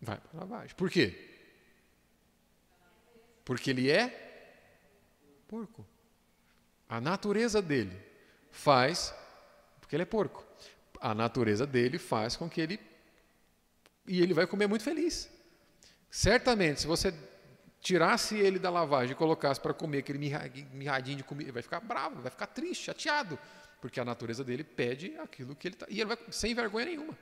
Vai 0.00 0.16
para 0.16 0.30
a 0.32 0.40
lavagem. 0.42 0.76
Por 0.76 0.88
quê? 0.88 1.40
Porque 3.44 3.70
ele 3.70 3.90
é 3.90 4.54
porco. 5.48 5.84
A 6.88 7.00
natureza 7.00 7.60
dele 7.60 8.00
faz, 8.52 9.12
porque 9.80 9.96
ele 9.96 10.04
é 10.04 10.06
porco, 10.06 10.46
a 11.00 11.12
natureza 11.16 11.66
dele 11.66 11.98
faz 11.98 12.36
com 12.36 12.48
que 12.48 12.60
ele. 12.60 12.80
E 14.06 14.22
ele 14.22 14.34
vai 14.34 14.46
comer 14.46 14.68
muito 14.68 14.84
feliz. 14.84 15.28
Certamente, 16.08 16.82
se 16.82 16.86
você 16.86 17.12
tirasse 17.80 18.36
ele 18.36 18.58
da 18.58 18.70
lavagem 18.70 19.12
e 19.12 19.14
colocasse 19.14 19.60
para 19.60 19.72
comer 19.72 19.98
aquele 19.98 20.18
mirradinho 20.72 21.16
de 21.16 21.24
comida, 21.24 21.52
vai 21.52 21.62
ficar 21.62 21.80
bravo, 21.80 22.20
vai 22.20 22.30
ficar 22.30 22.46
triste, 22.46 22.84
chateado, 22.84 23.38
porque 23.80 24.00
a 24.00 24.04
natureza 24.04 24.42
dele 24.42 24.64
pede 24.64 25.16
aquilo 25.18 25.54
que 25.54 25.68
ele 25.68 25.74
está. 25.74 25.86
E 25.88 26.00
ele 26.00 26.06
vai 26.06 26.18
sem 26.30 26.54
vergonha 26.54 26.86
nenhuma. 26.86 27.16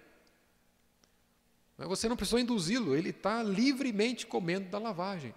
Mas 1.77 1.89
você 1.89 2.09
não 2.09 2.17
precisou 2.17 2.39
induzi-lo, 2.39 2.97
ele 2.97 3.11
está 3.11 3.43
livremente 3.43 4.27
comendo 4.27 4.71
da 4.71 4.79
lavagem. 4.79 5.35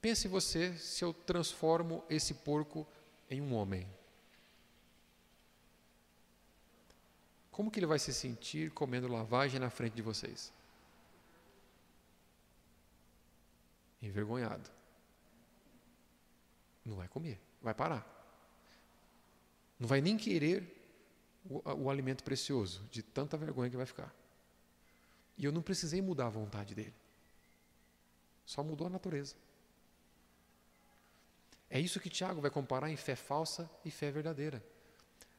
Pense 0.00 0.28
você 0.28 0.72
se 0.74 1.04
eu 1.04 1.12
transformo 1.12 2.04
esse 2.08 2.34
porco 2.34 2.86
em 3.28 3.40
um 3.40 3.52
homem. 3.54 3.86
Como 7.50 7.70
que 7.70 7.80
ele 7.80 7.86
vai 7.86 7.98
se 7.98 8.14
sentir 8.14 8.70
comendo 8.70 9.08
lavagem 9.08 9.58
na 9.60 9.68
frente 9.68 9.94
de 9.94 10.02
vocês? 10.02 10.52
Envergonhado. 14.02 14.70
Não 16.84 16.96
vai 16.96 17.08
comer, 17.08 17.40
vai 17.60 17.74
parar. 17.74 18.06
Não 19.78 19.88
vai 19.88 20.00
nem 20.00 20.16
querer 20.16 20.80
o, 21.44 21.84
o 21.84 21.90
alimento 21.90 22.22
precioso, 22.24 22.86
de 22.90 23.02
tanta 23.02 23.36
vergonha 23.36 23.70
que 23.70 23.76
vai 23.76 23.86
ficar. 23.86 24.14
E 25.36 25.44
eu 25.44 25.52
não 25.52 25.62
precisei 25.62 26.02
mudar 26.02 26.26
a 26.26 26.30
vontade 26.30 26.74
dele. 26.74 26.94
Só 28.44 28.62
mudou 28.62 28.86
a 28.86 28.90
natureza. 28.90 29.34
É 31.70 31.78
isso 31.78 32.00
que 32.00 32.10
Tiago 32.10 32.40
vai 32.40 32.50
comparar 32.50 32.90
em 32.90 32.96
fé 32.96 33.14
falsa 33.14 33.70
e 33.84 33.90
fé 33.90 34.10
verdadeira. 34.10 34.62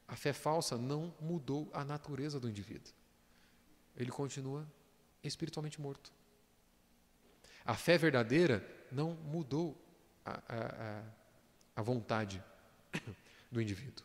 A 0.08 0.16
fé 0.16 0.32
falsa 0.32 0.78
não 0.78 1.14
mudou 1.20 1.70
a 1.72 1.84
natureza 1.84 2.40
do 2.40 2.48
indivíduo. 2.48 2.92
Ele 3.96 4.10
continua 4.10 4.66
espiritualmente 5.22 5.80
morto. 5.80 6.10
A 7.64 7.74
fé 7.74 7.96
verdadeira 7.96 8.66
não 8.90 9.14
mudou 9.14 9.76
a, 10.24 10.40
a, 10.48 11.02
a, 11.76 11.82
vontade 11.82 12.42
do 13.50 13.60
indivíduo. 13.60 14.04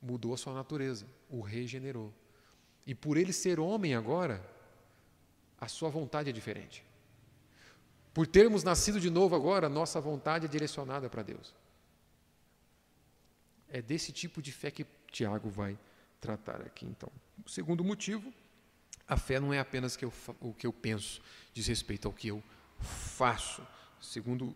Mudou 0.00 0.34
a 0.34 0.36
sua 0.36 0.52
natureza, 0.52 1.06
o 1.30 1.40
regenerou. 1.40 2.12
E 2.86 2.94
por 2.94 3.16
ele 3.16 3.32
ser 3.32 3.60
homem 3.60 3.94
agora, 3.94 4.44
a 5.60 5.68
sua 5.68 5.88
vontade 5.88 6.28
é 6.28 6.32
diferente. 6.32 6.84
Por 8.12 8.26
termos 8.26 8.62
nascido 8.62 9.00
de 9.00 9.08
novo 9.08 9.34
agora, 9.34 9.68
nossa 9.68 10.00
vontade 10.00 10.46
é 10.46 10.48
direcionada 10.48 11.08
para 11.08 11.22
Deus. 11.22 11.54
É 13.68 13.80
desse 13.80 14.12
tipo 14.12 14.42
de 14.42 14.52
fé 14.52 14.70
que 14.70 14.84
Tiago 15.10 15.48
vai 15.48 15.78
tratar 16.20 16.60
aqui, 16.60 16.84
então. 16.84 17.10
O 17.44 17.48
segundo 17.48 17.82
motivo, 17.82 18.32
a 19.08 19.16
fé 19.16 19.40
não 19.40 19.52
é 19.52 19.58
apenas 19.58 19.96
o 20.40 20.52
que 20.52 20.66
eu 20.66 20.72
penso, 20.72 21.22
diz 21.54 21.66
respeito 21.66 22.06
ao 22.06 22.12
que 22.12 22.28
eu 22.28 22.42
faço. 22.82 23.66
Segundo 24.00 24.54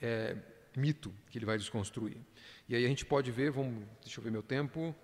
é, 0.00 0.36
mito 0.76 1.12
que 1.30 1.38
ele 1.38 1.46
vai 1.46 1.58
desconstruir. 1.58 2.16
E 2.68 2.74
aí 2.74 2.84
a 2.84 2.88
gente 2.88 3.04
pode 3.04 3.30
ver, 3.30 3.50
vamos, 3.50 3.84
deixa 4.02 4.20
eu 4.20 4.24
ver 4.24 4.30
meu 4.30 4.42
tempo. 4.42 4.94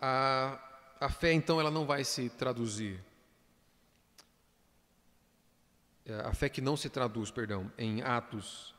A, 0.00 0.58
a 1.00 1.08
fé, 1.08 1.32
então, 1.32 1.60
ela 1.60 1.70
não 1.70 1.86
vai 1.86 2.04
se 2.04 2.28
traduzir 2.28 3.00
é, 6.06 6.14
a 6.16 6.34
fé 6.34 6.48
que 6.48 6.60
não 6.60 6.76
se 6.76 6.90
traduz, 6.90 7.30
perdão, 7.30 7.72
em 7.78 8.02
atos, 8.02 8.74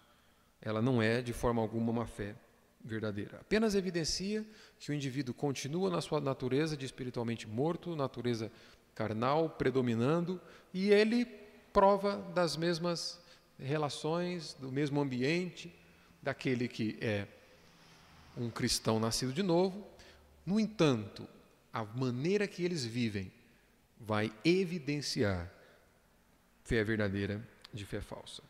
ela 0.61 0.81
não 0.81 1.01
é 1.01 1.21
de 1.21 1.33
forma 1.33 1.61
alguma 1.61 1.91
uma 1.91 2.05
fé 2.05 2.35
verdadeira. 2.83 3.39
Apenas 3.41 3.73
evidencia 3.73 4.45
que 4.79 4.91
o 4.91 4.93
indivíduo 4.93 5.33
continua 5.33 5.89
na 5.89 6.01
sua 6.01 6.21
natureza 6.21 6.77
de 6.77 6.85
espiritualmente 6.85 7.47
morto, 7.47 7.95
natureza 7.95 8.51
carnal 8.95 9.49
predominando, 9.49 10.41
e 10.73 10.89
ele 10.89 11.25
prova 11.71 12.17
das 12.33 12.57
mesmas 12.57 13.19
relações, 13.59 14.53
do 14.53 14.71
mesmo 14.71 14.99
ambiente 15.01 15.73
daquele 16.21 16.67
que 16.67 16.97
é 17.01 17.27
um 18.35 18.49
cristão 18.49 18.99
nascido 18.99 19.31
de 19.31 19.43
novo. 19.43 19.85
No 20.45 20.59
entanto, 20.59 21.27
a 21.71 21.83
maneira 21.83 22.47
que 22.47 22.63
eles 22.63 22.83
vivem 22.83 23.31
vai 23.99 24.33
evidenciar 24.43 25.51
fé 26.63 26.83
verdadeira 26.83 27.45
de 27.73 27.85
fé 27.85 28.01
falsa. 28.01 28.41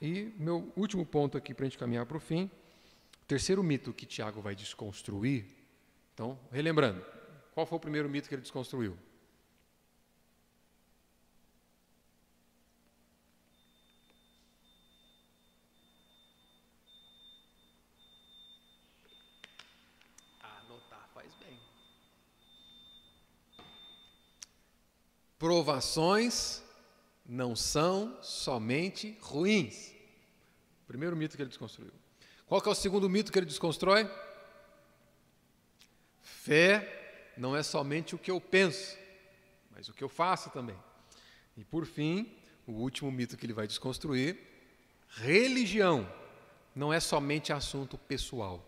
E 0.00 0.32
meu 0.38 0.72
último 0.76 1.04
ponto 1.04 1.36
aqui 1.36 1.52
para 1.52 1.64
a 1.64 1.68
gente 1.68 1.78
caminhar 1.78 2.06
para 2.06 2.16
o 2.16 2.20
fim, 2.20 2.50
terceiro 3.26 3.62
mito 3.62 3.92
que 3.92 4.06
Tiago 4.06 4.40
vai 4.40 4.54
desconstruir. 4.54 5.44
Então, 6.14 6.38
relembrando, 6.50 7.04
qual 7.52 7.66
foi 7.66 7.76
o 7.76 7.80
primeiro 7.80 8.08
mito 8.08 8.28
que 8.28 8.34
ele 8.34 8.42
desconstruiu? 8.42 8.96
Anotar 20.42 21.08
faz 21.12 21.34
bem. 21.34 21.58
Provações 25.40 26.62
não 27.24 27.56
são 27.56 28.22
somente 28.22 29.16
ruins. 29.22 29.90
Primeiro 30.86 31.16
mito 31.16 31.34
que 31.34 31.42
ele 31.42 31.48
desconstruiu. 31.48 31.94
Qual 32.46 32.60
que 32.60 32.68
é 32.68 32.72
o 32.72 32.74
segundo 32.74 33.08
mito 33.08 33.32
que 33.32 33.38
ele 33.38 33.46
desconstrói? 33.46 34.06
Fé 36.20 37.32
não 37.38 37.56
é 37.56 37.62
somente 37.62 38.14
o 38.14 38.18
que 38.18 38.30
eu 38.30 38.38
penso, 38.38 38.98
mas 39.70 39.88
o 39.88 39.94
que 39.94 40.04
eu 40.04 40.10
faço 40.10 40.50
também. 40.50 40.76
E 41.56 41.64
por 41.64 41.86
fim, 41.86 42.30
o 42.66 42.72
último 42.72 43.10
mito 43.10 43.34
que 43.34 43.46
ele 43.46 43.54
vai 43.54 43.66
desconstruir: 43.66 44.38
religião 45.08 46.06
não 46.76 46.92
é 46.92 47.00
somente 47.00 47.50
assunto 47.50 47.96
pessoal. 47.96 48.62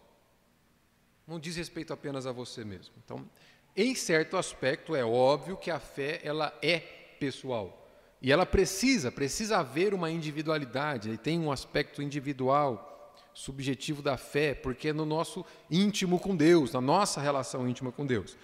Não 1.26 1.38
diz 1.38 1.54
respeito 1.54 1.92
apenas 1.92 2.26
a 2.26 2.32
você 2.32 2.64
mesmo. 2.64 2.94
Então, 3.04 3.28
em 3.76 3.94
certo 3.94 4.36
aspecto, 4.36 4.94
é 4.94 5.04
óbvio 5.04 5.56
que 5.56 5.70
a 5.70 5.80
fé 5.80 6.20
ela 6.22 6.52
é 6.62 6.80
pessoal 7.18 7.88
E 8.20 8.30
ela 8.30 8.44
precisa, 8.44 9.10
precisa 9.10 9.58
haver 9.58 9.94
uma 9.94 10.10
individualidade, 10.10 11.10
e 11.10 11.16
tem 11.16 11.38
um 11.40 11.50
aspecto 11.50 12.02
individual, 12.02 13.14
subjetivo 13.34 14.02
da 14.02 14.16
fé, 14.16 14.54
porque 14.54 14.88
é 14.88 14.92
no 14.92 15.06
nosso 15.06 15.44
íntimo 15.70 16.20
com 16.20 16.36
Deus, 16.36 16.72
na 16.72 16.80
nossa 16.80 17.20
relação 17.20 17.68
íntima 17.68 17.90
com 17.90 18.04
Deus. 18.04 18.36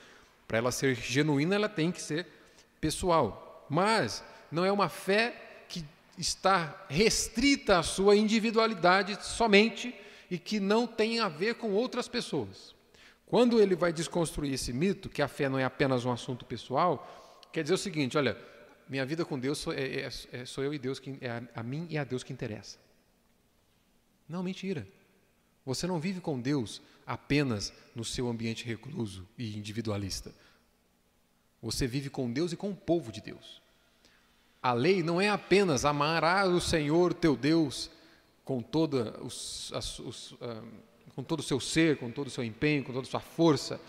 Para 0.47 0.59
ela 0.59 0.73
ser 0.73 0.95
genuína, 0.95 1.55
ela 1.55 1.69
tem 1.69 1.93
que 1.93 2.01
ser 2.01 2.27
pessoal. 2.81 3.67
Mas 3.69 4.25
não 4.51 4.65
é 4.65 4.73
uma 4.73 4.89
fé 4.89 5.65
que 5.69 5.85
está 6.17 6.87
restrita 6.89 7.79
à 7.79 7.83
sua 7.83 8.17
individualidade 8.17 9.19
somente 9.23 9.95
e 10.31 10.39
que 10.39 10.59
não 10.59 10.87
tem 10.87 11.21
a 11.21 11.29
ver 11.29 11.57
com 11.57 11.73
outras 11.73 12.09
pessoas. 12.09 12.78
Quando 13.29 13.61
ele 13.61 13.77
vai 13.77 13.93
desconstruir 13.93 14.55
esse 14.55 14.73
mito, 14.73 15.09
que 15.11 15.21
a 15.21 15.29
fé 15.29 15.51
não 15.51 15.59
é 15.59 15.65
apenas 15.65 16.05
um 16.07 16.11
assunto 16.11 16.47
pessoal, 16.47 17.47
quer 17.53 17.63
dizer 17.63 17.75
o 17.75 17.79
seguinte: 17.79 18.17
olha, 18.17 18.39
minha 18.89 19.05
vida 19.05 19.23
com 19.23 19.39
Deus 19.39 19.59
sou, 19.59 19.75
é, 19.75 19.83
é, 19.83 20.09
é, 20.33 20.45
sou 20.47 20.65
eu 20.65 20.73
e 20.73 20.79
Deus, 20.79 20.99
que, 20.99 21.19
é 21.21 21.31
a, 21.31 21.43
a 21.57 21.63
mim 21.63 21.87
e 21.91 21.99
a 21.99 22.05
Deus 22.05 22.23
que 22.23 22.33
interessa. 22.33 22.79
Não, 24.27 24.43
mentira. 24.43 24.89
Você 25.67 25.87
não 25.87 26.01
vive 26.01 26.21
com 26.21 26.41
Deus 26.41 26.81
apenas 27.07 27.73
no 27.95 28.03
seu 28.03 28.29
ambiente 28.29 28.65
recluso 28.65 29.29
e 29.37 29.59
individualista. 29.59 30.35
Você 31.61 31.87
vive 31.87 32.09
com 32.09 32.33
Deus 32.33 32.53
e 32.53 32.57
com 32.57 32.71
o 32.71 32.77
povo 32.77 33.13
de 33.13 33.21
Deus. 33.21 33.61
A 34.63 34.73
lei 34.73 35.03
não 35.03 35.21
é 35.21 35.29
apenas 35.29 35.85
amarás 35.85 36.51
o 36.51 36.61
Senhor 36.61 37.13
teu 37.13 37.37
Deus 37.37 37.91
com, 38.43 38.63
toda 38.63 39.23
os, 39.23 39.71
as, 39.75 39.99
os, 39.99 40.33
uh, 40.33 40.67
com 41.15 41.23
todo 41.23 41.41
o 41.41 41.43
seu 41.43 41.61
ser, 41.61 41.99
com 41.99 42.11
todo 42.11 42.29
o 42.29 42.31
seu 42.31 42.45
empenho, 42.45 42.85
com 42.85 42.93
toda 42.93 43.07
a 43.07 43.11
sua 43.11 43.21
força, 43.21 43.81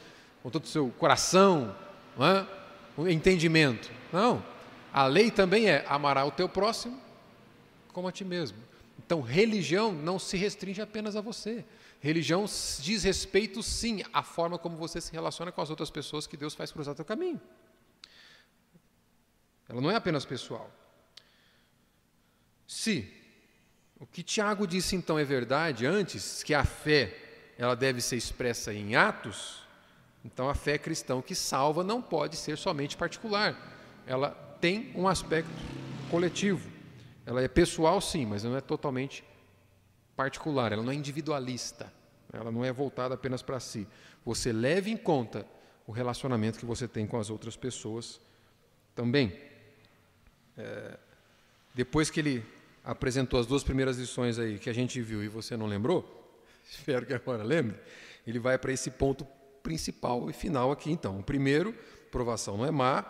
com 0.42 0.50
todo 0.50 0.64
o 0.64 0.68
seu 0.68 0.90
coração, 0.92 1.76
não 2.18 2.26
é? 2.26 2.48
o 2.98 3.08
entendimento. 3.08 3.92
Não. 4.12 4.44
A 4.92 5.06
lei 5.06 5.32
também 5.32 5.70
é 5.70 5.86
amará 5.88 6.26
o 6.26 6.32
teu 6.32 6.50
próximo 6.50 7.00
como 7.94 8.08
a 8.08 8.12
ti 8.12 8.26
mesmo. 8.26 8.58
Então, 8.98 9.22
religião 9.22 9.92
não 9.92 10.20
se 10.20 10.38
restringe 10.38 10.82
apenas 10.82 11.16
a 11.16 11.22
você. 11.22 11.66
Religião 12.00 12.46
diz 12.80 13.04
respeito, 13.04 13.62
sim, 13.62 14.04
à 14.14 14.24
forma 14.24 14.58
como 14.58 14.78
você 14.78 15.02
se 15.02 15.12
relaciona 15.12 15.52
com 15.52 15.62
as 15.62 15.70
outras 15.70 15.90
pessoas 15.90 16.28
que 16.28 16.38
Deus 16.38 16.54
faz 16.54 16.72
cruzar 16.72 16.96
teu 16.96 17.06
caminho. 17.06 17.40
Ela 19.68 19.82
não 19.82 19.92
é 19.92 19.96
apenas 19.96 20.26
pessoal. 20.26 20.72
Se 22.68 23.19
o 24.00 24.06
que 24.06 24.24
Tiago 24.24 24.66
disse 24.66 24.95
então 24.95 25.20
é 25.20 25.24
verdade, 25.26 25.86
antes 25.86 26.41
que 26.41 26.54
a 26.54 26.64
fé 26.64 27.16
ela 27.58 27.76
deve 27.76 28.00
ser 28.02 28.16
expressa 28.16 28.74
em 28.74 28.95
atos, 28.95 29.68
então 30.24 30.50
a 30.50 30.56
fé 30.56 30.78
cristã 30.78 31.22
que 31.22 31.36
salva 31.36 31.84
não 31.84 32.02
pode 32.02 32.38
ser 32.38 32.58
somente 32.58 32.95
particular. 32.95 34.02
Ela 34.08 34.30
tem 34.62 34.91
um 34.95 35.08
aspecto 35.08 35.52
coletivo. 36.10 36.70
Ela 37.26 37.41
é 37.41 37.47
pessoal, 37.47 38.00
sim, 38.00 38.26
mas 38.26 38.43
não 38.43 38.56
é 38.56 38.62
totalmente 38.62 39.24
particular, 40.16 40.72
ela 40.72 40.84
não 40.84 40.91
é 40.91 40.95
individualista, 40.95 41.91
ela 42.32 42.52
não 42.52 42.64
é 42.64 42.72
voltada 42.72 43.16
apenas 43.16 43.41
para 43.41 43.60
si. 43.60 43.88
Você 44.26 44.52
leve 44.52 44.89
em 44.89 44.97
conta 44.97 45.45
o 45.86 45.91
relacionamento 45.91 46.60
que 46.60 46.66
você 46.66 46.88
tem 46.88 47.06
com 47.06 47.20
as 47.20 47.30
outras 47.30 47.56
pessoas 47.56 48.20
também. 48.95 49.38
É, 50.58 50.97
depois 51.74 52.10
que 52.10 52.20
ele 52.20 52.45
apresentou 52.90 53.40
as 53.40 53.46
duas 53.46 53.64
primeiras 53.64 53.98
lições 53.98 54.40
aí 54.40 54.58
que 54.58 54.68
a 54.68 54.74
gente 54.74 55.00
viu 55.00 55.24
e 55.24 55.28
você 55.28 55.56
não 55.56 55.68
lembrou, 55.68 56.04
espero 56.68 57.06
que 57.06 57.14
agora 57.14 57.44
lembre, 57.44 57.80
ele 58.26 58.40
vai 58.40 58.58
para 58.58 58.74
esse 58.74 58.90
ponto 58.90 59.26
principal 59.62 60.28
e 60.28 60.34
final 60.34 60.72
aqui 60.72 60.92
então. 60.92 61.20
O 61.20 61.24
primeiro, 61.24 61.72
provação 62.12 62.58
não 62.58 62.66
é 62.66 62.72
má, 62.72 63.06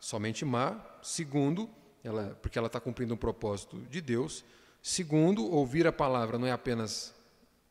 somente 0.00 0.46
má. 0.46 0.80
Segundo, 1.02 1.68
ela, 2.02 2.38
porque 2.40 2.56
ela 2.56 2.68
está 2.68 2.80
cumprindo 2.80 3.12
um 3.12 3.16
propósito 3.16 3.78
de 3.90 4.00
Deus. 4.00 4.44
Segundo, 4.80 5.44
ouvir 5.44 5.86
a 5.86 5.92
palavra 5.92 6.38
não 6.38 6.46
é 6.46 6.52
apenas 6.52 7.14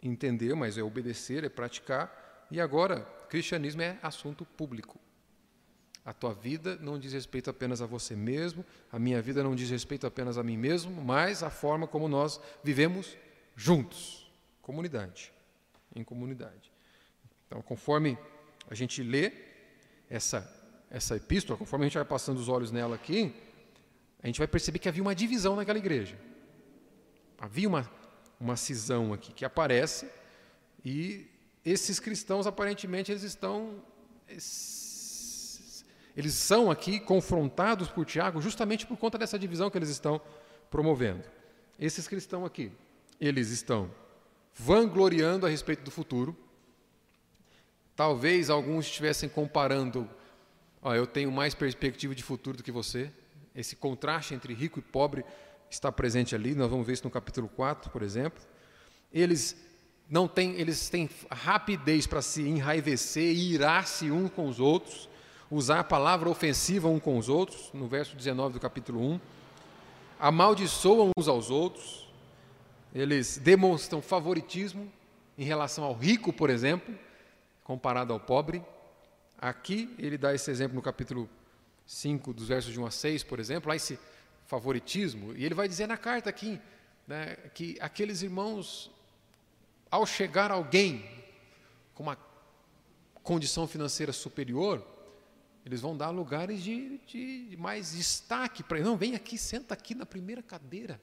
entender, 0.01 0.53
mas 0.53 0.77
é 0.77 0.83
obedecer, 0.83 1.43
é 1.43 1.49
praticar. 1.49 2.47
E 2.51 2.61
agora, 2.61 3.01
cristianismo 3.29 3.81
é 3.81 3.97
assunto 4.03 4.45
público. 4.45 4.99
A 6.03 6.13
tua 6.13 6.33
vida 6.33 6.77
não 6.77 6.97
diz 6.97 7.13
respeito 7.13 7.49
apenas 7.49 7.81
a 7.81 7.85
você 7.85 8.15
mesmo, 8.15 8.65
a 8.91 8.97
minha 8.97 9.21
vida 9.21 9.43
não 9.43 9.55
diz 9.55 9.69
respeito 9.69 10.07
apenas 10.07 10.37
a 10.37 10.43
mim 10.43 10.57
mesmo, 10.57 10.91
mas 11.03 11.43
a 11.43 11.49
forma 11.49 11.87
como 11.87 12.07
nós 12.07 12.39
vivemos 12.63 13.15
juntos, 13.55 14.31
comunidade, 14.61 15.31
em 15.95 16.03
comunidade. 16.03 16.71
Então, 17.45 17.61
conforme 17.61 18.17
a 18.69 18.73
gente 18.73 19.03
lê 19.03 19.31
essa 20.09 20.59
essa 20.91 21.15
epístola, 21.15 21.57
conforme 21.57 21.85
a 21.85 21.87
gente 21.87 21.95
vai 21.95 22.05
passando 22.05 22.37
os 22.37 22.49
olhos 22.49 22.69
nela 22.69 22.95
aqui, 22.95 23.33
a 24.21 24.27
gente 24.27 24.37
vai 24.37 24.47
perceber 24.47 24.77
que 24.77 24.89
havia 24.89 25.01
uma 25.01 25.15
divisão 25.15 25.55
naquela 25.55 25.79
igreja. 25.79 26.19
Havia 27.39 27.67
uma, 27.67 27.89
uma 28.37 28.57
cisão 28.57 29.13
aqui 29.13 29.31
que 29.31 29.45
aparece 29.45 30.07
e 30.83 31.27
esses 31.63 31.97
cristãos 31.99 32.45
aparentemente 32.45 33.09
eles 33.09 33.23
estão 33.23 33.81
eles 36.15 36.33
são 36.33 36.69
aqui 36.69 36.99
confrontados 36.99 37.89
por 37.89 38.05
Tiago 38.05 38.41
justamente 38.41 38.85
por 38.85 38.97
conta 38.97 39.17
dessa 39.17 39.39
divisão 39.39 39.69
que 39.69 39.77
eles 39.77 39.89
estão 39.89 40.21
promovendo. 40.69 41.23
Esses 41.79 42.07
cristãos 42.07 42.45
aqui, 42.45 42.71
eles 43.19 43.49
estão 43.49 43.89
vangloriando 44.55 45.45
a 45.45 45.49
respeito 45.49 45.83
do 45.83 45.91
futuro. 45.91 46.35
Talvez 47.95 48.49
alguns 48.49 48.85
estivessem 48.85 49.29
comparando, 49.29 50.09
eu 50.83 51.05
tenho 51.05 51.31
mais 51.31 51.53
perspectiva 51.53 52.15
de 52.15 52.23
futuro 52.23 52.57
do 52.57 52.63
que 52.63 52.71
você. 52.71 53.11
Esse 53.53 53.75
contraste 53.75 54.33
entre 54.33 54.53
rico 54.53 54.79
e 54.79 54.81
pobre 54.81 55.25
está 55.69 55.91
presente 55.91 56.35
ali, 56.35 56.55
nós 56.55 56.69
vamos 56.69 56.85
ver 56.85 56.93
isso 56.93 57.03
no 57.03 57.11
capítulo 57.11 57.47
4, 57.49 57.89
por 57.91 58.01
exemplo. 58.01 58.41
Eles 59.11 59.55
não 60.09 60.27
têm, 60.27 60.59
eles 60.59 60.89
têm 60.89 61.09
rapidez 61.29 62.05
para 62.05 62.21
se 62.21 62.41
enraivecer 62.41 63.33
e 63.33 63.53
irar-se 63.53 64.11
um 64.11 64.27
com 64.27 64.47
os 64.47 64.59
outros, 64.59 65.09
usar 65.51 65.81
a 65.81 65.83
palavra 65.83 66.29
ofensiva 66.29 66.87
um 66.87 66.99
com 66.99 67.17
os 67.17 67.27
outros, 67.27 67.69
no 67.73 67.85
verso 67.85 68.15
19 68.15 68.53
do 68.53 68.59
capítulo 68.59 69.01
1. 69.01 69.19
Amaldiçoam 70.17 71.11
uns 71.17 71.27
aos 71.27 71.49
outros, 71.49 72.07
eles 72.95 73.37
demonstram 73.37 74.01
favoritismo 74.01 74.89
em 75.37 75.43
relação 75.43 75.83
ao 75.83 75.93
rico, 75.93 76.31
por 76.31 76.49
exemplo, 76.49 76.97
comparado 77.65 78.13
ao 78.13 78.19
pobre. 78.19 78.63
Aqui 79.37 79.93
ele 79.99 80.17
dá 80.17 80.33
esse 80.33 80.49
exemplo 80.49 80.75
no 80.75 80.81
capítulo 80.81 81.29
5, 81.85 82.33
dos 82.33 82.47
versos 82.47 82.71
de 82.71 82.79
1 82.79 82.85
a 82.85 82.91
6, 82.91 83.23
por 83.23 83.39
exemplo, 83.39 83.71
há 83.71 83.75
esse 83.75 83.99
favoritismo, 84.45 85.33
e 85.35 85.45
ele 85.45 85.55
vai 85.55 85.67
dizer 85.67 85.87
na 85.87 85.97
carta 85.97 86.29
aqui 86.29 86.59
né, 87.07 87.35
que 87.53 87.77
aqueles 87.79 88.21
irmãos, 88.21 88.91
ao 89.89 90.05
chegar 90.05 90.51
alguém 90.51 91.05
com 91.93 92.03
uma 92.03 92.17
condição 93.23 93.67
financeira 93.67 94.13
superior, 94.13 94.85
eles 95.65 95.81
vão 95.81 95.95
dar 95.95 96.09
lugares 96.09 96.63
de, 96.63 96.97
de 96.99 97.55
mais 97.57 97.91
destaque 97.91 98.63
para 98.63 98.79
ele. 98.79 98.87
Não, 98.87 98.97
vem 98.97 99.15
aqui, 99.15 99.37
senta 99.37 99.73
aqui 99.73 99.93
na 99.93 100.05
primeira 100.05 100.41
cadeira. 100.41 100.99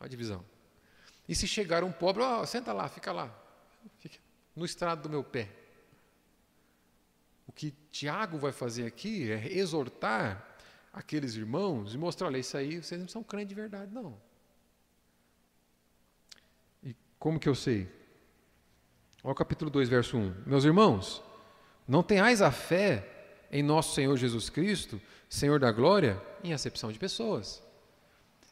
Olha 0.00 0.06
a 0.06 0.08
divisão. 0.08 0.44
E 1.28 1.34
se 1.34 1.46
chegar 1.46 1.84
um 1.84 1.92
pobre, 1.92 2.22
oh, 2.22 2.44
senta 2.46 2.72
lá, 2.72 2.88
fica 2.88 3.12
lá, 3.12 3.32
fica 3.98 4.18
no 4.56 4.64
estrado 4.64 5.02
do 5.02 5.10
meu 5.10 5.22
pé. 5.22 5.48
O 7.46 7.52
que 7.52 7.72
Tiago 7.92 8.38
vai 8.38 8.52
fazer 8.52 8.86
aqui 8.86 9.30
é 9.30 9.52
exortar 9.52 10.56
aqueles 10.92 11.34
irmãos 11.34 11.94
e 11.94 11.98
mostrar: 11.98 12.28
olha, 12.28 12.38
isso 12.38 12.56
aí 12.56 12.82
vocês 12.82 13.00
não 13.00 13.08
são 13.08 13.22
crentes 13.22 13.50
de 13.50 13.54
verdade, 13.54 13.92
não. 13.92 14.18
E 16.82 16.96
como 17.18 17.38
que 17.38 17.48
eu 17.48 17.54
sei? 17.54 17.88
Olha 19.22 19.32
o 19.32 19.34
capítulo 19.34 19.70
2, 19.70 19.88
verso 19.88 20.16
1. 20.16 20.44
Meus 20.46 20.64
irmãos, 20.64 21.22
não 21.88 22.02
tenhais 22.02 22.42
a 22.42 22.52
fé 22.52 23.08
em 23.50 23.62
nosso 23.62 23.94
Senhor 23.94 24.14
Jesus 24.16 24.50
Cristo, 24.50 25.00
Senhor 25.28 25.58
da 25.58 25.72
glória, 25.72 26.20
em 26.44 26.52
acepção 26.52 26.92
de 26.92 26.98
pessoas. 26.98 27.62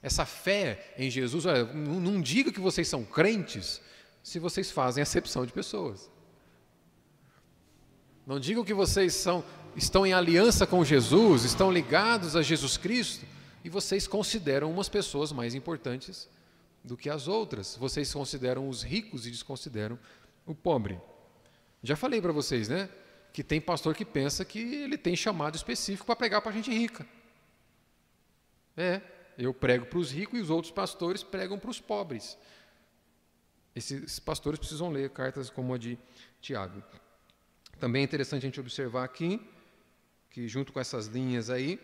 Essa 0.02 0.24
fé 0.24 0.94
em 0.96 1.10
Jesus, 1.10 1.44
olha, 1.44 1.64
não, 1.64 2.20
diga 2.20 2.50
que 2.50 2.60
vocês 2.60 2.88
são 2.88 3.04
crentes 3.04 3.80
se 4.22 4.38
vocês 4.38 4.70
fazem 4.70 5.02
acepção 5.02 5.44
de 5.44 5.52
pessoas. 5.52 6.10
Não 8.26 8.40
digam 8.40 8.64
que 8.64 8.74
vocês 8.74 9.14
são, 9.14 9.44
estão 9.76 10.06
em 10.06 10.12
aliança 10.12 10.66
com 10.66 10.84
Jesus, 10.84 11.44
estão 11.44 11.70
ligados 11.70 12.34
a 12.34 12.42
Jesus 12.42 12.76
Cristo 12.76 13.26
e 13.62 13.68
vocês 13.68 14.06
consideram 14.06 14.70
umas 14.70 14.88
pessoas 14.88 15.30
mais 15.30 15.54
importantes 15.54 16.28
do 16.82 16.96
que 16.96 17.10
as 17.10 17.28
outras. 17.28 17.76
Vocês 17.76 18.12
consideram 18.12 18.68
os 18.68 18.82
ricos 18.82 19.26
e 19.26 19.30
desconsideram 19.30 19.98
o 20.46 20.54
pobre. 20.54 21.00
Já 21.82 21.96
falei 21.96 22.20
para 22.20 22.32
vocês, 22.32 22.68
né? 22.68 22.88
Que 23.36 23.44
tem 23.44 23.60
pastor 23.60 23.94
que 23.94 24.02
pensa 24.02 24.46
que 24.46 24.58
ele 24.58 24.96
tem 24.96 25.14
chamado 25.14 25.56
específico 25.56 26.06
para 26.06 26.16
pregar 26.16 26.40
para 26.40 26.52
gente 26.52 26.70
rica. 26.70 27.06
É, 28.74 29.02
eu 29.36 29.52
prego 29.52 29.84
para 29.84 29.98
os 29.98 30.10
ricos 30.10 30.38
e 30.38 30.42
os 30.42 30.48
outros 30.48 30.72
pastores 30.72 31.22
pregam 31.22 31.58
para 31.58 31.68
os 31.68 31.78
pobres. 31.78 32.38
Esses 33.74 34.18
pastores 34.18 34.58
precisam 34.58 34.88
ler 34.88 35.10
cartas 35.10 35.50
como 35.50 35.74
a 35.74 35.76
de 35.76 35.98
Tiago. 36.40 36.82
Também 37.78 38.00
é 38.00 38.04
interessante 38.06 38.40
a 38.44 38.46
gente 38.46 38.58
observar 38.58 39.04
aqui 39.04 39.38
que, 40.30 40.48
junto 40.48 40.72
com 40.72 40.80
essas 40.80 41.04
linhas 41.04 41.50
aí, 41.50 41.78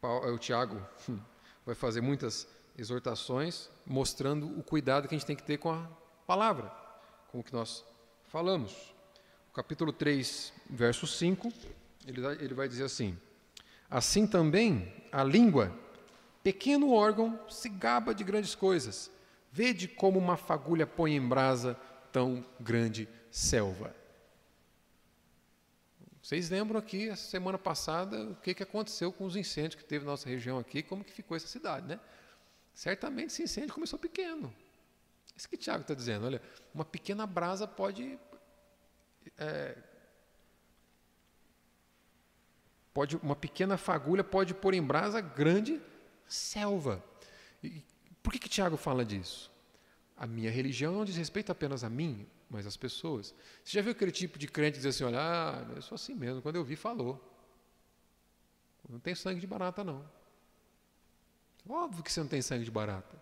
o 0.00 0.38
Tiago 0.38 0.80
vai 1.66 1.74
fazer 1.74 2.00
muitas 2.00 2.48
exortações 2.78 3.68
mostrando 3.84 4.46
o 4.58 4.62
cuidado 4.62 5.06
que 5.06 5.14
a 5.14 5.18
gente 5.18 5.26
tem 5.26 5.36
que 5.36 5.42
ter 5.42 5.58
com 5.58 5.70
a 5.70 5.86
palavra, 6.26 6.72
com 7.28 7.40
o 7.40 7.44
que 7.44 7.52
nós 7.52 7.84
falamos. 8.28 8.94
Capítulo 9.52 9.92
3, 9.92 10.52
verso 10.70 11.06
5, 11.06 11.52
ele, 12.06 12.24
ele 12.40 12.54
vai 12.54 12.68
dizer 12.68 12.84
assim: 12.84 13.18
Assim 13.90 14.26
também 14.26 14.92
a 15.12 15.22
língua, 15.22 15.76
pequeno 16.42 16.92
órgão, 16.92 17.38
se 17.48 17.68
gaba 17.68 18.14
de 18.14 18.24
grandes 18.24 18.54
coisas. 18.54 19.10
Vede 19.52 19.86
como 19.86 20.18
uma 20.18 20.38
fagulha 20.38 20.86
põe 20.86 21.14
em 21.14 21.28
brasa 21.28 21.78
tão 22.10 22.44
grande 22.58 23.06
selva. 23.30 23.94
Vocês 26.22 26.48
lembram 26.48 26.78
aqui, 26.78 27.08
essa 27.08 27.28
semana 27.28 27.58
passada, 27.58 28.30
o 28.30 28.36
que, 28.36 28.54
que 28.54 28.62
aconteceu 28.62 29.12
com 29.12 29.26
os 29.26 29.36
incêndios 29.36 29.74
que 29.74 29.84
teve 29.84 30.04
na 30.04 30.12
nossa 30.12 30.28
região 30.28 30.58
aqui, 30.58 30.82
como 30.82 31.04
que 31.04 31.12
ficou 31.12 31.36
essa 31.36 31.48
cidade, 31.48 31.86
né? 31.86 32.00
Certamente 32.72 33.30
esse 33.30 33.42
incêndio 33.42 33.74
começou 33.74 33.98
pequeno. 33.98 34.54
Isso 35.36 35.48
que 35.48 35.56
Tiago 35.56 35.82
está 35.82 35.94
dizendo, 35.94 36.26
olha, 36.26 36.40
uma 36.74 36.84
pequena 36.84 37.26
brasa 37.26 37.66
pode, 37.66 38.18
é, 39.38 39.76
pode, 42.92 43.16
uma 43.16 43.36
pequena 43.36 43.76
fagulha 43.76 44.22
pode 44.22 44.54
pôr 44.54 44.74
em 44.74 44.82
brasa 44.82 45.20
grande 45.20 45.80
selva. 46.26 47.02
E 47.62 47.82
por 48.22 48.32
que, 48.32 48.38
que 48.38 48.48
Tiago 48.48 48.76
fala 48.76 49.04
disso? 49.04 49.50
A 50.16 50.26
minha 50.26 50.50
religião 50.50 50.92
não 50.92 51.04
diz 51.04 51.16
respeito 51.16 51.50
apenas 51.50 51.82
a 51.82 51.90
mim, 51.90 52.26
mas 52.48 52.66
às 52.66 52.76
pessoas. 52.76 53.34
Você 53.64 53.72
já 53.72 53.82
viu 53.82 53.92
aquele 53.92 54.12
tipo 54.12 54.38
de 54.38 54.46
crente 54.46 54.76
dizer 54.76 54.90
assim, 54.90 55.04
olha, 55.04 55.18
ah, 55.20 55.66
eu 55.74 55.82
sou 55.82 55.96
assim 55.96 56.14
mesmo, 56.14 56.42
quando 56.42 56.56
eu 56.56 56.64
vi, 56.64 56.76
falou. 56.76 57.20
Não 58.88 59.00
tem 59.00 59.14
sangue 59.14 59.40
de 59.40 59.46
barata, 59.46 59.82
não. 59.82 60.04
Óbvio 61.68 62.02
que 62.02 62.12
você 62.12 62.20
não 62.20 62.28
tem 62.28 62.42
sangue 62.42 62.64
de 62.64 62.70
barata. 62.70 63.20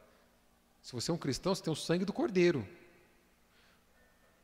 Se 0.83 0.93
você 0.93 1.11
é 1.11 1.15
um 1.15 1.19
cristão, 1.19 1.55
você 1.55 1.63
tem 1.63 1.73
o 1.73 1.77
sangue 1.77 2.05
do 2.05 2.13
cordeiro. 2.13 2.67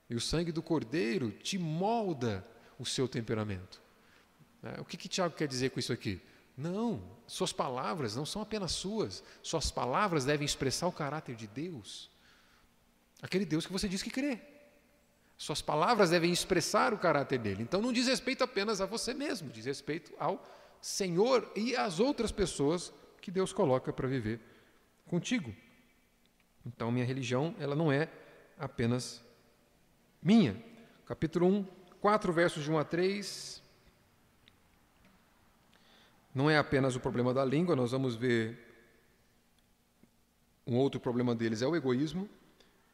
E 0.08 0.14
o 0.14 0.20
sangue 0.20 0.52
do 0.52 0.62
cordeiro 0.62 1.30
te 1.30 1.58
molda 1.58 2.46
o 2.78 2.86
seu 2.86 3.08
temperamento. 3.08 3.82
É, 4.62 4.80
o 4.80 4.84
que, 4.84 4.96
que 4.96 5.08
Tiago 5.08 5.34
quer 5.34 5.48
dizer 5.48 5.70
com 5.70 5.80
isso 5.80 5.92
aqui? 5.92 6.20
Não, 6.56 7.02
suas 7.26 7.52
palavras 7.52 8.16
não 8.16 8.24
são 8.24 8.40
apenas 8.40 8.72
suas. 8.72 9.22
Suas 9.42 9.70
palavras 9.70 10.24
devem 10.24 10.44
expressar 10.44 10.86
o 10.86 10.92
caráter 10.92 11.34
de 11.34 11.46
Deus. 11.46 12.10
Aquele 13.20 13.44
Deus 13.44 13.66
que 13.66 13.72
você 13.72 13.88
diz 13.88 14.02
que 14.02 14.10
crê. 14.10 14.40
Suas 15.36 15.60
palavras 15.60 16.10
devem 16.10 16.32
expressar 16.32 16.94
o 16.94 16.98
caráter 16.98 17.38
dele. 17.38 17.62
Então 17.62 17.82
não 17.82 17.92
diz 17.92 18.06
respeito 18.06 18.42
apenas 18.42 18.80
a 18.80 18.86
você 18.86 19.12
mesmo, 19.12 19.50
diz 19.50 19.66
respeito 19.66 20.12
ao 20.18 20.42
Senhor 20.80 21.50
e 21.54 21.76
às 21.76 22.00
outras 22.00 22.32
pessoas 22.32 22.92
que 23.20 23.30
Deus 23.30 23.52
coloca 23.52 23.92
para 23.92 24.08
viver 24.08 24.40
contigo. 25.06 25.54
Então 26.64 26.90
minha 26.90 27.04
religião, 27.04 27.54
ela 27.58 27.74
não 27.74 27.92
é 27.92 28.08
apenas 28.58 29.22
minha. 30.26 30.60
Capítulo 31.06 31.46
1, 31.46 31.64
4 32.00 32.32
versos 32.32 32.64
de 32.64 32.70
1 32.72 32.78
a 32.78 32.84
3. 32.84 33.62
Não 36.34 36.50
é 36.50 36.58
apenas 36.58 36.96
o 36.96 37.00
problema 37.00 37.32
da 37.32 37.44
língua, 37.44 37.76
nós 37.76 37.92
vamos 37.92 38.16
ver 38.16 38.58
um 40.66 40.74
outro 40.78 40.98
problema 40.98 41.32
deles 41.32 41.62
é 41.62 41.66
o 41.68 41.76
egoísmo. 41.76 42.28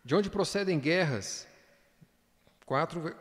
De 0.04 0.14
onde 0.14 0.28
procedem 0.28 0.78
guerras 0.78 1.48
4, 2.66 3.16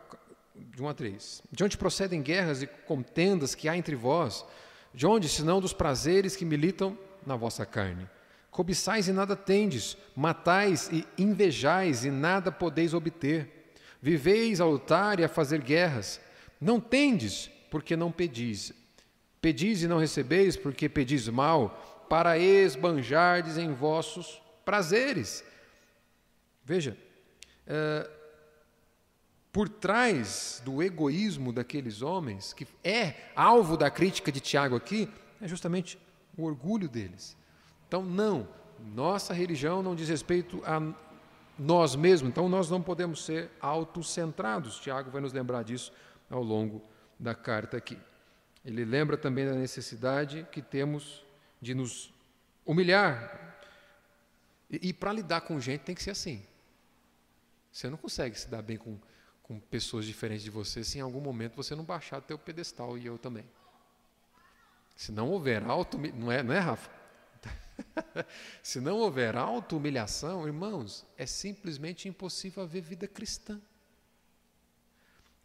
de 0.56 0.82
1 0.82 0.88
a 0.88 0.92
3. 0.92 1.42
De 1.50 1.64
onde 1.64 1.78
procedem 1.78 2.20
guerras 2.20 2.60
e 2.60 2.66
contendas 2.66 3.54
que 3.54 3.66
há 3.66 3.74
entre 3.74 3.96
vós? 3.96 4.44
De 4.92 5.06
onde, 5.06 5.26
senão 5.26 5.58
dos 5.58 5.72
prazeres 5.72 6.36
que 6.36 6.44
militam 6.44 6.98
na 7.26 7.34
vossa 7.34 7.64
carne? 7.64 8.06
Cobiçais 8.50 9.08
e 9.08 9.12
nada 9.12 9.34
tendes, 9.34 9.96
matais 10.14 10.90
e 10.92 11.08
invejais 11.16 12.04
e 12.04 12.10
nada 12.10 12.52
podeis 12.52 12.92
obter. 12.92 13.61
Viveis 14.02 14.60
a 14.60 14.64
lutar 14.64 15.20
e 15.20 15.24
a 15.24 15.28
fazer 15.28 15.62
guerras. 15.62 16.20
Não 16.60 16.80
tendes, 16.80 17.48
porque 17.70 17.94
não 17.94 18.10
pedis. 18.10 18.72
Pedis 19.40 19.82
e 19.82 19.86
não 19.86 19.98
recebeis, 19.98 20.56
porque 20.56 20.88
pedis 20.88 21.28
mal, 21.28 22.04
para 22.10 22.36
esbanjardes 22.36 23.56
em 23.56 23.72
vossos 23.72 24.42
prazeres. 24.64 25.44
Veja, 26.64 26.96
uh, 27.66 28.10
por 29.52 29.68
trás 29.68 30.60
do 30.64 30.82
egoísmo 30.82 31.52
daqueles 31.52 32.02
homens, 32.02 32.52
que 32.52 32.66
é 32.82 33.14
alvo 33.36 33.76
da 33.76 33.90
crítica 33.90 34.32
de 34.32 34.40
Tiago 34.40 34.74
aqui, 34.74 35.08
é 35.40 35.46
justamente 35.46 35.96
o 36.36 36.44
orgulho 36.44 36.88
deles. 36.88 37.36
Então, 37.86 38.02
não, 38.02 38.48
nossa 38.94 39.32
religião 39.32 39.82
não 39.82 39.94
diz 39.94 40.08
respeito 40.08 40.60
a 40.64 40.80
nós 41.62 41.94
mesmos, 41.94 42.30
então 42.30 42.48
nós 42.48 42.68
não 42.68 42.82
podemos 42.82 43.24
ser 43.24 43.50
autocentrados. 43.60 44.78
Tiago 44.78 45.10
vai 45.10 45.20
nos 45.20 45.32
lembrar 45.32 45.62
disso 45.62 45.92
ao 46.30 46.42
longo 46.42 46.82
da 47.18 47.34
carta 47.34 47.76
aqui. 47.76 47.98
Ele 48.64 48.84
lembra 48.84 49.16
também 49.16 49.46
da 49.46 49.54
necessidade 49.54 50.46
que 50.50 50.62
temos 50.62 51.24
de 51.60 51.74
nos 51.74 52.12
humilhar. 52.64 53.56
E, 54.70 54.88
e 54.88 54.92
para 54.92 55.12
lidar 55.12 55.42
com 55.42 55.60
gente 55.60 55.80
tem 55.80 55.94
que 55.94 56.02
ser 56.02 56.10
assim. 56.10 56.42
Você 57.70 57.88
não 57.88 57.96
consegue 57.96 58.38
se 58.38 58.48
dar 58.48 58.62
bem 58.62 58.76
com 58.76 58.98
com 59.52 59.58
pessoas 59.58 60.06
diferentes 60.06 60.44
de 60.44 60.50
você 60.50 60.82
se 60.82 60.98
em 60.98 61.00
algum 61.02 61.20
momento 61.20 61.56
você 61.56 61.74
não 61.74 61.84
baixar 61.84 62.20
do 62.20 62.26
teu 62.26 62.38
pedestal 62.38 62.96
e 62.96 63.04
eu 63.04 63.18
também. 63.18 63.44
Se 64.96 65.12
não 65.12 65.30
houver 65.30 65.62
auto 65.64 65.98
não 65.98 66.30
é, 66.30 66.42
não 66.42 66.54
é 66.54 66.58
Rafa? 66.58 66.90
se 68.62 68.80
não 68.80 68.98
houver 68.98 69.36
auto-humilhação, 69.36 70.46
irmãos, 70.46 71.06
é 71.16 71.26
simplesmente 71.26 72.08
impossível 72.08 72.62
haver 72.62 72.82
vida 72.82 73.06
cristã. 73.06 73.60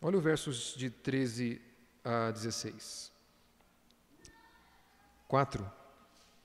Olha 0.01 0.17
os 0.17 0.23
versos 0.23 0.75
de 0.75 0.89
13 0.89 1.61
a 2.03 2.31
16. 2.31 3.11
4, 5.27 5.71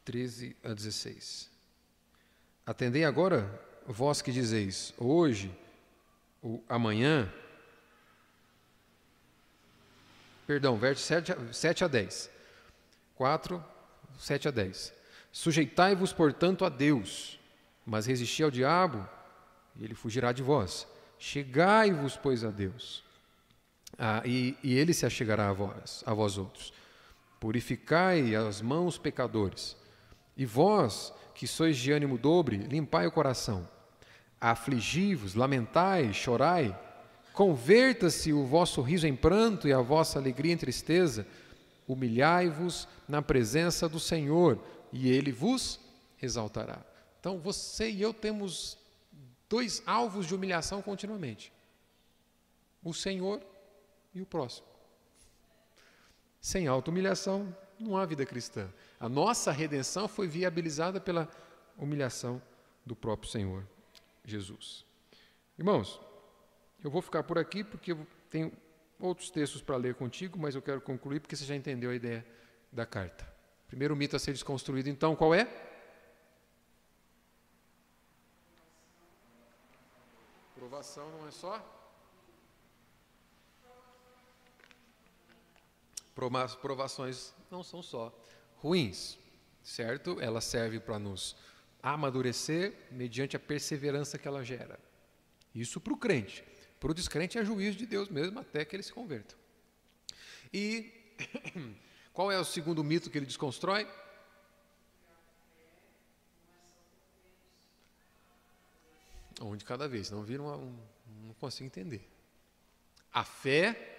13 0.05 0.57
a 0.65 0.73
16. 0.73 1.51
Atendei 2.65 3.05
agora, 3.05 3.61
vós 3.87 4.23
que 4.23 4.33
dizeis, 4.33 4.95
hoje, 4.99 5.57
ou 6.41 6.65
amanhã, 6.69 7.33
Perdão, 10.47 10.77
verso 10.77 11.03
7 11.03 11.33
a, 11.33 11.53
7 11.53 11.85
a 11.85 11.89
10. 11.89 12.31
4, 13.15 13.65
7 14.19 14.49
a 14.49 14.51
10. 14.51 14.93
Sujeitai-vos, 15.33 16.13
portanto, 16.13 16.65
a 16.65 16.69
Deus, 16.69 17.41
mas 17.85 18.07
resisti 18.07 18.43
ao 18.43 18.51
diabo, 18.51 19.09
e 19.75 19.85
ele 19.85 19.95
fugirá 19.95 20.31
de 20.31 20.43
vós. 20.43 20.87
Chegai-vos, 21.19 22.17
pois, 22.17 22.45
a 22.45 22.51
Deus, 22.51 23.03
ah, 23.99 24.23
e, 24.25 24.57
e, 24.63 24.75
ele 24.75 24.93
se 24.93 25.07
achegará 25.07 25.49
a 25.49 25.53
vós, 25.53 26.05
a 26.07 26.13
vós 26.13 26.39
outros. 26.39 26.73
Purificai 27.41 28.35
as 28.37 28.61
mãos, 28.61 28.99
pecadores, 28.99 29.77
e 30.37 30.45
vós, 30.45 31.13
que 31.35 31.47
sois 31.47 31.77
de 31.77 31.91
ânimo 31.91 32.19
dobre, 32.19 32.59
limpai 32.59 33.07
o 33.07 33.13
coração. 33.13 33.69
Afligi-vos, 34.41 35.35
lamentai, 35.35 36.13
chorai, 36.13 36.77
Converta-se 37.33 38.33
o 38.33 38.45
vosso 38.45 38.83
riso 38.83 39.07
em 39.07 39.17
pranto 39.17 39.67
e 39.67 39.73
a 39.73 39.81
vossa 39.81 40.19
alegria 40.19 40.53
em 40.53 40.57
tristeza. 40.57 41.27
Humilhai-vos 41.89 42.87
na 43.09 43.23
presença 43.23 43.89
do 43.89 43.99
Senhor 43.99 44.59
e 44.93 45.09
ele 45.09 45.33
vos 45.33 45.81
exaltará. 46.21 46.85
Então 47.19 47.39
você 47.39 47.91
e 47.91 48.03
eu 48.03 48.13
temos 48.13 48.79
dois 49.49 49.83
alvos 49.87 50.27
de 50.27 50.35
humilhação 50.35 50.83
continuamente: 50.83 51.53
o 52.83 52.93
Senhor 52.93 53.41
e 54.15 54.21
o 54.21 54.27
próximo. 54.27 54.67
Sem 56.41 56.67
auto-humilhação 56.67 57.57
não 57.79 57.97
há 57.97 58.05
vida 58.05 58.27
cristã. 58.27 58.69
A 58.99 59.09
nossa 59.09 59.51
redenção 59.51 60.09
foi 60.09 60.27
viabilizada 60.27 61.01
pela 61.01 61.29
humilhação 61.77 62.43
do 62.85 62.97
próprio 62.97 63.31
Senhor 63.31 63.67
Jesus. 64.25 64.85
Irmãos, 65.59 66.01
eu 66.83 66.91
vou 66.91 67.01
ficar 67.01 67.23
por 67.23 67.39
aqui 67.39 67.63
porque 67.63 67.93
eu 67.93 68.07
tenho 68.29 68.53
outros 68.99 69.31
textos 69.31 69.63
para 69.63 69.77
ler 69.77 69.95
contigo, 69.95 70.39
mas 70.39 70.55
eu 70.55 70.63
quero 70.63 70.81
concluir 70.81 71.21
porque 71.21 71.37
você 71.37 71.45
já 71.45 71.55
entendeu 71.55 71.91
a 71.91 71.95
ideia 71.95 72.27
da 72.73 72.85
carta. 72.87 73.32
Primeiro 73.73 73.97
mito 73.97 74.15
a 74.15 74.19
ser 74.19 74.33
desconstruído, 74.35 74.91
então, 74.91 75.17
qual 75.17 75.35
é? 75.35 75.49
Provação 80.55 81.11
não 81.13 81.27
é 81.27 81.31
só? 81.31 81.55
Provações 86.61 87.33
não 87.51 87.63
são 87.63 87.83
só 87.83 88.15
ruins, 88.57 89.19
certo? 89.63 90.21
Ela 90.21 90.43
serve 90.43 90.79
para 90.79 90.99
nos 90.99 91.35
amadurecer 91.83 92.75
mediante 92.91 93.37
a 93.37 93.41
perseverança 93.41 94.19
que 94.19 94.29
ela 94.29 94.45
gera. 94.45 94.79
Isso 95.55 95.81
para 95.81 95.95
o 95.95 95.97
crente. 95.97 96.45
Para 96.79 96.91
o 96.91 96.95
descrente 96.95 97.39
é 97.39 97.45
juízo 97.45 97.79
de 97.79 97.87
Deus 97.87 98.11
mesmo, 98.11 98.39
até 98.39 98.67
que 98.67 98.77
ele 98.77 98.83
se 98.83 98.93
converta. 98.93 99.35
E 100.53 100.93
Qual 102.13 102.31
é 102.31 102.39
o 102.39 102.45
segundo 102.45 102.85
mito 102.85 103.11
que 103.11 103.19
ele 103.19 103.27
desconstrói? 103.27 103.89
Um 109.41 109.57
de 109.57 109.65
cada 109.65 109.89
vez, 109.89 110.11
não 110.11 110.23
viram, 110.23 110.47
um, 110.47 110.79
não 111.27 111.35
consigo 111.35 111.67
entender. 111.67 112.09
A 113.13 113.25
fé 113.25 113.93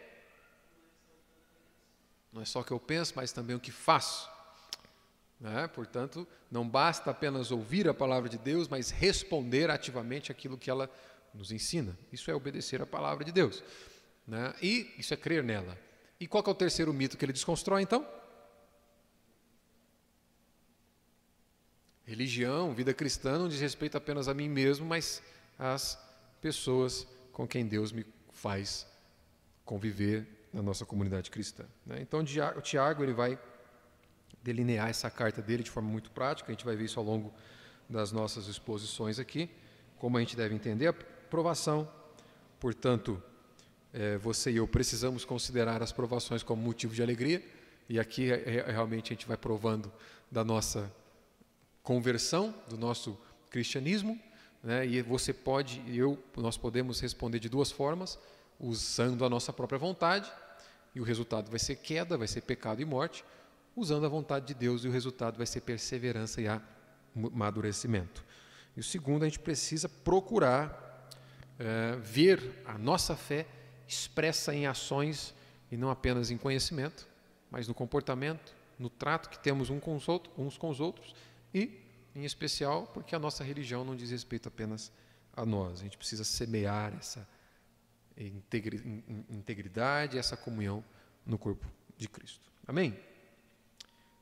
não 2.32 2.42
é 2.42 2.46
só 2.46 2.62
o 2.62 2.64
que 2.64 2.72
eu 2.72 2.80
penso, 2.80 3.14
mas 3.16 3.32
também 3.32 3.56
o 3.56 3.60
que 3.60 3.72
faço. 3.72 4.30
Né? 5.40 5.68
Portanto, 5.68 6.28
não 6.50 6.68
basta 6.68 7.12
apenas 7.12 7.52
ouvir 7.52 7.88
a 7.88 7.94
palavra 7.94 8.30
de 8.30 8.38
Deus, 8.38 8.68
mas 8.68 8.90
responder 8.90 9.70
ativamente 9.70 10.32
aquilo 10.32 10.58
que 10.58 10.70
ela 10.70 10.90
nos 11.34 11.52
ensina. 11.52 11.98
Isso 12.12 12.32
é 12.32 12.36
obedecer 12.36 12.82
à 12.82 12.86
palavra 12.86 13.26
de 13.26 13.32
Deus. 13.32 13.64
Né? 14.26 14.54
E 14.62 14.94
isso 14.98 15.14
é 15.14 15.18
crer 15.18 15.44
nela. 15.44 15.78
E 16.24 16.28
qual 16.28 16.42
é 16.48 16.50
o 16.50 16.56
terceiro 16.56 16.94
mito 16.94 17.18
que 17.18 17.26
ele 17.26 17.34
desconstrói, 17.34 17.82
então? 17.82 18.08
Religião, 22.06 22.74
vida 22.74 22.94
cristã 22.94 23.38
não 23.38 23.50
diz 23.50 23.60
respeito 23.60 23.98
apenas 23.98 24.30
a 24.30 24.34
mim 24.34 24.48
mesmo, 24.48 24.86
mas 24.86 25.22
às 25.60 26.00
pessoas 26.40 27.06
com 27.34 27.46
quem 27.46 27.68
Deus 27.68 27.92
me 27.92 28.06
faz 28.32 28.88
conviver 29.66 30.26
na 30.54 30.62
nossa 30.62 30.86
comunidade 30.86 31.30
cristã. 31.30 31.66
Né? 31.86 31.98
Então, 32.00 32.22
o 32.22 32.62
Tiago 32.62 33.04
ele 33.04 33.14
vai 33.14 33.38
delinear 34.42 34.88
essa 34.88 35.12
carta 35.12 35.42
dele 35.42 35.62
de 35.62 35.72
forma 35.72 35.90
muito 35.90 36.10
prática, 36.10 36.50
a 36.50 36.54
gente 36.54 36.64
vai 36.64 36.78
ver 36.78 36.86
isso 36.86 37.02
ao 37.02 37.06
longo 37.06 37.34
das 37.90 38.14
nossas 38.14 38.48
exposições 38.48 39.20
aqui, 39.20 39.50
como 39.98 40.16
a 40.16 40.22
gente 40.22 40.38
deve 40.38 40.56
entender 40.56 40.88
a 40.88 40.94
provação. 40.94 41.86
Portanto, 42.62 43.22
é, 43.94 44.18
você 44.18 44.52
e 44.52 44.58
eu 44.58 44.68
precisamos 44.68 45.24
considerar 45.24 45.84
as 45.84 45.92
provações 45.92 46.42
como 46.42 46.62
motivo 46.62 46.96
de 46.96 47.04
alegria, 47.04 47.44
e 47.88 48.00
aqui 48.00 48.32
é, 48.32 48.58
é, 48.68 48.72
realmente 48.72 49.14
a 49.14 49.16
gente 49.16 49.28
vai 49.28 49.38
provando 49.38 49.92
da 50.32 50.44
nossa 50.44 50.92
conversão, 51.84 52.54
do 52.68 52.78
nosso 52.78 53.18
cristianismo, 53.52 54.20
né? 54.64 54.86
e 54.86 55.02
você 55.02 55.32
pode, 55.32 55.82
eu, 55.88 56.18
nós 56.36 56.58
podemos 56.58 57.00
responder 57.00 57.40
de 57.40 57.50
duas 57.50 57.72
formas, 57.72 58.18
usando 58.60 59.24
a 59.24 59.30
nossa 59.30 59.54
própria 59.54 59.78
vontade, 59.78 60.32
e 60.96 61.00
o 61.00 61.04
resultado 61.04 61.50
vai 61.50 61.60
ser 61.60 61.76
queda, 61.76 62.18
vai 62.18 62.28
ser 62.28 62.42
pecado 62.42 62.82
e 62.82 62.86
morte, 62.86 63.24
usando 63.76 64.06
a 64.06 64.10
vontade 64.10 64.48
de 64.48 64.54
Deus, 64.54 64.84
e 64.84 64.88
o 64.88 64.92
resultado 64.92 65.38
vai 65.38 65.46
ser 65.46 65.62
perseverança 65.62 66.42
e 66.42 66.46
amadurecimento. 67.16 68.24
E 68.76 68.80
o 68.80 68.84
segundo, 68.84 69.24
a 69.24 69.26
gente 69.26 69.40
precisa 69.40 69.88
procurar 69.88 71.10
é, 71.60 71.96
ver 71.98 72.64
a 72.66 72.78
nossa 72.78 73.16
fé 73.16 73.46
expressa 73.88 74.54
em 74.54 74.66
ações 74.66 75.34
e 75.72 75.78
não 75.78 75.90
apenas 75.90 76.32
em 76.32 76.38
conhecimento, 76.38 77.08
mas 77.50 77.68
no 77.68 77.74
comportamento, 77.74 78.54
no 78.78 78.90
trato 78.90 79.30
que 79.30 79.40
temos 79.40 79.70
uns 79.70 80.58
com 80.58 80.70
os 80.70 80.80
outros, 80.80 81.16
e, 81.54 81.80
em 82.16 82.26
especial, 82.26 82.88
porque 82.88 83.16
a 83.16 83.20
nossa 83.20 83.44
religião 83.44 83.84
não 83.84 83.96
diz 83.96 84.12
respeito 84.12 84.48
apenas 84.48 84.92
a 85.36 85.46
nós. 85.46 85.80
A 85.80 85.84
gente 85.84 85.98
precisa 85.98 86.24
semear 86.24 86.94
essa 86.98 87.28
integridade, 89.30 90.18
essa 90.18 90.38
comunhão 90.38 90.84
no 91.26 91.38
corpo 91.38 91.68
de 91.98 92.08
Cristo. 92.08 92.52
Amém? 92.68 92.98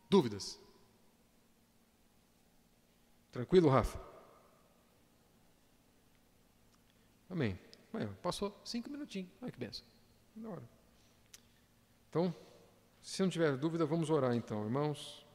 Dúvidas? 0.09 0.59
Tranquilo, 3.31 3.69
Rafa? 3.69 3.99
Amém. 7.29 7.57
Passou 8.21 8.59
cinco 8.63 8.89
minutinhos. 8.89 9.29
Olha 9.41 9.51
que 9.51 9.59
benção. 9.59 9.85
Da 10.35 10.49
hora. 10.49 10.63
Então, 12.09 12.33
se 13.01 13.21
não 13.21 13.29
tiver 13.29 13.55
dúvida, 13.57 13.85
vamos 13.85 14.09
orar 14.09 14.35
então, 14.35 14.63
irmãos. 14.63 15.25